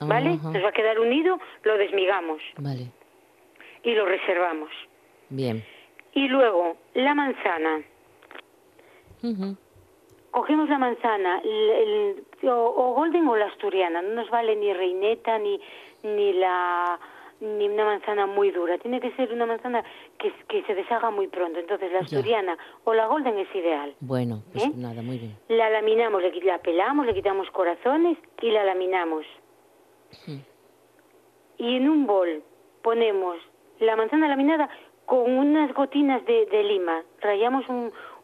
¿Vale? 0.00 0.38
Nos 0.42 0.64
va 0.64 0.68
a 0.68 0.72
quedar 0.72 0.98
unido, 0.98 1.38
lo 1.62 1.76
desmigamos. 1.76 2.40
Vale. 2.56 2.86
Y 3.82 3.94
lo 3.94 4.06
reservamos. 4.06 4.70
Bien. 5.28 5.62
Y 6.14 6.26
luego, 6.28 6.76
la 6.94 7.14
manzana. 7.14 7.82
Cogemos 10.30 10.70
la 10.70 10.78
manzana, 10.78 11.42
o, 12.44 12.94
golden 12.94 13.28
o 13.28 13.36
la 13.36 13.46
asturiana, 13.46 14.00
no 14.00 14.14
nos 14.14 14.30
vale 14.30 14.56
ni 14.56 14.72
reineta 14.72 15.38
ni, 15.38 15.60
ni 16.02 16.32
la 16.32 16.98
ni 17.40 17.68
una 17.68 17.84
manzana 17.84 18.26
muy 18.26 18.50
dura, 18.50 18.78
tiene 18.78 19.00
que 19.00 19.10
ser 19.12 19.32
una 19.32 19.46
manzana 19.46 19.82
que, 20.18 20.32
que 20.48 20.62
se 20.64 20.74
deshaga 20.74 21.10
muy 21.10 21.26
pronto. 21.28 21.58
Entonces 21.58 21.90
la 21.92 22.00
asturiana 22.00 22.56
o 22.84 22.94
la 22.94 23.06
golden 23.06 23.38
es 23.38 23.48
ideal. 23.54 23.94
Bueno, 24.00 24.42
pues 24.52 24.64
¿Eh? 24.64 24.72
nada, 24.76 25.02
muy 25.02 25.18
bien. 25.18 25.36
La 25.48 25.70
laminamos, 25.70 26.22
la 26.22 26.58
pelamos, 26.58 27.06
le 27.06 27.14
quitamos 27.14 27.50
corazones 27.50 28.18
y 28.42 28.50
la 28.50 28.64
laminamos. 28.64 29.24
Y 31.58 31.76
en 31.76 31.88
un 31.88 32.06
bol 32.06 32.42
ponemos 32.82 33.36
la 33.80 33.96
manzana 33.96 34.28
laminada 34.28 34.68
con 35.06 35.30
unas 35.30 35.72
gotinas 35.74 36.24
de, 36.26 36.62
lima. 36.64 37.02
Rayamos 37.20 37.64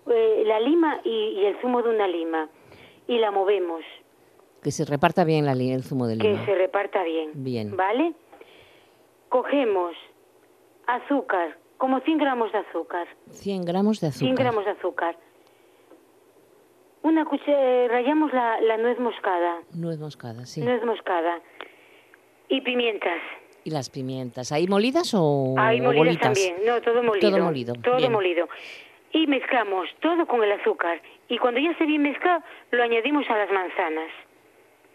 eh, 0.09 0.43
la 0.47 0.61
lima 0.61 1.01
y, 1.05 1.45
el 1.45 1.61
zumo 1.61 1.83
de 1.83 1.91
una 1.91 2.07
lima 2.07 2.49
y 3.09 3.19
la 3.19 3.31
movemos. 3.31 3.83
Que 4.63 4.71
se 4.71 4.85
reparta 4.85 5.25
bien 5.25 5.47
la, 5.47 5.53
el 5.53 5.83
zumo 5.83 6.07
de 6.07 6.17
lima. 6.17 6.39
Que 6.39 6.45
se 6.45 6.55
reparta 6.55 7.03
bien. 7.03 7.31
Bien. 7.35 7.77
¿Vale? 7.77 8.15
Cogemos 9.43 9.95
azúcar, 10.87 11.59
como 11.77 12.01
100 12.01 12.19
gramos 12.19 12.51
de 12.53 12.59
azúcar. 12.59 13.07
100 13.31 13.65
gramos 13.67 14.01
de 14.01 14.07
azúcar. 14.07 14.29
100 14.29 14.35
gramos 14.35 14.65
de 14.65 14.71
azúcar. 14.71 15.17
Una 17.03 17.25
cuchara, 17.27 17.89
rayamos 17.89 18.33
la, 18.33 18.61
la, 18.63 18.79
nuez 18.79 18.99
moscada. 18.99 19.61
Nuez 19.75 19.99
moscada, 19.99 20.47
sí. 20.47 20.63
Nuez 20.63 20.83
moscada. 20.85 21.41
Y 22.49 22.63
pimientas. 22.63 23.21
¿Y 23.65 23.71
las 23.71 23.91
pimientas? 23.91 24.53
¿Hay 24.53 24.67
molidas 24.69 25.13
o 25.15 25.55
Hay 25.59 25.83
molidas 25.83 26.19
también. 26.19 26.57
No, 26.65 26.81
todo 26.81 27.03
molido. 27.03 27.31
Todo 27.31 27.45
molido. 27.45 27.75
Todo 27.75 28.11
molido. 28.11 28.49
Y 29.13 29.27
mezclamos 29.27 29.89
todo 30.01 30.27
con 30.27 30.43
el 30.43 30.53
azúcar. 30.53 31.03
Y 31.29 31.37
cuando 31.39 31.61
ya 31.61 31.73
esté 31.73 31.85
bien 31.85 32.03
mezclado, 32.03 32.43
lo 32.71 32.83
añadimos 32.83 33.29
a 33.29 33.37
las 33.37 33.51
manzanas. 33.51 34.11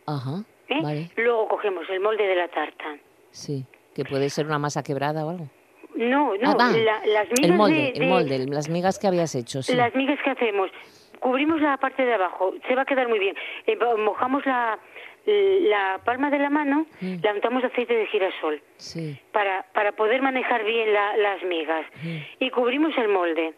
Ajá. 0.07 0.43
¿Eh? 0.67 0.81
Vale. 0.81 1.11
Luego 1.17 1.47
cogemos 1.47 1.87
el 1.89 1.99
molde 1.99 2.23
de 2.23 2.35
la 2.35 2.47
tarta. 2.47 2.97
Sí. 3.29 3.65
¿Que 3.95 4.05
puede 4.05 4.29
ser 4.29 4.45
una 4.45 4.59
masa 4.59 4.83
quebrada 4.83 5.25
o 5.25 5.29
algo? 5.29 5.47
No, 5.95 6.35
no, 6.37 6.55
ah, 6.57 6.71
las 7.05 7.27
migas 7.29 7.43
el 7.43 7.53
molde, 7.53 7.91
el 7.95 8.07
molde, 8.07 8.39
las 8.47 8.69
migas 8.69 8.97
que 8.97 9.07
habías 9.07 9.35
hecho, 9.35 9.61
sí. 9.61 9.75
Las 9.75 9.93
migas 9.93 10.17
que 10.23 10.29
hacemos, 10.29 10.71
cubrimos 11.19 11.61
la 11.61 11.77
parte 11.77 12.05
de 12.05 12.13
abajo, 12.13 12.53
se 12.67 12.75
va 12.75 12.83
a 12.83 12.85
quedar 12.85 13.09
muy 13.09 13.19
bien. 13.19 13.35
Eh, 13.67 13.77
mojamos 13.97 14.45
la, 14.45 14.79
la 15.25 15.99
palma 16.05 16.29
de 16.29 16.39
la 16.39 16.49
mano, 16.49 16.85
mm. 17.01 17.15
la 17.21 17.33
untamos 17.33 17.63
aceite 17.63 17.93
de 17.93 18.07
girasol 18.07 18.61
sí. 18.77 19.19
para, 19.33 19.63
para 19.73 19.91
poder 19.91 20.21
manejar 20.21 20.63
bien 20.63 20.93
las 20.93 21.43
migas. 21.43 21.85
Mm. 22.01 22.17
Y 22.39 22.49
cubrimos 22.51 22.97
el 22.97 23.09
molde. 23.09 23.53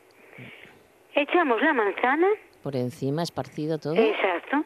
Echamos 1.15 1.61
la 1.61 1.73
manzana. 1.73 2.27
Por 2.63 2.75
encima, 2.75 3.21
esparcido 3.21 3.77
todo. 3.77 3.95
Exacto 3.95 4.65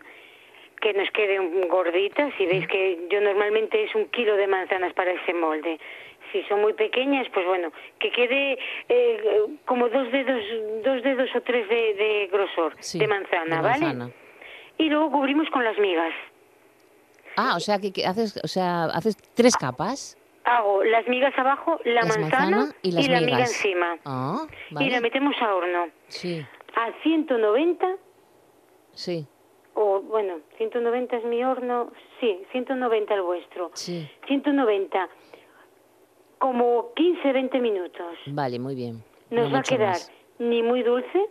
que 0.82 0.94
nos 0.94 1.10
queden 1.12 1.68
gorditas. 1.68 2.34
Si 2.38 2.46
veis 2.46 2.68
que 2.68 3.08
yo 3.10 3.22
normalmente 3.22 3.84
es 3.84 3.94
un 3.96 4.06
kilo 4.10 4.36
de 4.36 4.48
manzanas 4.48 4.94
para 4.94 5.12
ese 5.12 5.34
molde. 5.34 5.80
Si 6.32 6.44
son 6.44 6.62
muy 6.62 6.74
pequeñas, 6.74 7.28
pues 7.34 7.46
bueno, 7.46 7.72
que 8.00 8.12
quede 8.12 8.60
eh, 8.90 9.46
como 9.66 9.88
dos 9.90 10.12
dedos, 10.12 10.44
dos 10.84 11.02
dedos 11.02 11.30
o 11.36 11.42
tres 11.42 11.68
de, 11.70 12.30
grosor 12.32 12.76
de, 12.76 13.08
manzana, 13.08 13.62
¿vale? 13.62 14.14
Y 14.78 14.90
luego 14.90 15.12
cubrimos 15.12 15.50
con 15.50 15.64
las 15.64 15.78
migas. 15.80 16.14
Ah, 17.38 17.54
o 17.56 17.60
sea 17.60 17.80
que, 17.80 18.06
haces, 18.06 18.40
o 18.44 18.48
sea, 18.48 18.86
haces 18.86 19.16
tres 19.36 19.56
capas. 19.56 20.18
Hago 20.44 20.84
las 20.84 21.08
migas 21.08 21.38
abajo, 21.38 21.80
la 21.86 22.04
manzana, 22.04 22.74
y, 22.82 22.92
la 22.92 23.22
miga 23.22 23.40
encima. 23.40 23.98
Ah, 24.06 24.46
y 24.80 24.90
la 24.90 25.00
metemos 25.00 25.36
a 25.42 25.56
horno. 25.56 25.88
Sí. 26.08 26.46
A 26.76 26.92
190. 27.04 27.88
Sí 28.94 29.28
o 29.78 30.02
bueno, 30.02 30.40
190 30.58 31.18
es 31.18 31.24
mi 31.26 31.44
horno, 31.44 31.92
sí, 32.20 32.42
190 32.52 33.14
el 33.14 33.22
vuestro. 33.22 33.70
Sí. 33.76 34.10
190, 34.26 35.08
como 36.40 36.94
15, 36.96 37.32
20 37.32 37.60
minutos. 37.60 38.18
Vale, 38.26 38.58
muy 38.58 38.74
bien. 38.74 39.04
Nos 39.30 39.54
va 39.54 39.60
a 39.60 39.64
quedar 39.64 39.98
ni 40.40 40.64
muy 40.64 40.82
dulce. 40.82 41.30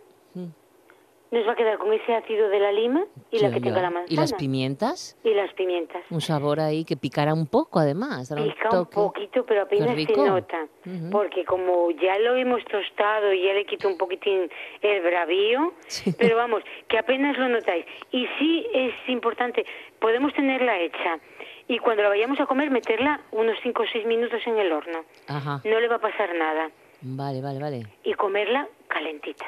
Nos 1.31 1.47
va 1.47 1.53
a 1.53 1.55
quedar 1.55 1.77
con 1.77 1.93
ese 1.93 2.15
ácido 2.15 2.49
de 2.49 2.59
la 2.59 2.71
lima 2.71 3.03
y 3.31 3.39
la 3.39 3.51
que 3.51 3.59
tenga 3.59 3.81
la 3.81 3.89
manzana. 3.89 4.13
¿Y 4.13 4.15
las 4.15 4.33
pimientas? 4.33 5.17
Y 5.23 5.33
las 5.33 5.53
pimientas. 5.53 6.03
Un 6.09 6.21
sabor 6.21 6.59
ahí 6.59 6.85
que 6.85 6.95
picará 6.95 7.33
un 7.33 7.47
poco, 7.47 7.79
además. 7.79 8.33
Pica 8.33 8.79
un, 8.79 8.85
poquito, 8.85 9.45
pero 9.45 9.63
apenas 9.63 9.95
se 9.95 10.13
nota. 10.15 10.67
Porque 11.11 11.43
como 11.43 11.91
ya 11.91 12.17
lo 12.19 12.35
hemos 12.35 12.63
tostado 12.65 13.33
y 13.33 13.43
ya 13.43 13.53
le 13.53 13.65
quito 13.65 13.87
un 13.87 13.97
poquitín 13.97 14.49
el 14.81 15.01
bravío, 15.01 15.73
pero 16.17 16.37
vamos, 16.37 16.63
que 16.87 16.97
apenas 16.97 17.37
lo 17.37 17.49
notáis. 17.49 17.85
Y 18.11 18.25
sí 18.39 18.65
es 18.73 18.93
importante, 19.07 19.65
podemos 19.99 20.33
tenerla 20.33 20.79
hecha 20.79 21.19
y 21.67 21.79
cuando 21.79 22.03
la 22.03 22.09
vayamos 22.09 22.39
a 22.39 22.45
comer 22.45 22.71
meterla 22.71 23.19
unos 23.31 23.57
5 23.61 23.83
o 23.83 23.85
6 23.91 24.05
minutos 24.05 24.39
en 24.45 24.57
el 24.57 24.71
horno. 24.71 25.03
Ajá. 25.27 25.61
No 25.65 25.79
le 25.79 25.87
va 25.87 25.95
a 25.95 25.99
pasar 26.01 26.33
nada. 26.35 26.69
Vale, 27.01 27.41
vale, 27.41 27.59
vale. 27.59 27.87
Y 28.03 28.13
comerla 28.13 28.67
calentita. 28.87 29.45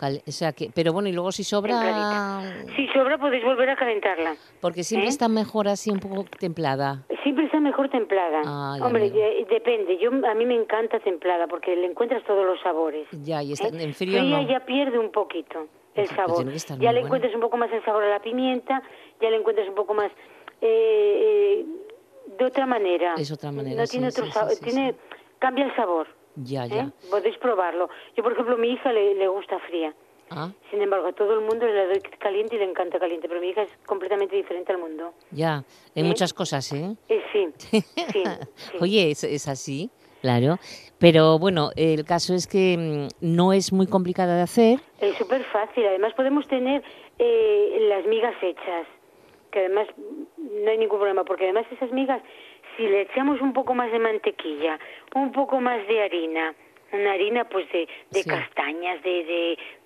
O 0.00 0.30
sea 0.30 0.52
que, 0.52 0.70
pero 0.74 0.92
bueno, 0.92 1.08
y 1.08 1.12
luego 1.12 1.32
si 1.32 1.44
sobra... 1.44 2.40
Si 2.76 2.86
sobra 2.88 3.18
podéis 3.18 3.44
volver 3.44 3.70
a 3.70 3.76
calentarla. 3.76 4.34
Porque 4.60 4.84
siempre 4.84 5.08
¿eh? 5.08 5.10
está 5.10 5.28
mejor 5.28 5.68
así 5.68 5.90
un 5.90 6.00
poco 6.00 6.24
templada. 6.38 7.04
Siempre 7.22 7.46
está 7.46 7.60
mejor 7.60 7.88
templada. 7.88 8.42
Hombre, 8.84 9.10
depende. 9.48 9.98
Yo 9.98 10.10
a 10.10 10.34
mí 10.34 10.46
me 10.46 10.54
encanta 10.54 11.00
templada 11.00 11.46
porque 11.46 11.74
le 11.74 11.86
encuentras 11.86 12.24
todos 12.24 12.46
los 12.46 12.60
sabores. 12.60 13.08
Ya, 13.12 13.42
y 13.42 13.52
está, 13.52 13.68
¿eh? 13.68 13.82
en 13.82 13.94
frío 13.94 14.18
Fría 14.18 14.42
ya 14.42 14.64
pierde 14.64 14.98
un 14.98 15.10
poquito 15.10 15.68
el 15.94 16.06
pues 16.06 16.10
sabor. 16.10 16.46
ya 16.78 16.92
le 16.92 17.00
encuentras 17.00 17.34
un 17.34 17.40
poco 17.40 17.56
más 17.56 17.72
el 17.72 17.84
sabor 17.84 18.04
a 18.04 18.08
la 18.08 18.20
pimienta, 18.20 18.82
ya 19.20 19.30
le 19.30 19.36
encuentras 19.36 19.68
un 19.68 19.74
poco 19.74 19.94
más 19.94 20.12
eh, 20.60 21.64
de 22.38 22.44
otra 22.44 22.66
manera. 22.66 23.14
Es 23.16 23.32
otra 23.32 23.50
manera. 23.50 23.82
No 23.82 23.86
tiene 23.86 24.08
otro 24.08 24.26
sabor, 24.26 24.52
tiene 24.62 24.94
cambia 25.38 25.64
el 25.64 25.74
sabor. 25.74 26.06
Ya, 26.44 26.66
ya. 26.66 26.82
¿eh? 26.82 26.90
Podéis 27.10 27.36
probarlo. 27.38 27.88
Yo, 28.16 28.22
por 28.22 28.32
ejemplo, 28.32 28.54
a 28.54 28.58
mi 28.58 28.72
hija 28.72 28.92
le, 28.92 29.14
le 29.14 29.28
gusta 29.28 29.58
fría. 29.60 29.92
Ah. 30.30 30.50
Sin 30.70 30.82
embargo, 30.82 31.08
a 31.08 31.12
todo 31.12 31.34
el 31.34 31.40
mundo 31.40 31.66
le 31.66 31.86
doy 31.86 32.00
caliente 32.18 32.56
y 32.56 32.58
le 32.58 32.64
encanta 32.64 32.98
caliente, 32.98 33.28
pero 33.28 33.40
mi 33.40 33.48
hija 33.48 33.62
es 33.62 33.70
completamente 33.86 34.36
diferente 34.36 34.72
al 34.72 34.78
mundo. 34.78 35.14
Ya, 35.30 35.64
en 35.94 36.04
¿Eh? 36.04 36.08
muchas 36.08 36.34
cosas, 36.34 36.70
¿eh? 36.72 36.96
eh 37.08 37.22
sí, 37.32 37.48
sí, 38.12 38.22
Oye, 38.80 39.10
¿es, 39.10 39.24
¿es, 39.24 39.48
así, 39.48 39.90
claro. 40.20 40.58
Pero 40.98 41.38
bueno, 41.38 41.70
el 41.76 42.04
caso 42.04 42.34
es 42.34 42.46
que 42.46 42.76
mm, 42.76 43.24
no 43.24 43.52
es 43.54 43.72
muy 43.72 43.86
complicada 43.86 44.36
de 44.36 44.42
hacer. 44.42 44.80
Es 45.00 45.16
súper 45.16 45.44
fácil. 45.44 45.86
Además, 45.86 46.12
podemos 46.14 46.46
tener 46.46 46.82
las 47.18 48.06
migas 48.06 48.34
hechas 48.42 48.86
que 49.50 49.60
además 49.60 49.88
no 50.36 50.70
hay 50.70 50.78
ningún 50.78 50.98
problema, 50.98 51.24
porque 51.24 51.44
además 51.44 51.66
esas 51.72 51.90
migas, 51.92 52.22
si 52.78 52.84
le 52.84 53.02
echamos 53.02 53.42
un 53.42 53.52
poco 53.52 53.74
más 53.74 53.92
de 53.92 53.98
mantequilla, 53.98 54.78
un 55.14 55.32
poco 55.32 55.60
más 55.60 55.86
de 55.86 56.02
harina, 56.02 56.54
una 56.92 57.12
harina 57.12 57.44
pues 57.44 57.70
de, 57.70 57.86
de 58.10 58.24
castañas, 58.24 59.02
de, 59.02 59.24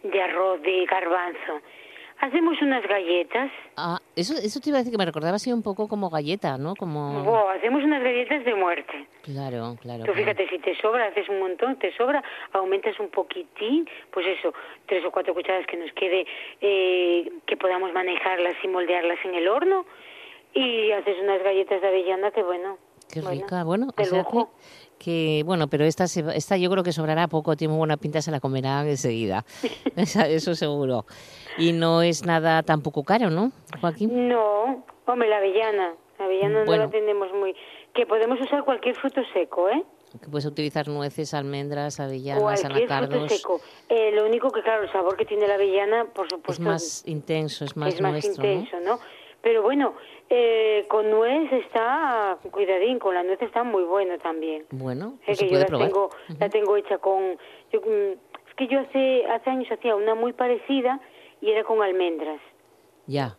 de, 0.04 0.08
de 0.08 0.22
arroz, 0.22 0.62
de 0.62 0.86
garbanzo, 0.86 1.60
Hacemos 2.22 2.62
unas 2.62 2.86
galletas. 2.86 3.50
Ah, 3.76 3.98
eso, 4.14 4.34
eso 4.34 4.60
te 4.60 4.68
iba 4.68 4.78
a 4.78 4.82
decir 4.82 4.92
que 4.92 4.98
me 4.98 5.04
recordaba 5.04 5.34
así 5.34 5.52
un 5.52 5.64
poco 5.64 5.88
como 5.88 6.08
galleta, 6.08 6.56
¿no? 6.56 6.76
Como... 6.76 7.48
hacemos 7.50 7.82
unas 7.82 8.00
galletas 8.00 8.44
de 8.44 8.54
muerte. 8.54 9.06
Claro, 9.22 9.76
claro. 9.82 10.04
Tú 10.04 10.12
fíjate, 10.12 10.48
si 10.48 10.60
te 10.60 10.80
sobra, 10.80 11.06
haces 11.06 11.28
un 11.28 11.40
montón, 11.40 11.80
te 11.80 11.92
sobra, 11.96 12.22
aumentas 12.52 13.00
un 13.00 13.08
poquitín, 13.08 13.88
pues 14.12 14.24
eso, 14.24 14.54
tres 14.86 15.04
o 15.04 15.10
cuatro 15.10 15.34
cucharadas 15.34 15.66
que 15.66 15.76
nos 15.76 15.90
quede, 15.94 16.24
eh, 16.60 17.28
que 17.44 17.56
podamos 17.56 17.92
manejarlas 17.92 18.54
y 18.62 18.68
moldearlas 18.68 19.18
en 19.24 19.34
el 19.34 19.48
horno, 19.48 19.84
y 20.54 20.92
haces 20.92 21.16
unas 21.22 21.42
galletas 21.42 21.80
de 21.80 21.88
avellana 21.88 22.30
que, 22.30 22.42
bueno... 22.42 22.78
Qué 23.10 23.20
rica, 23.20 23.62
bueno, 23.64 23.88
o 23.88 24.48
que, 24.98 25.42
bueno, 25.44 25.66
pero 25.66 25.84
esta, 25.84 26.04
esta 26.04 26.56
yo 26.56 26.70
creo 26.70 26.84
que 26.84 26.92
sobrará 26.92 27.26
poco, 27.26 27.56
tiene 27.56 27.72
muy 27.72 27.78
buena 27.78 27.96
pinta, 27.96 28.22
se 28.22 28.30
la 28.30 28.40
comerá 28.40 28.88
enseguida, 28.88 29.44
eso 29.96 30.54
seguro. 30.54 31.04
Y 31.58 31.72
no 31.72 32.02
es 32.02 32.24
nada 32.24 32.62
tampoco 32.62 33.02
caro, 33.02 33.28
¿no, 33.28 33.50
Joaquín? 33.80 34.28
No, 34.28 34.84
hombre, 35.06 35.28
la 35.28 35.38
avellana, 35.38 35.94
la 36.18 36.24
avellana 36.24 36.64
no 36.64 36.76
la 36.76 36.88
tenemos 36.88 37.32
muy... 37.34 37.54
Que 37.92 38.06
podemos 38.06 38.40
usar 38.40 38.64
cualquier 38.64 38.94
fruto 38.94 39.20
seco, 39.34 39.68
¿eh? 39.68 39.82
Que 40.20 40.28
puedes 40.28 40.46
utilizar 40.46 40.88
nueces, 40.88 41.34
almendras, 41.34 42.00
avellanas, 42.00 42.64
anacardos. 42.64 43.18
Fruto 43.18 43.28
seco. 43.28 43.60
Eh, 43.88 44.12
lo 44.12 44.24
único 44.24 44.50
que, 44.50 44.62
claro, 44.62 44.84
el 44.84 44.92
sabor 44.92 45.16
que 45.16 45.26
tiene 45.26 45.46
la 45.46 45.54
avellana, 45.54 46.06
por 46.06 46.30
supuesto... 46.30 46.52
Es 46.52 46.60
más 46.60 47.02
intenso, 47.06 47.64
es 47.64 47.76
más 47.76 47.94
Es 47.94 48.00
más 48.00 48.24
intenso, 48.24 48.78
¿no? 48.80 48.98
Pero 49.42 49.62
bueno, 49.62 49.94
eh, 50.34 50.86
con 50.88 51.10
nuez 51.10 51.52
está, 51.52 52.38
cuidadín, 52.50 52.98
con 52.98 53.14
la 53.14 53.22
nuez 53.22 53.42
está 53.42 53.64
muy 53.64 53.82
bueno 53.82 54.16
también. 54.18 54.64
Bueno, 54.70 55.18
pues 55.26 55.38
que 55.38 55.50
yo 55.50 55.58
la 55.58 55.66
tengo, 55.66 56.08
la 56.38 56.48
tengo 56.48 56.74
hecha 56.78 56.96
con, 56.96 57.36
yo, 57.70 57.82
mm, 57.82 58.12
es 58.48 58.54
que 58.56 58.66
yo 58.66 58.80
hace 58.80 59.26
hace 59.26 59.50
años 59.50 59.70
hacía 59.70 59.94
una 59.94 60.14
muy 60.14 60.32
parecida 60.32 61.00
y 61.42 61.50
era 61.50 61.64
con 61.64 61.82
almendras. 61.82 62.40
Ya, 63.06 63.36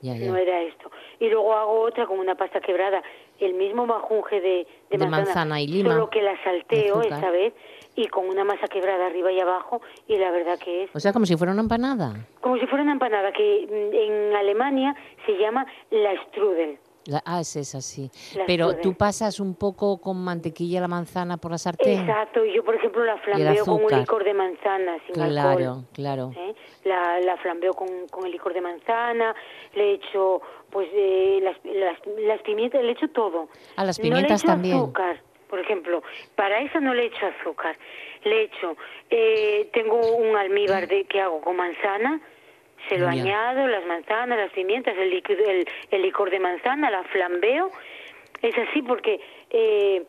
ya, 0.00 0.16
ya. 0.16 0.30
No 0.30 0.36
era 0.38 0.62
esto. 0.62 0.90
Y 1.18 1.28
luego 1.28 1.52
hago 1.52 1.82
otra 1.82 2.06
con 2.06 2.18
una 2.18 2.36
pasta 2.36 2.62
quebrada, 2.62 3.02
el 3.38 3.52
mismo 3.52 3.84
majunje 3.84 4.40
de, 4.40 4.66
de, 4.88 5.06
manzana, 5.08 5.60
y 5.60 5.66
lima, 5.66 5.92
solo 5.92 6.08
que 6.08 6.22
la 6.22 6.42
salteo 6.42 7.02
esta 7.02 7.30
vez 7.30 7.52
y 8.00 8.08
con 8.08 8.26
una 8.28 8.44
masa 8.44 8.66
quebrada 8.68 9.06
arriba 9.06 9.30
y 9.30 9.40
abajo 9.40 9.80
y 10.08 10.16
la 10.16 10.30
verdad 10.30 10.58
que 10.58 10.84
es... 10.84 10.90
O 10.94 11.00
sea, 11.00 11.12
como 11.12 11.26
si 11.26 11.36
fuera 11.36 11.52
una 11.52 11.62
empanada. 11.62 12.26
Como 12.40 12.56
si 12.56 12.66
fuera 12.66 12.82
una 12.82 12.92
empanada, 12.92 13.32
que 13.32 13.66
mm, 13.68 13.94
en 13.94 14.36
Alemania 14.36 14.94
se 15.26 15.32
llama 15.36 15.66
la 15.90 16.12
strudel. 16.26 16.78
ah, 17.24 17.40
es 17.40 17.56
esa, 17.56 17.80
sí. 17.80 18.10
Pero 18.46 18.76
tú 18.76 18.94
pasas 18.94 19.38
un 19.40 19.54
poco 19.54 20.00
con 20.00 20.22
mantequilla 20.22 20.80
la 20.80 20.88
manzana 20.88 21.36
por 21.36 21.50
la 21.50 21.58
sartén. 21.58 22.00
Exacto, 22.00 22.44
yo 22.44 22.64
por 22.64 22.74
ejemplo 22.74 23.04
la 23.04 23.18
flambeo 23.18 23.64
con 23.66 23.84
un 23.84 24.00
licor 24.00 24.24
de 24.24 24.34
manzana 24.34 24.96
sin 25.04 25.14
claro, 25.14 25.50
alcohol. 25.50 25.84
Claro, 25.92 26.32
¿eh? 26.36 26.54
La, 26.84 27.20
la 27.20 27.36
flambeo 27.36 27.74
con, 27.74 27.88
con 28.10 28.24
el 28.24 28.32
licor 28.32 28.54
de 28.54 28.62
manzana, 28.62 29.34
le 29.74 29.94
echo 29.94 30.40
pues 30.70 30.88
eh, 30.94 31.40
las, 31.42 31.56
las, 31.64 31.98
las, 32.26 32.40
pimientas, 32.42 32.82
le 32.82 32.92
echo 32.92 33.08
todo. 33.08 33.48
A 33.76 33.84
las 33.84 33.98
pimientas 33.98 34.44
no 34.44 34.56
le 34.56 34.68
echo 34.68 34.76
azúcar 34.76 35.29
por 35.50 35.58
ejemplo, 35.58 36.02
para 36.36 36.60
esa 36.60 36.80
no 36.80 36.94
le 36.94 37.06
echo 37.06 37.26
azúcar, 37.26 37.76
le 38.24 38.42
echo, 38.44 38.76
eh, 39.10 39.68
tengo 39.72 40.16
un 40.16 40.36
almíbar 40.36 40.86
de, 40.86 41.04
que 41.04 41.20
hago 41.20 41.40
con 41.40 41.56
manzana, 41.56 42.20
se 42.88 42.96
lo 42.96 43.08
añado, 43.08 43.66
las 43.66 43.84
manzanas, 43.84 44.38
las 44.38 44.52
pimientas, 44.52 44.96
el, 44.96 45.10
líquido, 45.10 45.44
el, 45.90 46.02
licor 46.02 46.30
de 46.30 46.38
manzana, 46.38 46.90
la 46.90 47.02
flambeo, 47.04 47.70
es 48.40 48.56
así 48.56 48.80
porque 48.80 49.20
eh, 49.50 50.04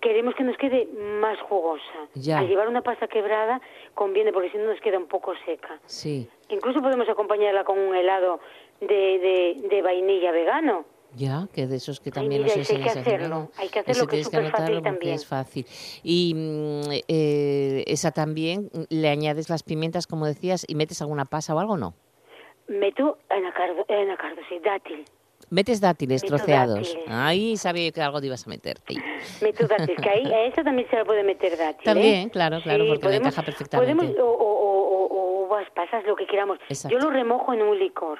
queremos 0.00 0.34
que 0.34 0.44
nos 0.44 0.56
quede 0.56 0.86
más 1.20 1.38
jugosa. 1.40 2.08
Al 2.34 2.48
llevar 2.48 2.68
una 2.68 2.80
pasta 2.80 3.06
quebrada 3.06 3.60
conviene 3.94 4.32
porque 4.32 4.50
si 4.50 4.56
no 4.56 4.64
nos 4.64 4.80
queda 4.80 4.96
un 4.96 5.08
poco 5.08 5.34
seca. 5.44 5.78
Sí. 5.84 6.26
Incluso 6.48 6.80
podemos 6.80 7.08
acompañarla 7.08 7.64
con 7.64 7.78
un 7.78 7.94
helado 7.94 8.40
de, 8.80 9.56
de 9.68 9.82
vainilla 9.82 10.32
vegano. 10.32 10.86
Ya, 11.16 11.48
que 11.54 11.66
de 11.66 11.76
esos 11.76 11.98
que 11.98 12.10
también 12.10 12.44
Ay, 12.44 12.50
mira, 12.50 12.60
hay 12.60 12.82
que 12.82 12.90
hacerlo, 12.90 13.50
hay 13.56 13.68
que 13.68 13.78
hacerlo, 13.78 14.06
que 14.06 14.20
es 14.20 14.26
súper 14.26 14.50
fácil 14.50 14.82
también. 14.82 15.14
es 15.14 15.26
fácil. 15.26 15.66
Y 16.02 16.34
mm, 16.34 16.92
eh, 17.08 17.84
esa 17.86 18.10
también, 18.10 18.70
le 18.90 19.08
añades 19.08 19.48
las 19.48 19.62
pimientas, 19.62 20.06
como 20.06 20.26
decías, 20.26 20.66
y 20.68 20.74
metes 20.74 21.00
alguna 21.00 21.24
pasa 21.24 21.54
o 21.54 21.58
algo, 21.58 21.78
¿no? 21.78 21.94
Meto 22.68 23.16
anacardo, 23.30 23.86
anacardo 23.88 24.42
sí, 24.50 24.58
dátil. 24.62 25.06
Metes 25.48 25.80
dátiles 25.80 26.22
troceados. 26.22 26.98
Ahí 27.06 27.56
sabía 27.56 27.90
que 27.92 28.02
algo 28.02 28.20
te 28.20 28.26
ibas 28.26 28.46
a 28.46 28.50
meter. 28.50 28.76
Ahí. 28.86 28.98
Meto 29.40 29.66
dátiles, 29.66 29.96
que 29.96 30.10
ahí 30.10 30.30
a 30.30 30.44
esa 30.46 30.64
también 30.64 30.86
se 30.90 30.96
la 30.96 31.04
puede 31.06 31.22
meter 31.22 31.56
dátil. 31.56 31.84
También, 31.84 32.28
¿eh? 32.28 32.30
claro, 32.30 32.60
claro, 32.62 32.84
porque 32.88 33.08
le 33.08 33.16
encaja 33.16 33.42
perfectamente. 33.42 33.94
Podemos, 33.94 34.18
o, 34.20 34.30
o, 34.30 35.06
o, 35.06 35.46
uvas 35.46 35.66
pasas, 35.70 36.04
lo 36.04 36.14
que 36.14 36.26
queramos. 36.26 36.58
Yo 36.90 36.98
lo 36.98 37.08
remojo 37.08 37.54
en 37.54 37.62
un 37.62 37.78
licor 37.78 38.18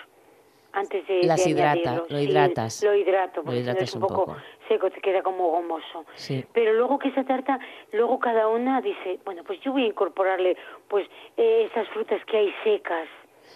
antes 0.77 1.07
de 1.07 1.23
las 1.23 1.43
de 1.43 1.51
hidrata, 1.51 2.03
lo 2.09 2.21
hidratas. 2.21 2.83
lo 2.83 2.95
hidrato, 2.95 3.43
porque 3.43 3.63
lo 3.63 3.73
es 3.73 3.95
un, 3.95 4.01
poco, 4.03 4.37
seco, 4.69 4.91
te 4.91 5.01
queda 5.01 5.23
como 5.23 5.51
gomoso. 5.51 6.05
Pero 6.53 6.75
luego 6.75 6.99
que 6.99 7.09
esa 7.09 7.25
tarta, 7.25 7.59
luego 7.93 8.19
cada 8.19 8.49
una 8.49 8.83
dice, 8.83 9.19
bueno, 9.25 9.43
pues 9.45 9.59
yo 9.61 9.73
voy 9.73 9.85
a 9.85 9.87
incorporarle 9.87 10.57
pues 10.89 11.09
eh, 11.39 11.69
esas 11.71 11.89
frutas 11.89 12.21
que 12.27 12.37
hay 12.37 12.55
secas. 12.63 13.09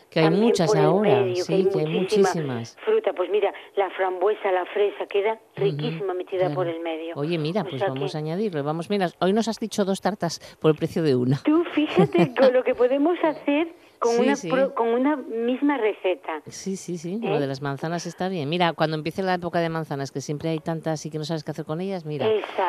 Que 0.09 0.21
hay 0.21 0.31
muchas 0.31 0.75
ahora, 0.75 1.25
sí, 1.35 1.69
que 1.73 1.81
hay, 1.81 1.87
muchísimas. 1.87 2.77
Fruta, 2.85 3.13
pues 3.13 3.29
mira, 3.29 3.53
la 3.77 3.91
frambuesa, 3.91 4.51
la 4.51 4.65
fresa, 4.67 5.07
queda 5.07 5.39
riquísima 5.57 6.15
metida 6.15 6.55
por 6.55 6.69
el 6.69 6.81
medio. 6.81 7.15
Oye, 7.17 7.39
mira, 7.39 7.65
pues 7.65 7.83
vamos 7.83 8.15
a 8.15 8.19
añadirlo. 8.19 8.63
Vamos, 8.63 8.89
mira, 8.89 9.09
hoy 9.21 9.33
nos 9.33 9.49
has 9.49 9.59
dicho 9.59 9.85
dos 9.85 10.01
tartas 10.01 10.57
por 10.61 10.71
el 10.71 10.77
precio 10.77 11.03
de 11.03 11.17
una. 11.17 11.39
Tú 11.45 11.65
fíjate 11.75 12.35
con 12.35 12.53
lo 12.53 12.63
que 12.65 12.75
podemos 12.75 13.19
hacer 13.25 13.69
con, 14.01 14.19
una, 14.19 14.35
con 14.75 14.89
una 14.89 15.17
misma 15.17 15.77
receta. 15.77 16.41
Sí, 16.47 16.77
sí, 16.77 16.97
sí, 16.97 17.19
lo 17.23 17.37
¿Eh? 17.37 17.41
de 17.41 17.47
las 17.47 17.61
manzanas 17.61 18.07
está 18.07 18.29
bien. 18.29 18.49
Mira, 18.49 18.73
cuando 18.73 18.97
empiece 18.97 19.23
la 19.23 19.35
época 19.35 19.61
de 19.61 19.69
manzanas, 19.69 20.11
que 20.11 20.23
siempre 20.23 20.49
hay 20.49 20.59
tantas 20.59 21.05
y 21.05 21.11
que 21.11 21.19
no 21.19 21.25
sabes 21.25 21.45
qué 21.45 21.51
hacer 21.51 21.67
con 21.67 21.81
ellas, 21.81 22.07
mira, 22.07 22.27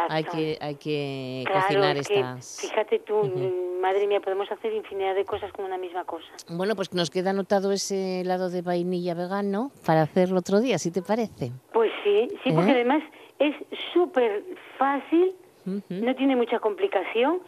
hay 0.10 0.26
que, 0.26 0.58
hay 0.60 0.76
que 0.76 1.46
cocinar 1.52 1.98
estas. 1.98 2.60
Fíjate 2.62 3.00
tú, 3.00 3.24
madre 3.82 4.08
mía, 4.08 4.20
podemos 4.20 4.52
hacer 4.52 4.74
infinidad 4.74 5.16
de 5.16 5.24
cosas 5.24 5.52
con 5.54 5.64
una 5.66 5.78
misma 5.78 6.04
cosa. 6.04 6.28
Bueno, 6.50 6.76
pues 6.76 6.94
nos 6.94 7.10
queda 7.10 7.30
anotado 7.30 7.72
ese 7.72 8.24
lado 8.26 8.50
de 8.50 8.62
vainilla 8.62 9.14
vegano 9.14 9.72
para 9.86 10.02
hacerlo 10.02 10.40
otro 10.40 10.60
día, 10.60 10.78
si 10.78 10.92
te 10.92 11.02
parece. 11.02 11.52
Pues 11.72 11.92
sí, 12.04 12.28
sí, 12.44 12.52
porque 12.52 12.72
¿Eh? 12.72 12.76
además 12.76 13.04
es 13.40 13.56
súper 13.94 14.44
fácil, 14.78 15.34
no 15.66 16.16
tiene 16.16 16.36
mucha 16.36 16.60
complicación 16.60 17.40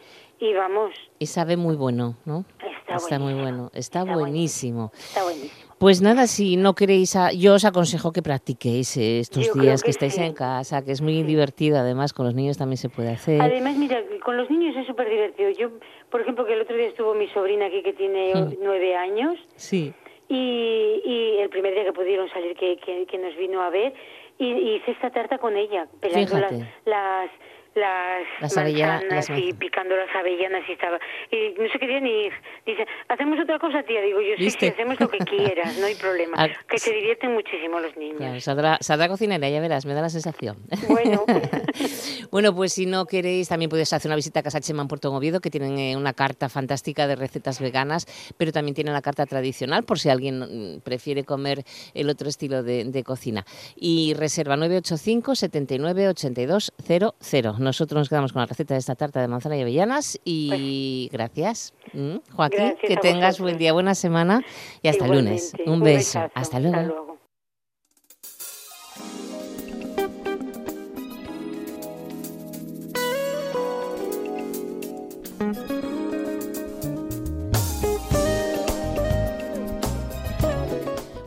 y 0.43 0.53
vamos. 0.53 0.93
Y 1.19 1.27
sabe 1.27 1.55
muy 1.55 1.75
bueno, 1.75 2.17
¿no? 2.25 2.45
Está, 2.93 3.17
muy 3.17 3.33
bueno, 3.33 3.71
está, 3.73 4.03
buenísimo. 4.03 4.91
Está 4.93 5.23
buenísimo. 5.23 5.73
Pues 5.79 6.01
nada, 6.01 6.27
si 6.27 6.57
no 6.57 6.75
queréis, 6.75 7.17
yo 7.37 7.55
os 7.55 7.65
aconsejo 7.65 8.11
que 8.11 8.21
practiquéis 8.21 8.95
estos 8.97 9.51
días 9.53 9.81
que, 9.81 9.89
estáis 9.89 10.17
en 10.17 10.33
casa, 10.33 10.83
que 10.83 10.91
es 10.91 11.01
muy 11.01 11.23
divertido, 11.23 11.77
además 11.77 12.13
con 12.13 12.25
los 12.25 12.35
niños 12.35 12.57
también 12.57 12.77
se 12.77 12.89
puede 12.89 13.09
hacer. 13.09 13.41
Además, 13.41 13.77
mira, 13.77 14.01
con 14.23 14.37
los 14.37 14.49
niños 14.49 14.75
es 14.77 14.85
súper 14.85 15.09
divertido. 15.09 15.49
Yo, 15.51 15.71
por 16.11 16.21
ejemplo, 16.21 16.45
que 16.45 16.53
el 16.53 16.61
otro 16.61 16.75
día 16.75 16.87
estuvo 16.87 17.15
mi 17.15 17.27
sobrina 17.29 17.65
aquí 17.65 17.81
que 17.81 17.93
tiene 17.93 18.35
mm. 18.35 18.57
nueve 18.61 18.95
años. 18.95 19.39
Sí. 19.55 19.93
Y, 20.29 21.01
y, 21.03 21.37
el 21.39 21.49
primer 21.49 21.73
día 21.73 21.83
que 21.85 21.93
pudieron 21.93 22.29
salir, 22.29 22.55
que, 22.55 22.77
que, 22.77 23.17
nos 23.17 23.35
vino 23.35 23.61
a 23.61 23.69
ver, 23.69 23.93
y, 24.39 24.75
hice 24.75 24.91
esta 24.91 25.09
tarta 25.09 25.37
con 25.37 25.57
ella, 25.57 25.87
pelando 25.99 26.39
las 26.39 26.53
las, 26.85 27.29
las 27.75 28.23
manzanas 28.41 29.29
y 29.35 29.53
picando 29.53 29.95
las 29.95 30.13
avellanas 30.15 30.63
y 30.67 30.73
estaba 30.73 30.99
y 31.31 31.55
no 31.59 31.67
se 31.71 31.79
quería 31.79 31.99
ni 31.99 32.25
ir 32.25 32.33
dice 32.65 32.85
hacemos 33.07 33.39
otra 33.39 33.57
cosa 33.57 33.81
tía 33.83 34.01
digo 34.01 34.21
yo 34.21 34.35
sí, 34.37 34.49
sí 34.51 34.67
hacemos 34.67 34.99
lo 34.99 35.09
que 35.09 35.17
quieras 35.25 35.77
no 35.79 35.85
hay 35.87 35.95
problema 35.95 36.35
ah, 36.37 36.49
que 36.67 36.77
se 36.77 36.93
divierten 36.93 37.33
muchísimo 37.33 37.79
los 37.79 37.95
niños. 37.97 38.17
Claro, 38.17 38.39
saldrá, 38.39 38.77
saldrá 38.81 39.07
cocinera 39.07 39.49
ya 39.49 39.59
verás 39.59 39.85
me 39.85 39.93
da 39.93 40.01
la 40.01 40.09
sensación. 40.09 40.57
Bueno. 40.87 41.25
Bueno 42.31 42.55
pues 42.55 42.73
si 42.73 42.85
no 42.85 43.05
queréis 43.05 43.49
también 43.49 43.69
podéis 43.69 43.93
hacer 43.93 44.09
una 44.09 44.15
visita 44.15 44.39
a 44.39 44.43
Casa 44.43 44.59
Chema 44.59 44.81
en 44.81 44.87
Puerto 44.87 45.13
Oviedo 45.13 45.39
que 45.39 45.49
tienen 45.49 45.77
eh, 45.77 45.95
una 45.95 46.13
carta 46.13 46.49
fantástica 46.49 47.05
de 47.05 47.15
recetas 47.15 47.59
veganas 47.59 48.07
pero 48.37 48.51
también 48.51 48.73
tienen 48.73 48.93
la 48.93 49.01
carta 49.01 49.25
tradicional 49.25 49.83
por 49.83 49.99
si 49.99 50.09
alguien 50.09 50.39
mm, 50.39 50.81
prefiere 50.81 51.23
comer 51.23 51.63
el 51.93 52.09
otro 52.09 52.29
estilo 52.29 52.63
de, 52.63 52.85
de 52.85 53.03
cocina. 53.03 53.45
Y 53.75 54.13
reserva 54.15 54.55
985 54.57 55.35
79 55.35 56.07
82 56.09 56.73
00 56.77 57.15
nosotros 57.63 58.01
nos 58.01 58.09
quedamos 58.09 58.33
con 58.33 58.41
la 58.41 58.45
receta 58.45 58.73
de 58.73 58.79
esta 58.79 58.95
tarta 58.95 59.21
de 59.21 59.27
manzana 59.27 59.57
y 59.57 59.61
avellanas 59.61 60.19
y 60.23 61.07
pues 61.09 61.11
gracias, 61.13 61.73
mm, 61.93 62.17
Joaquín, 62.35 62.75
que 62.85 62.97
tengas 62.97 63.39
buen 63.39 63.57
día, 63.57 63.73
buena 63.73 63.95
semana 63.95 64.41
y 64.81 64.87
hasta 64.87 65.05
el 65.05 65.11
lunes. 65.11 65.53
Un, 65.65 65.81
beso. 65.81 66.19
Hasta 66.35 66.59
luego. 66.59 67.12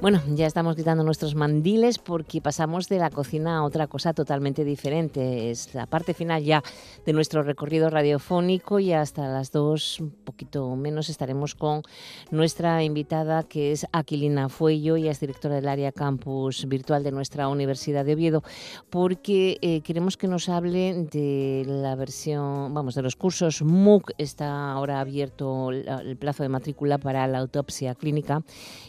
Bueno, 0.07 0.23
ya 0.37 0.47
estamos 0.47 0.77
quitando 0.77 1.03
nuestros 1.03 1.35
mandiles 1.35 1.99
porque 1.99 2.41
pasamos 2.41 2.89
de 2.89 2.99
la 2.99 3.11
cocina 3.11 3.57
a 3.57 3.65
otra 3.65 3.89
cosa 3.89 4.15
totalmente 4.15 4.65
diferente. 4.65 5.51
Es 5.51 5.75
la 5.75 5.87
parte 5.87 6.15
final 6.15 6.45
ya 6.45 6.63
de 7.05 7.13
nuestro 7.13 7.43
recorrido 7.43 7.91
radiofónico 7.91 8.79
y 8.79 8.93
hasta 8.93 9.27
las 9.27 9.51
dos, 9.51 9.99
un 9.99 10.11
poquito 10.11 10.77
menos, 10.77 11.09
estaremos 11.09 11.57
con 11.57 11.83
nuestra 12.31 12.85
invitada 12.85 13.43
que 13.43 13.73
es 13.73 13.85
Aquilina 13.91 14.49
Fuello 14.49 14.97
y 14.97 15.09
es 15.09 15.19
directora 15.19 15.57
del 15.57 15.67
área 15.67 15.91
campus 15.91 16.69
virtual 16.69 17.03
de 17.03 17.11
nuestra 17.11 17.49
Universidad 17.49 18.05
de 18.05 18.15
Oviedo 18.15 18.45
porque 18.91 19.59
eh, 19.61 19.81
queremos 19.81 20.17
que 20.17 20.29
nos 20.29 20.49
hable 20.49 21.09
de 21.11 21.65
la 21.67 21.97
versión, 21.97 22.73
vamos, 22.73 22.95
de 22.95 23.03
los 23.03 23.17
cursos 23.17 23.61
MOOC. 23.61 24.13
Está 24.19 24.71
ahora 24.71 25.01
abierto 25.01 25.73
el 25.73 26.17
plazo 26.17 26.45
de 26.45 26.49
matrícula 26.49 26.99
para 26.99 27.27
la 27.27 27.39
autopsia 27.39 27.97
clínica 27.97 28.45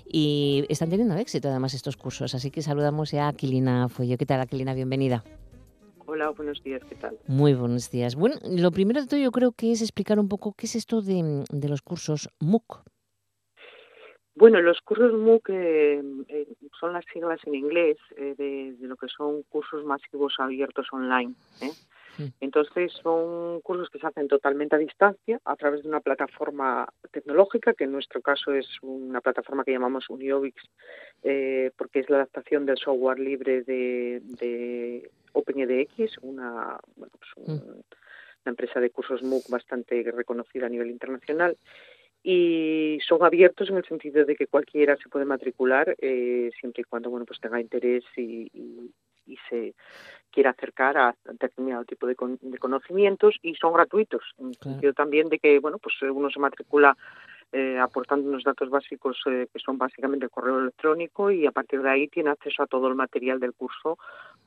y 0.08 0.64
están 0.70 0.92
teniendo 0.92 1.07
éxito 1.16 1.48
además 1.48 1.74
estos 1.74 1.96
cursos. 1.96 2.36
Así 2.36 2.52
que 2.52 2.62
saludamos 2.62 3.12
ya 3.12 3.26
a 3.26 3.30
Aquilina 3.30 3.88
Fuello. 3.88 4.18
¿Qué 4.18 4.26
tal, 4.26 4.42
Aquilina? 4.42 4.74
Bienvenida. 4.74 5.24
Hola, 6.10 6.30
buenos 6.30 6.64
días, 6.64 6.82
¿qué 6.88 6.96
tal? 6.96 7.18
Muy 7.28 7.54
buenos 7.54 7.92
días. 7.92 8.16
Bueno, 8.16 8.38
lo 8.50 8.72
primero 8.72 9.02
de 9.02 9.08
todo 9.08 9.20
yo 9.20 9.32
creo 9.32 9.52
que 9.52 9.72
es 9.72 9.82
explicar 9.82 10.20
un 10.20 10.30
poco 10.30 10.54
qué 10.58 10.66
es 10.66 10.76
esto 10.76 11.02
de, 11.02 11.44
los 11.68 11.82
cursos 11.82 12.30
MOOC. 12.40 12.84
Bueno, 14.34 14.62
los 14.62 14.80
cursos 14.82 15.14
MOOC 15.14 15.50
eh, 15.50 16.02
eh, 16.30 16.48
son 16.80 16.94
las 16.94 17.04
siglas 17.12 17.40
en 17.46 17.56
inglés 17.56 17.98
eh, 18.16 18.36
de, 18.38 18.76
de, 18.80 18.88
lo 18.88 18.96
que 18.96 19.08
son 19.08 19.44
cursos 19.50 19.84
masivos 19.84 20.36
abiertos 20.40 20.88
online. 20.94 21.34
Entonces 22.40 22.92
son 23.04 23.62
cursos 23.62 23.90
que 23.90 24.00
se 24.00 24.08
hacen 24.08 24.28
totalmente 24.28 24.76
a 24.76 24.80
distancia 24.80 25.40
a 25.46 25.56
través 25.56 25.84
de 25.84 25.90
una 25.90 26.00
plataforma 26.00 26.88
tecnológica, 27.12 27.74
que 27.74 27.84
en 27.84 27.92
nuestro 27.92 28.22
caso 28.22 28.54
es 28.54 28.68
una 28.82 29.22
plataforma 29.22 29.64
que 29.64 29.72
llamamos 29.72 30.10
Uniobix, 30.10 30.62
eh, 31.24 31.72
porque 31.78 32.00
es 32.00 32.10
la 32.10 32.18
adaptación 32.18 32.66
del 32.66 32.78
software 32.78 33.20
libre 33.20 33.64
de, 33.64 34.22
de 34.24 35.10
OpenEDX, 35.34 36.18
una, 36.22 36.80
bueno, 36.96 37.14
pues 37.20 37.48
mm. 37.48 37.52
una 37.52 37.84
empresa 38.46 38.80
de 38.80 38.90
cursos 38.90 39.24
MOOC 39.24 39.50
bastante 39.50 40.04
reconocida 40.12 40.66
a 40.66 40.70
nivel 40.70 40.90
internacional 40.90 41.58
y 42.24 43.00
son 43.08 43.24
abiertos 43.24 43.70
en 43.70 43.78
el 43.78 43.86
sentido 43.86 44.26
de 44.26 44.36
que 44.36 44.48
cualquiera 44.48 44.98
se 44.98 45.08
puede 45.08 45.26
matricular 45.26 45.96
eh, 46.00 46.50
siempre 46.60 46.82
y 46.82 46.84
cuando 46.84 47.10
bueno 47.10 47.26
pues 47.26 47.40
tenga 47.40 47.62
interés 47.62 48.04
y, 48.16 48.50
y 48.54 48.92
se 49.50 49.76
quiera 50.32 50.52
acercar 50.52 50.98
a 50.98 51.16
determinado 51.40 51.84
tipo 51.86 52.08
de, 52.08 52.16
conocimientos 52.16 53.36
y 53.42 53.56
son 53.56 53.74
gratuitos, 53.74 54.22
en 54.38 54.50
el 54.50 54.56
sentido 54.56 54.94
también 54.94 55.30
de 55.30 55.40
que 55.40 55.60
bueno 55.60 55.78
pues 55.80 55.96
uno 56.02 56.30
se 56.30 56.40
matricula 56.40 56.96
eh, 57.54 57.80
aportando 57.80 58.30
unos 58.30 58.44
datos 58.44 58.70
básicos 58.70 59.18
eh, 59.26 59.48
que 59.52 59.60
son 59.60 59.78
básicamente 59.78 60.26
el 60.26 60.32
correo 60.32 60.60
electrónico 60.60 61.32
y 61.32 61.46
a 61.46 61.52
partir 61.52 61.82
de 61.82 61.90
ahí 61.90 62.08
tiene 62.10 62.30
acceso 62.30 62.62
a 62.62 62.68
todo 62.68 62.88
el 62.88 62.96
material 62.96 63.40
del 63.40 63.54
curso 63.54 63.98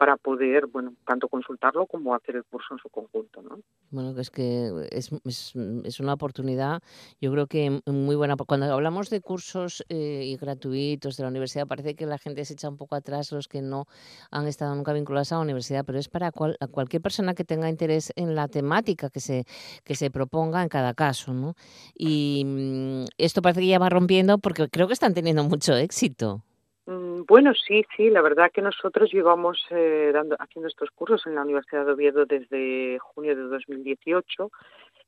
para 0.00 0.16
poder, 0.16 0.66
bueno, 0.66 0.94
tanto 1.06 1.28
consultarlo 1.28 1.84
como 1.84 2.14
hacer 2.14 2.36
el 2.36 2.44
curso 2.44 2.72
en 2.72 2.78
su 2.78 2.88
conjunto, 2.88 3.42
¿no? 3.42 3.58
Bueno, 3.90 4.18
es 4.18 4.30
que 4.30 4.88
es, 4.90 5.10
es, 5.24 6.00
una 6.00 6.14
oportunidad, 6.14 6.80
yo 7.20 7.30
creo 7.32 7.46
que 7.46 7.82
muy 7.86 8.16
buena. 8.16 8.36
Cuando 8.36 8.72
hablamos 8.72 9.10
de 9.10 9.20
cursos 9.20 9.84
eh, 9.88 10.22
y 10.24 10.36
gratuitos 10.36 11.16
de 11.16 11.24
la 11.24 11.28
universidad, 11.28 11.66
parece 11.66 11.94
que 11.94 12.06
la 12.06 12.18
gente 12.18 12.44
se 12.46 12.54
echa 12.54 12.70
un 12.70 12.78
poco 12.78 12.94
atrás 12.94 13.30
los 13.32 13.46
que 13.46 13.60
no 13.60 13.84
han 14.30 14.46
estado 14.46 14.74
nunca 14.74 14.94
vinculados 14.94 15.32
a 15.32 15.36
la 15.36 15.42
universidad, 15.42 15.84
pero 15.84 15.98
es 15.98 16.08
para 16.08 16.32
cualquier 16.32 17.02
persona 17.02 17.34
que 17.34 17.44
tenga 17.44 17.68
interés 17.68 18.12
en 18.16 18.34
la 18.34 18.48
temática 18.48 19.10
que 19.10 19.20
se, 19.20 19.44
que 19.84 19.94
se 19.94 20.10
proponga 20.10 20.62
en 20.62 20.68
cada 20.68 20.94
caso, 20.94 21.34
¿no? 21.34 21.54
Y 21.94 22.44
Mm, 22.44 23.04
esto 23.18 23.42
parece 23.42 23.60
que 23.60 23.66
ya 23.68 23.78
va 23.78 23.88
rompiendo 23.88 24.38
porque 24.38 24.68
creo 24.68 24.86
que 24.86 24.92
están 24.94 25.14
teniendo 25.14 25.44
mucho 25.44 25.74
éxito. 25.76 26.42
Mm, 26.90 27.22
bueno, 27.24 27.52
sí, 27.54 27.86
sí, 27.96 28.10
la 28.10 28.20
verdad 28.20 28.50
que 28.52 28.62
nosotros 28.62 29.12
llevamos 29.12 29.64
eh, 29.70 30.10
dando, 30.12 30.34
haciendo 30.40 30.66
estos 30.66 30.90
cursos 30.90 31.24
en 31.24 31.36
la 31.36 31.42
Universidad 31.42 31.86
de 31.86 31.92
Oviedo 31.92 32.26
desde 32.26 32.98
junio 32.98 33.36
de 33.36 33.42
2018 33.42 34.50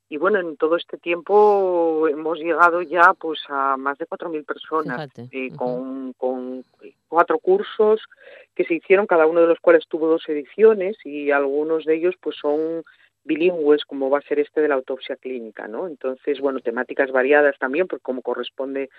y 0.09 0.17
bueno, 0.17 0.39
en 0.39 0.57
todo 0.57 0.77
este 0.77 0.97
tiempo 0.99 2.07
hemos 2.07 2.39
llegado 2.39 2.83
ya 2.83 3.15
pues 3.15 3.41
a 3.49 3.77
más 3.77 3.99
de 3.99 4.07
4.000 4.07 4.45
personas 4.45 5.11
eh, 5.33 5.51
con, 5.57 6.13
con 6.13 6.65
cuatro 7.09 7.41
cursos 7.41 8.01
que 8.55 8.63
se 8.63 8.75
hicieron, 8.75 9.09
cada 9.09 9.27
uno 9.27 9.41
de 9.41 9.49
los 9.49 9.59
cuales 9.59 9.89
tuvo 9.89 10.07
dos 10.07 10.23
ediciones 10.29 10.97
y 11.05 11.33
algunos 11.33 11.85
de 11.85 11.97
ellos 11.97 12.15
pues 12.21 12.37
son 12.41 12.85
bilingües 13.25 13.85
como 13.85 14.11
va 14.11 14.19
a 14.19 14.23
ser 14.23 14.39
este 14.41 14.61
de 14.61 14.69
la 14.69 14.75
autopsia 14.75 15.17
clínica, 15.17 15.69
¿no? 15.69 15.87
Entonces, 15.87 16.41
bueno, 16.41 16.61
temáticas 16.61 17.11
variadas 17.11 17.59
también, 17.59 17.87
porque 17.87 18.03
como 18.03 18.23
corresponde 18.23 18.91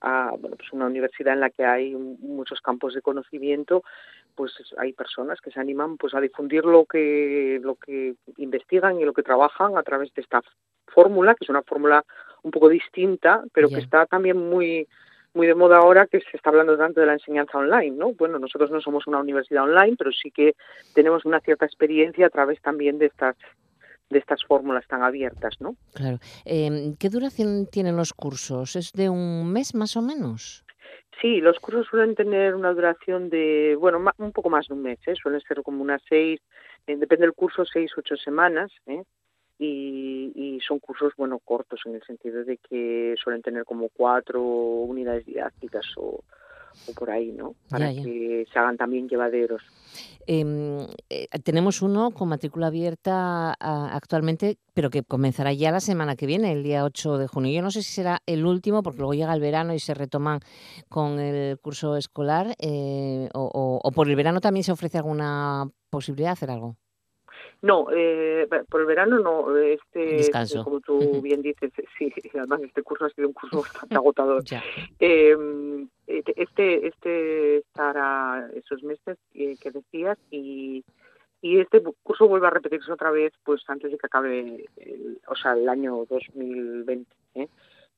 a 0.00 0.32
bueno, 0.38 0.56
pues 0.56 0.72
una 0.72 0.86
universidad 0.86 1.34
en 1.34 1.40
la 1.40 1.50
que 1.50 1.64
hay 1.64 1.94
muchos 1.94 2.60
campos 2.60 2.94
de 2.94 3.02
conocimiento, 3.02 3.82
pues 4.34 4.52
hay 4.78 4.92
personas 4.92 5.40
que 5.40 5.50
se 5.50 5.60
animan 5.60 5.96
pues 5.96 6.14
a 6.14 6.20
difundir 6.20 6.64
lo 6.64 6.86
que 6.86 7.60
lo 7.62 7.74
que 7.74 8.14
investigan 8.38 8.98
y 8.98 9.04
lo 9.04 9.12
que 9.12 9.22
trabajan 9.22 9.76
a 9.76 9.82
través 9.82 10.12
de 10.14 10.22
esta 10.22 10.40
fórmula, 10.86 11.34
que 11.34 11.44
es 11.44 11.50
una 11.50 11.62
fórmula 11.62 12.04
un 12.42 12.50
poco 12.50 12.68
distinta, 12.68 13.44
pero 13.52 13.68
que 13.68 13.78
está 13.78 14.06
también 14.06 14.36
muy 14.36 14.88
muy 15.32 15.46
de 15.46 15.54
moda 15.54 15.78
ahora 15.78 16.06
que 16.06 16.20
se 16.20 16.36
está 16.36 16.50
hablando 16.50 16.76
tanto 16.76 17.00
de 17.00 17.06
la 17.06 17.12
enseñanza 17.12 17.58
online, 17.58 17.96
¿no? 17.96 18.12
Bueno, 18.14 18.38
nosotros 18.38 18.70
no 18.70 18.80
somos 18.80 19.06
una 19.06 19.20
universidad 19.20 19.62
online, 19.62 19.96
pero 19.96 20.10
sí 20.10 20.30
que 20.30 20.54
tenemos 20.94 21.24
una 21.24 21.40
cierta 21.40 21.66
experiencia 21.66 22.26
a 22.26 22.30
través 22.30 22.60
también 22.60 22.98
de 22.98 23.06
estas 23.06 23.36
de 24.10 24.18
estas 24.18 24.44
fórmulas 24.44 24.86
tan 24.86 25.02
abiertas, 25.02 25.54
¿no? 25.60 25.76
Claro. 25.94 26.18
Em, 26.44 26.96
¿Qué 26.96 27.08
duración 27.08 27.66
tienen 27.66 27.96
los 27.96 28.12
cursos? 28.12 28.76
¿Es 28.76 28.92
de 28.92 29.08
un 29.08 29.52
mes 29.52 29.74
más 29.74 29.96
o 29.96 30.02
menos? 30.02 30.64
Sí, 31.20 31.40
los 31.40 31.58
cursos 31.60 31.86
suelen 31.86 32.14
tener 32.14 32.54
una 32.54 32.72
duración 32.72 33.30
de, 33.30 33.76
bueno, 33.78 34.02
un 34.18 34.32
poco 34.32 34.50
más 34.50 34.66
de 34.68 34.74
un 34.74 34.82
mes, 34.82 34.98
¿eh? 35.06 35.14
suelen 35.14 35.40
ser 35.42 35.62
como 35.62 35.82
unas 35.82 36.02
seis, 36.08 36.40
eh, 36.86 36.96
depende 36.96 37.26
del 37.26 37.34
curso, 37.34 37.64
seis, 37.64 37.92
ocho 37.96 38.16
semanas, 38.16 38.72
¿eh? 38.86 39.02
y, 39.58 40.32
y, 40.34 40.60
son 40.60 40.78
cursos, 40.78 41.12
bueno, 41.18 41.38
cortos 41.38 41.80
en 41.84 41.96
el 41.96 42.02
sentido 42.04 42.42
de 42.44 42.56
que 42.56 43.14
suelen 43.22 43.42
tener 43.42 43.64
como 43.64 43.90
cuatro 43.90 44.42
unidades 44.42 45.26
didácticas 45.26 45.86
o, 45.96 46.24
o 46.88 46.92
por 46.92 47.10
ahí, 47.10 47.32
¿no? 47.32 47.54
Para 47.68 47.92
que 47.92 48.46
se 48.52 48.58
hagan 48.58 48.76
también 48.76 49.08
llevaderos. 49.08 49.62
Em, 50.26 50.86
eh, 51.08 51.26
tenemos 51.42 51.82
uno 51.82 52.12
con 52.12 52.28
matrícula 52.28 52.68
abierta 52.68 53.52
actualmente, 53.58 54.58
pero 54.74 54.90
que 54.90 55.02
comenzará 55.02 55.52
ya 55.52 55.72
la 55.72 55.80
semana 55.80 56.14
que 56.14 56.26
viene, 56.26 56.52
el 56.52 56.62
día 56.62 56.84
8 56.84 57.18
de 57.18 57.26
junio. 57.26 57.52
Yo 57.52 57.62
no 57.62 57.70
sé 57.70 57.82
si 57.82 57.92
será 57.92 58.22
el 58.26 58.46
último, 58.46 58.82
porque 58.82 58.98
luego 58.98 59.14
llega 59.14 59.34
el 59.34 59.40
verano 59.40 59.74
y 59.74 59.78
se 59.78 59.94
retoman 59.94 60.40
con 60.88 61.18
el 61.18 61.58
curso 61.58 61.96
escolar, 61.96 62.54
eh, 62.58 63.28
o, 63.34 63.90
por 63.94 64.08
el 64.08 64.16
verano 64.16 64.40
también 64.40 64.64
se 64.64 64.72
ofrece 64.72 64.98
alguna 64.98 65.68
posibilidad 65.90 66.28
de 66.28 66.32
hacer 66.32 66.50
algo. 66.50 66.76
No, 67.62 67.88
eh, 67.92 68.48
por 68.68 68.80
el 68.80 68.86
verano 68.86 69.18
no. 69.18 69.56
Este, 69.56 70.16
Descanso. 70.16 70.64
como 70.64 70.80
tú 70.80 71.20
bien 71.20 71.42
dices, 71.42 71.70
sí, 71.98 72.12
además 72.34 72.62
este 72.62 72.82
curso 72.82 73.04
ha 73.04 73.10
sido 73.10 73.28
un 73.28 73.34
curso 73.34 73.60
bastante 73.62 73.94
agotador. 73.94 74.42
Em, 74.98 75.88
este, 76.06 76.86
este 76.86 77.56
estará 77.58 78.48
esos 78.54 78.82
meses 78.82 79.18
que 79.32 79.70
decías 79.70 80.18
y, 80.30 80.84
y 81.42 81.58
este 81.58 81.82
curso 82.02 82.28
vuelve 82.28 82.46
a 82.46 82.50
repetirse 82.50 82.92
otra 82.92 83.10
vez 83.10 83.32
pues 83.44 83.62
antes 83.68 83.90
de 83.90 83.98
que 83.98 84.06
acabe 84.06 84.66
el, 84.76 85.20
o 85.26 85.34
sea 85.36 85.52
el 85.52 85.68
año 85.68 86.06
2020 86.08 87.10
¿eh? 87.34 87.48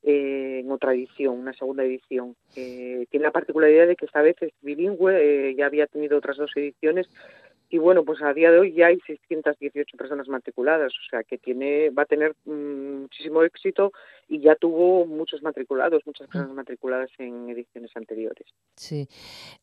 Eh, 0.04 0.60
en 0.60 0.70
otra 0.70 0.94
edición 0.94 1.38
una 1.38 1.52
segunda 1.52 1.84
edición 1.84 2.36
eh, 2.56 3.06
tiene 3.10 3.26
la 3.26 3.32
particularidad 3.32 3.86
de 3.86 3.96
que 3.96 4.06
esta 4.06 4.22
vez 4.22 4.36
es 4.40 4.52
bilingüe 4.60 5.54
ya 5.56 5.66
había 5.66 5.86
tenido 5.86 6.18
otras 6.18 6.36
dos 6.36 6.50
ediciones 6.56 7.08
y 7.72 7.78
bueno, 7.78 8.04
pues 8.04 8.20
a 8.20 8.34
día 8.34 8.50
de 8.50 8.58
hoy 8.58 8.74
ya 8.74 8.88
hay 8.88 9.00
618 9.06 9.96
personas 9.96 10.28
matriculadas, 10.28 10.92
o 10.92 11.08
sea 11.08 11.24
que 11.24 11.38
tiene 11.38 11.88
va 11.88 12.02
a 12.02 12.06
tener 12.06 12.36
mm, 12.44 13.00
muchísimo 13.00 13.42
éxito 13.44 13.92
y 14.28 14.40
ya 14.40 14.56
tuvo 14.56 15.06
muchos 15.06 15.42
matriculados, 15.42 16.02
muchas 16.04 16.28
personas 16.28 16.54
matriculadas 16.54 17.08
en 17.16 17.48
ediciones 17.48 17.90
anteriores. 17.96 18.46
Sí, 18.76 19.08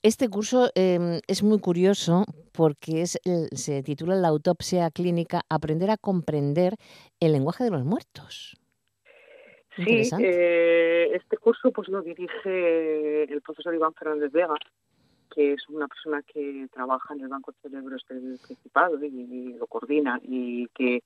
este 0.01 0.27
curso 0.27 0.71
em, 0.73 1.19
es 1.27 1.43
muy 1.43 1.59
curioso 1.59 2.25
porque 2.51 3.03
es 3.03 3.19
se 3.51 3.83
titula 3.83 4.15
La 4.15 4.29
autopsia 4.29 4.89
clínica, 4.89 5.41
aprender 5.47 5.91
a 5.91 5.97
comprender 5.97 6.73
el 7.19 7.33
lenguaje 7.33 7.63
de 7.63 7.69
los 7.69 7.85
muertos. 7.85 8.57
Sí, 9.75 10.09
eh, 10.19 11.11
este 11.13 11.37
curso 11.37 11.71
pues 11.71 11.87
lo 11.89 12.01
dirige 12.01 13.31
el 13.31 13.41
profesor 13.41 13.75
Iván 13.75 13.93
Fernández 13.93 14.31
Vega 14.31 14.55
que 15.33 15.53
es 15.53 15.67
una 15.69 15.87
persona 15.87 16.21
que 16.21 16.67
trabaja 16.71 17.13
en 17.13 17.21
el 17.21 17.27
Banco 17.27 17.51
de 17.51 17.69
Cerebros 17.69 18.05
del 18.09 18.39
Principado 18.45 19.03
y, 19.03 19.53
lo 19.53 19.67
coordina 19.67 20.19
y 20.23 20.67
que, 20.75 21.03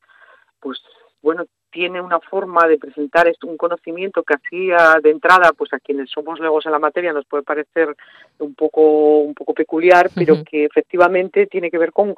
pues, 0.60 0.82
bueno, 1.22 1.46
tiene 1.72 2.02
una 2.02 2.20
forma 2.20 2.68
de 2.68 2.78
presentar 2.78 3.28
esto, 3.28 3.48
un 3.48 3.58
conocimiento 3.58 4.24
que 4.24 4.36
así 4.36 4.68
de 5.02 5.10
entrada, 5.10 5.54
pues 5.54 5.74
a 5.74 5.80
quienes 5.80 6.10
somos 6.12 6.40
legos 6.40 6.66
en 6.66 6.72
la 6.72 6.80
materia 6.80 7.14
nos 7.14 7.26
puede 7.26 7.44
parecer 7.44 7.96
un 8.40 8.54
poco, 8.54 9.20
un 9.20 9.34
poco 9.34 9.54
peculiar, 9.54 10.10
pero 10.14 10.44
que 10.44 10.66
efectivamente 10.66 11.48
tiene 11.48 11.72
que 11.72 11.80
ver 11.80 11.92
con 11.92 12.16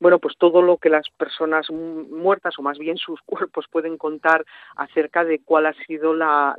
bueno, 0.00 0.18
pues 0.18 0.36
todo 0.36 0.60
lo 0.60 0.78
que 0.78 0.90
las 0.90 1.08
personas 1.10 1.70
muertas 1.70 2.58
o 2.58 2.62
más 2.62 2.78
bien 2.78 2.96
sus 2.96 3.20
cuerpos 3.26 3.66
pueden 3.70 3.96
contar 3.96 4.44
acerca 4.76 5.24
de 5.24 5.40
cuál 5.40 5.66
ha 5.66 5.74
sido 5.86 6.14
la, 6.14 6.56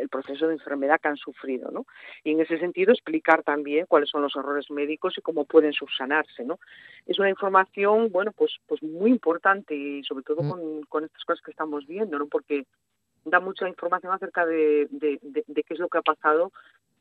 el 0.00 0.08
proceso 0.08 0.46
de 0.48 0.54
enfermedad 0.54 1.00
que 1.00 1.08
han 1.08 1.16
sufrido, 1.16 1.70
¿no? 1.70 1.86
Y 2.24 2.32
en 2.32 2.40
ese 2.40 2.58
sentido 2.58 2.92
explicar 2.92 3.42
también 3.42 3.86
cuáles 3.86 4.10
son 4.10 4.22
los 4.22 4.36
errores 4.36 4.70
médicos 4.70 5.14
y 5.16 5.22
cómo 5.22 5.44
pueden 5.44 5.72
subsanarse, 5.72 6.44
¿no? 6.44 6.58
Es 7.06 7.18
una 7.18 7.30
información, 7.30 8.10
bueno, 8.10 8.32
pues, 8.32 8.56
pues 8.66 8.82
muy 8.82 9.10
importante 9.10 9.74
y 9.74 10.04
sobre 10.04 10.24
todo 10.24 10.42
mm. 10.42 10.50
con, 10.50 10.82
con 10.84 11.04
estas 11.04 11.24
cosas 11.24 11.42
que 11.44 11.50
estamos 11.50 11.86
viendo, 11.86 12.18
¿no? 12.18 12.26
Porque 12.26 12.64
da 13.24 13.40
mucha 13.40 13.68
información 13.68 14.12
acerca 14.12 14.46
de, 14.46 14.88
de, 14.90 15.18
de, 15.22 15.62
qué 15.62 15.74
es 15.74 15.80
lo 15.80 15.88
que 15.88 15.98
ha 15.98 16.02
pasado 16.02 16.52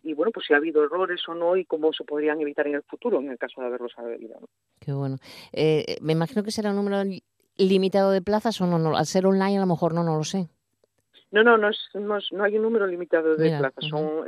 y 0.08 0.14
bueno, 0.14 0.32
pues 0.32 0.45
si 0.47 0.53
ha 0.53 0.58
habido 0.58 0.84
errores 0.84 1.22
o 1.28 1.34
no 1.34 1.58
y 1.58 1.66
cómo 1.66 1.91
se 1.91 2.05
podrían 2.05 2.39
evitar 2.39 2.66
en 2.66 2.76
el 2.76 2.84
futuro 2.84 3.20
en 3.20 3.30
el 3.30 3.38
caso 3.38 3.60
de 3.60 3.68
haberlos 3.68 3.91
habido. 3.97 4.39
¿no? 4.39 4.47
Qué 4.80 4.93
bueno. 4.93 5.18
Eh, 5.51 5.97
me 6.01 6.14
imagino 6.14 6.43
que 6.43 6.51
será 6.51 6.70
un 6.70 6.78
número 6.78 7.03
limitado 7.58 8.12
de 8.12 8.22
plazas 8.22 8.62
o 8.62 8.68
no, 8.68 8.80
no, 8.80 8.95
al 8.95 9.05
ser 9.05 9.26
online 9.26 9.58
a 9.58 9.62
lo 9.62 9.68
mejor 9.68 9.93
no, 9.93 10.03
no 10.03 10.16
lo 10.16 10.24
sé. 10.24 10.47
No, 11.30 11.43
no, 11.43 11.58
no, 11.58 11.70
es, 11.70 11.78
no, 11.93 12.43
hay 12.43 12.55
un 12.55 12.64
número 12.64 12.88
limitado 12.88 13.36
de 13.36 13.58
plazas, 13.58 13.84
son, 13.89 14.24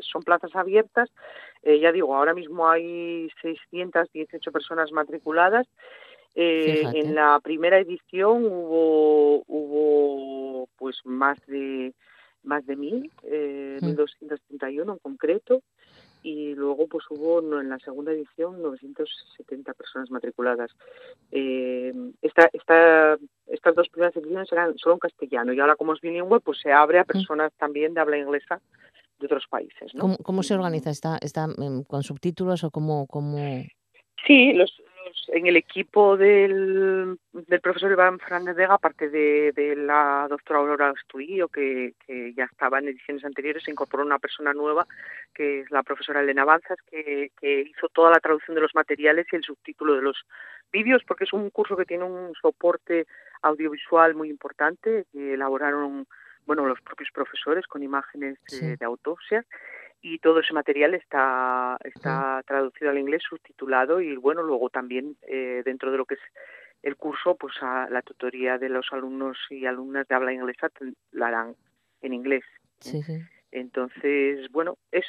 son 0.00 0.22
plazas 0.22 0.54
abiertas. 0.54 1.10
Eh, 1.64 1.80
ya 1.80 1.90
digo, 1.90 2.14
ahora 2.14 2.32
mismo 2.32 2.68
hay 2.68 3.28
618 3.42 4.52
personas 4.52 4.92
matriculadas. 4.92 5.66
Eh, 6.36 6.82
en 6.94 7.16
la 7.16 7.40
primera 7.42 7.80
edición 7.80 8.44
hubo, 8.44 9.42
hubo 9.48 10.68
pues 10.76 11.00
más 11.04 11.44
de 11.46 11.92
más 12.44 12.64
de 12.66 12.76
mil, 12.76 13.10
eh, 13.24 13.78
1231 13.80 14.92
en 14.92 14.98
concreto, 14.98 15.62
y 16.24 16.54
luego 16.54 16.86
pues 16.88 17.04
hubo 17.10 17.40
en 17.60 17.68
la 17.68 17.78
segunda 17.78 18.10
edición 18.10 18.62
970 18.62 19.74
personas 19.74 20.10
matriculadas. 20.10 20.70
Eh, 21.30 21.92
esta, 22.22 22.48
esta, 22.52 23.18
estas 23.46 23.74
dos 23.74 23.88
primeras 23.90 24.16
ediciones 24.16 24.50
eran 24.50 24.76
solo 24.78 24.94
en 24.94 25.00
castellano 25.00 25.52
y 25.52 25.60
ahora 25.60 25.76
como 25.76 25.92
es 25.92 26.00
bilingüe 26.00 26.40
pues 26.40 26.58
se 26.60 26.72
abre 26.72 26.98
a 26.98 27.04
personas 27.04 27.52
también 27.58 27.92
de 27.92 28.00
habla 28.00 28.16
inglesa 28.16 28.60
de 29.18 29.26
otros 29.26 29.44
países. 29.48 29.92
¿Cómo, 30.22 30.42
se 30.42 30.54
organiza? 30.54 30.90
¿Está, 30.90 31.18
está 31.20 31.46
mm, 31.46 31.82
con 31.82 32.02
subtítulos 32.02 32.64
o 32.64 32.70
cómo...? 32.70 33.06
cómo... 33.06 33.36
Sí, 34.26 34.54
los, 34.54 34.72
en 35.28 35.46
el 35.46 35.56
equipo 35.56 36.16
del, 36.16 37.18
del 37.32 37.60
profesor 37.60 37.90
Iván 37.90 38.18
Fernández 38.18 38.56
Vega, 38.56 38.74
aparte 38.74 39.08
de, 39.08 39.52
de 39.52 39.76
la 39.76 40.26
doctora 40.28 40.60
Aurora 40.60 40.92
Estudio, 40.96 41.48
que, 41.48 41.94
que 42.06 42.34
ya 42.34 42.44
estaba 42.44 42.78
en 42.78 42.88
ediciones 42.88 43.24
anteriores, 43.24 43.64
se 43.64 43.70
incorporó 43.70 44.04
una 44.04 44.18
persona 44.18 44.52
nueva, 44.52 44.86
que 45.34 45.60
es 45.60 45.70
la 45.70 45.82
profesora 45.82 46.20
Elena 46.20 46.44
Banzas, 46.44 46.78
que, 46.90 47.30
que 47.40 47.60
hizo 47.62 47.88
toda 47.88 48.10
la 48.10 48.20
traducción 48.20 48.54
de 48.54 48.60
los 48.60 48.74
materiales 48.74 49.26
y 49.32 49.36
el 49.36 49.44
subtítulo 49.44 49.94
de 49.94 50.02
los 50.02 50.24
vídeos, 50.72 51.02
porque 51.06 51.24
es 51.24 51.32
un 51.32 51.50
curso 51.50 51.76
que 51.76 51.86
tiene 51.86 52.04
un 52.04 52.34
soporte 52.34 53.06
audiovisual 53.42 54.14
muy 54.14 54.28
importante, 54.28 55.06
que 55.12 55.34
elaboraron 55.34 56.06
bueno 56.46 56.66
los 56.66 56.80
propios 56.82 57.08
profesores 57.10 57.66
con 57.66 57.82
imágenes 57.82 58.38
de 58.50 58.84
autopsia 58.84 59.46
y 60.04 60.18
todo 60.18 60.40
ese 60.40 60.52
material 60.52 60.92
está, 60.92 61.78
está 61.82 62.42
traducido 62.46 62.90
al 62.90 62.98
inglés, 62.98 63.22
subtitulado 63.26 64.02
y 64.02 64.14
bueno, 64.16 64.42
luego 64.42 64.68
también 64.68 65.16
eh, 65.26 65.62
dentro 65.64 65.90
de 65.90 65.96
lo 65.96 66.04
que 66.04 66.14
es 66.14 66.20
el 66.82 66.96
curso, 66.96 67.36
pues 67.36 67.54
a 67.62 67.88
la 67.88 68.02
tutoría 68.02 68.58
de 68.58 68.68
los 68.68 68.86
alumnos 68.92 69.38
y 69.48 69.64
alumnas 69.64 70.06
de 70.06 70.14
habla 70.14 70.34
inglesa 70.34 70.68
la 71.12 71.28
harán 71.28 71.56
en 72.02 72.12
inglés. 72.12 72.44
Sí, 72.80 73.02
sí. 73.02 73.18
Entonces, 73.54 74.50
bueno, 74.50 74.78
es 74.90 75.04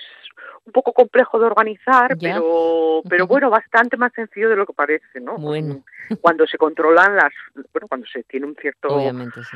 un 0.65 0.71
poco 0.71 0.93
complejo 0.93 1.39
de 1.39 1.47
organizar, 1.47 2.15
pero 2.21 3.01
pero 3.09 3.25
bueno, 3.25 3.49
bastante 3.49 3.97
más 3.97 4.13
sencillo 4.13 4.49
de 4.49 4.55
lo 4.55 4.67
que 4.67 4.73
parece, 4.73 5.19
¿no? 5.19 5.35
Bueno. 5.37 5.83
Cuando 6.21 6.45
se 6.45 6.59
controlan 6.59 7.15
las, 7.15 7.33
bueno, 7.73 7.87
cuando 7.87 8.05
se 8.05 8.21
tiene 8.21 8.45
un 8.45 8.55
cierto 8.55 8.89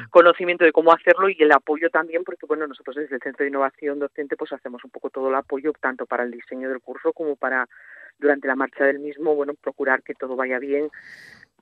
conocimiento 0.10 0.66
de 0.66 0.72
cómo 0.72 0.92
hacerlo 0.92 1.30
y 1.30 1.38
el 1.38 1.52
apoyo 1.52 1.92
también, 1.92 2.24
porque 2.24 2.48
bueno, 2.48 2.66
nosotros 2.66 2.96
desde 2.96 3.18
el 3.18 3.22
Centro 3.22 3.44
de 3.44 3.50
Innovación 3.50 4.00
Docente 4.00 4.36
pues 4.36 4.52
hacemos 4.54 4.84
un 4.84 4.90
poco 4.90 5.12
todo 5.12 5.30
el 5.30 5.36
apoyo 5.36 5.72
tanto 5.80 6.08
para 6.08 6.24
el 6.24 6.32
diseño 6.32 6.68
del 6.68 6.80
curso 6.80 7.14
como 7.14 7.36
para 7.36 7.70
durante 8.18 8.48
la 8.48 8.56
marcha 8.56 8.86
del 8.86 8.98
mismo, 8.98 9.36
bueno, 9.36 9.54
procurar 9.54 10.02
que 10.02 10.16
todo 10.16 10.36
vaya 10.36 10.58
bien 10.58 10.90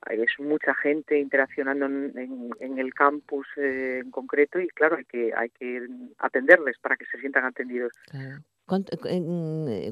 es 0.10 0.40
mucha 0.40 0.74
gente 0.76 1.20
interaccionando 1.20 1.86
en, 1.86 2.52
el 2.78 2.94
campus 2.94 3.48
eh, 3.58 4.00
en 4.04 4.12
concreto 4.12 4.60
y 4.60 4.68
claro 4.70 4.98
hay 4.98 5.06
que 5.06 5.32
hay 5.36 5.50
que 5.50 5.88
atenderles 6.20 6.78
para 6.80 6.98
que 6.98 7.06
se 7.06 7.20
sientan 7.20 7.46
atendidos. 7.46 7.92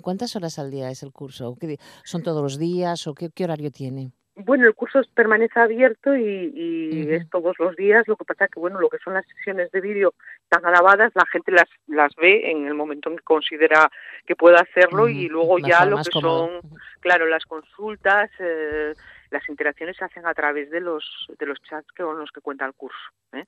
¿Cuántas 0.01 0.35
horas 0.35 0.59
al 0.59 0.69
día 0.69 0.89
es 0.89 1.01
el 1.03 1.11
curso? 1.11 1.57
¿Son 2.03 2.23
todos 2.23 2.43
los 2.43 2.59
días 2.59 3.07
o 3.07 3.15
qué, 3.15 3.43
horario 3.43 3.71
tiene? 3.71 4.11
Bueno, 4.37 4.67
el 4.67 4.75
curso 4.75 4.99
permanece 5.13 5.57
abierto 5.57 6.13
y, 6.13 7.07
es 7.09 7.29
todos 7.29 7.55
los 7.57 7.73
días. 7.77 8.05
Lo 8.05 8.17
que 8.17 8.25
pasa 8.25 8.49
que, 8.49 8.59
bueno, 8.59 8.81
lo 8.81 8.89
que 8.89 8.97
son 8.97 9.13
las 9.13 9.25
sesiones 9.27 9.71
de 9.71 9.79
vídeo 9.79 10.13
tan 10.49 10.61
grabadas, 10.61 11.13
la 11.15 11.25
gente 11.31 11.53
las, 11.53 11.69
las 11.87 12.13
ve 12.17 12.51
en 12.51 12.67
el 12.67 12.73
momento 12.73 13.09
en 13.09 13.15
que 13.15 13.23
considera 13.23 13.89
que 14.25 14.35
pueda 14.35 14.59
hacerlo 14.59 15.07
y 15.07 15.29
luego 15.29 15.57
ya 15.59 15.85
lo 15.85 15.97
que 15.97 16.11
son, 16.11 16.59
claro, 16.99 17.27
las 17.27 17.45
consultas, 17.45 18.29
eh, 18.39 18.91
las 19.35 19.49
interacciones 19.49 19.97
se 19.97 20.05
hacen 20.05 20.25
a 20.25 20.33
través 20.33 20.69
de 20.69 20.79
los, 20.79 21.03
de 21.37 21.45
los 21.45 21.61
chats 21.61 21.91
con 21.91 22.17
los 22.17 22.31
que 22.31 22.39
cuenta 22.39 22.65
el 22.65 22.73
curso. 22.73 22.97
¿eh? 23.33 23.45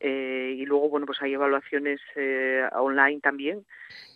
Eh, 0.00 0.54
y 0.56 0.66
luego, 0.66 0.88
bueno, 0.88 1.06
pues 1.06 1.20
hay 1.22 1.34
evaluaciones 1.34 2.00
eh, 2.16 2.66
online 2.72 3.20
también 3.20 3.64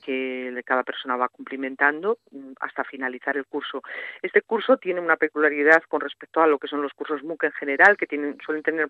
que 0.05 0.62
cada 0.64 0.85
persona 0.85 1.16
va 1.16 1.29
cumplimentando 1.29 2.18
mm, 2.31 2.53
hasta 2.61 2.85
finalizar 2.85 3.37
el 3.37 3.45
curso. 3.47 3.83
Este 4.22 4.41
curso 4.43 4.79
tiene 4.79 5.01
una 5.01 5.16
peculiaridad 5.16 5.83
con 5.89 6.01
respecto 6.01 6.41
a 6.41 6.47
lo 6.47 6.59
que 6.59 6.66
son 6.68 6.83
los 6.83 6.95
cursos 6.95 7.22
MOOC 7.22 7.45
en 7.45 7.53
general, 7.53 7.97
que 7.97 8.07
tienen, 8.07 8.39
suelen 8.45 8.62
tener 8.62 8.89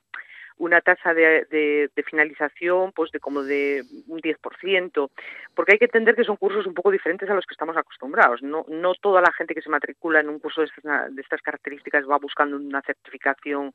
una 0.59 0.80
tasa 0.80 1.14
de, 1.14 1.47
de, 1.51 2.03
finalización 2.03 2.93
pues 2.93 3.11
de 3.12 3.20
como 3.20 3.43
de 3.43 3.84
un 4.09 4.20
10%, 4.20 5.11
porque 5.55 5.72
hay 5.72 5.78
que 5.78 5.84
entender 5.86 6.14
que 6.14 6.24
son 6.24 6.36
cursos 6.36 6.66
un 6.66 6.74
poco 6.74 6.91
diferentes 6.91 7.28
a 7.30 7.34
los 7.34 7.47
que 7.47 7.55
estamos 7.55 7.76
acostumbrados. 7.76 8.43
No, 8.43 8.64
no 8.68 8.95
toda 8.95 9.20
la 9.20 9.32
gente 9.32 9.55
que 9.55 9.62
se 9.62 9.70
matricula 9.70 10.20
en 10.20 10.28
un 10.28 10.39
curso 10.39 10.61
de 10.61 10.66
estas, 10.66 11.14
de 11.14 11.22
estas 11.22 11.43
características 11.43 12.09
va 12.09 12.18
buscando 12.18 12.57
una 12.57 12.82
certificación 12.82 13.72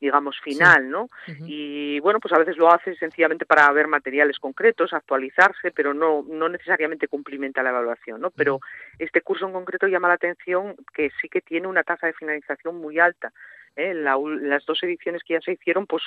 digamos, 0.00 0.38
final, 0.40 0.90
¿no? 0.90 1.08
Y 1.46 2.00
bueno, 2.00 2.20
pues 2.20 2.32
a 2.34 2.38
veces 2.38 2.56
lo 2.56 2.72
hace 2.72 2.94
sencillamente 2.96 3.46
para 3.46 3.70
ver 3.72 3.88
materiales 3.88 4.38
concretos, 4.38 4.92
actualizarse, 4.92 5.70
pero 5.70 5.94
no, 5.94 6.24
no 6.28 6.48
necesariamente 6.48 7.08
cumplimenta 7.08 7.62
la 7.62 7.70
evaluación, 7.70 8.20
¿no? 8.20 8.30
Pero 8.30 8.60
este 8.98 9.22
curso 9.22 9.46
en 9.46 9.52
concreto 9.52 9.86
llama 9.86 10.08
la 10.08 10.14
atención 10.14 10.76
que 10.94 11.10
sí 11.20 11.28
que 11.28 11.40
tiene 11.40 11.66
una 11.66 11.82
tasa 11.82 12.06
de 12.06 12.12
finalización 12.12 12.76
muy 12.76 12.98
alta 12.98 13.32
¿eh? 13.76 13.94
las 13.94 14.66
dos 14.66 14.82
ediciones 14.82 15.22
que 15.22 15.34
ya 15.34 15.40
se 15.40 15.52
hicieron, 15.52 15.86
pues 15.86 16.02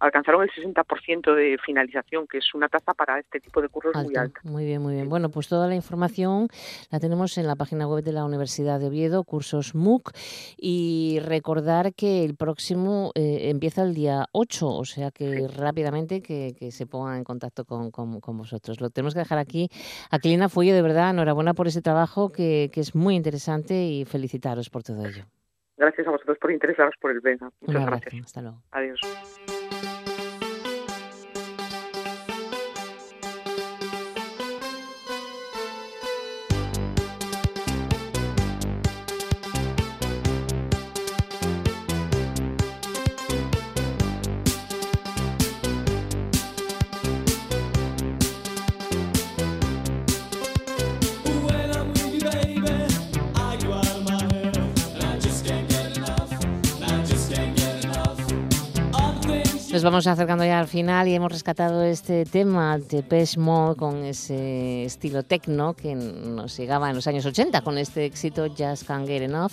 alcanzaron 0.00 0.42
el 0.42 0.50
60% 0.50 1.34
de 1.34 1.58
finalización, 1.64 2.26
que 2.26 2.38
es 2.38 2.54
una 2.54 2.68
tasa 2.68 2.92
para 2.92 3.20
este 3.20 3.40
tipo 3.40 3.62
de 3.62 3.68
cursos 3.68 3.94
muy 4.02 4.16
alta. 4.16 4.40
Muy 4.42 4.64
bien, 4.64 4.82
muy 4.82 4.94
bien. 4.94 5.08
Bueno, 5.08 5.28
pues 5.28 5.48
toda 5.48 5.68
la 5.68 5.74
información 5.74 6.48
la 6.90 6.98
tenemos 6.98 7.38
en 7.38 7.46
la 7.46 7.54
página 7.54 7.86
web 7.86 8.02
de 8.02 8.12
la 8.12 8.24
Universidad 8.24 8.80
de 8.80 8.86
Oviedo, 8.86 9.22
cursos 9.24 9.74
MOOC, 9.74 10.12
y 10.56 11.20
recordar 11.24 11.94
que 11.94 12.24
el 12.24 12.34
próximo 12.34 13.12
eh, 13.14 13.50
empieza 13.50 13.82
el 13.82 13.94
día 13.94 14.26
8, 14.32 14.68
o 14.68 14.84
sea 14.84 15.10
que 15.10 15.46
rápidamente 15.48 16.20
que, 16.20 16.52
se 16.72 16.86
pongan 16.86 17.18
en 17.18 17.24
contacto 17.24 17.64
con, 17.64 17.90
vosotros. 18.36 18.80
Lo 18.80 18.90
tenemos 18.90 19.14
que 19.14 19.20
dejar 19.20 19.38
aquí. 19.38 19.68
Aquilina 20.10 20.48
Fuyo, 20.48 20.74
de 20.74 20.82
verdad, 20.82 21.10
enhorabuena 21.10 21.54
por 21.54 21.66
ese 21.66 21.82
trabajo 21.82 22.32
que, 22.32 22.70
que 22.72 22.80
es 22.80 22.94
muy 22.94 23.14
interesante 23.14 23.84
y 23.84 24.04
felicitaros 24.04 24.70
por 24.70 24.82
todo 24.82 25.06
ello. 25.06 25.26
Gracias 25.82 26.06
a 26.06 26.12
vosotros 26.12 26.38
por 26.38 26.52
interesaros 26.52 26.94
por 27.00 27.10
el 27.10 27.18
Vega. 27.18 27.50
Muchas 27.60 27.84
gracias. 27.84 28.14
Hasta 28.24 28.40
luego. 28.40 28.62
Adiós. 28.70 29.00
Nos 59.72 59.82
vamos 59.82 60.06
acercando 60.06 60.44
ya 60.44 60.60
al 60.60 60.68
final 60.68 61.08
y 61.08 61.14
hemos 61.14 61.32
rescatado 61.32 61.82
este 61.82 62.26
tema 62.26 62.76
de 62.76 63.02
Pesh 63.02 63.38
Mode 63.38 63.76
con 63.76 64.04
ese 64.04 64.84
estilo 64.84 65.22
techno 65.22 65.72
que 65.72 65.94
nos 65.94 66.58
llegaba 66.58 66.90
en 66.90 66.96
los 66.96 67.06
años 67.06 67.24
80 67.24 67.62
con 67.62 67.78
este 67.78 68.04
éxito 68.04 68.48
Just 68.50 68.86
Can't 68.86 69.06
Get 69.06 69.22
Enough. 69.22 69.52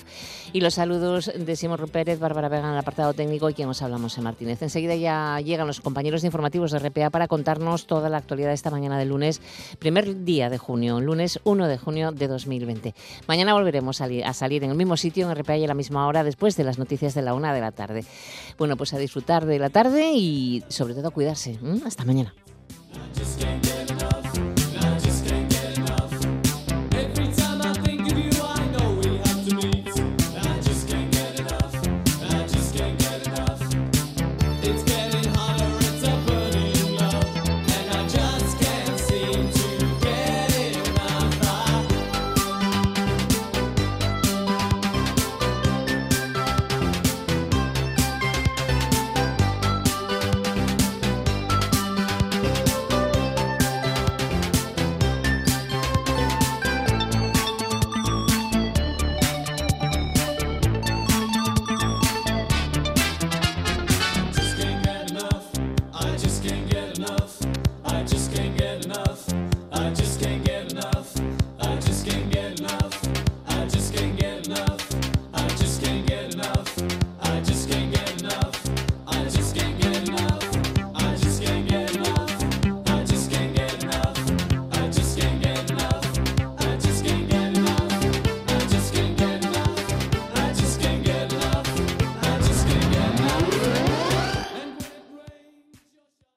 Y 0.52 0.60
los 0.60 0.74
saludos 0.74 1.32
de 1.34 1.56
Simón 1.56 1.78
Rupérez, 1.78 2.20
Bárbara 2.20 2.50
Vega 2.50 2.68
en 2.68 2.74
el 2.74 2.80
apartado 2.80 3.14
técnico 3.14 3.50
y 3.50 3.54
quien 3.54 3.70
os 3.70 3.82
hablamos 3.82 4.18
en 4.18 4.26
Martínez. 4.26 4.62
Enseguida 4.62 4.94
ya 4.96 5.40
llegan 5.40 5.68
los 5.68 5.80
compañeros 5.80 6.22
de 6.22 6.28
informativos 6.28 6.72
de 6.72 6.80
RPA 6.80 7.12
para 7.12 7.30
contarnos 7.30 7.88
toda 7.88 8.10
la 8.10 8.18
actualidad 8.18 8.50
de 8.50 8.56
esta 8.56 8.72
mañana 8.72 9.00
de 9.00 9.06
lunes, 9.06 9.42
primer 9.80 10.26
día 10.26 10.50
de 10.50 10.58
junio, 10.58 11.00
lunes 11.00 11.40
1 11.46 11.66
de 11.66 11.78
junio 11.78 12.12
de 12.12 12.28
2020. 12.28 12.94
Mañana 13.26 13.54
volveremos 13.54 14.02
a, 14.02 14.34
salir 14.34 14.66
en 14.66 14.72
el 14.72 14.76
mismo 14.76 14.98
sitio 14.98 15.32
en 15.32 15.38
RPA 15.38 15.56
y 15.56 15.64
a 15.64 15.68
la 15.68 15.76
misma 15.76 16.06
hora 16.08 16.26
después 16.26 16.58
de 16.58 16.66
las 16.66 16.78
noticias 16.78 17.14
de 17.14 17.22
la 17.22 17.34
una 17.34 17.54
de 17.54 17.62
la 17.62 17.72
tarde. 17.72 18.04
Bueno, 18.58 18.76
pues 18.76 18.94
a 18.94 18.98
disfrutar 18.98 19.46
de 19.46 19.60
la 19.60 19.70
tarde 19.70 20.09
y 20.14 20.64
sobre 20.70 20.94
todo 20.94 21.12
cuidarse. 21.12 21.60
Hasta 21.86 22.06
mañana. 22.06 22.34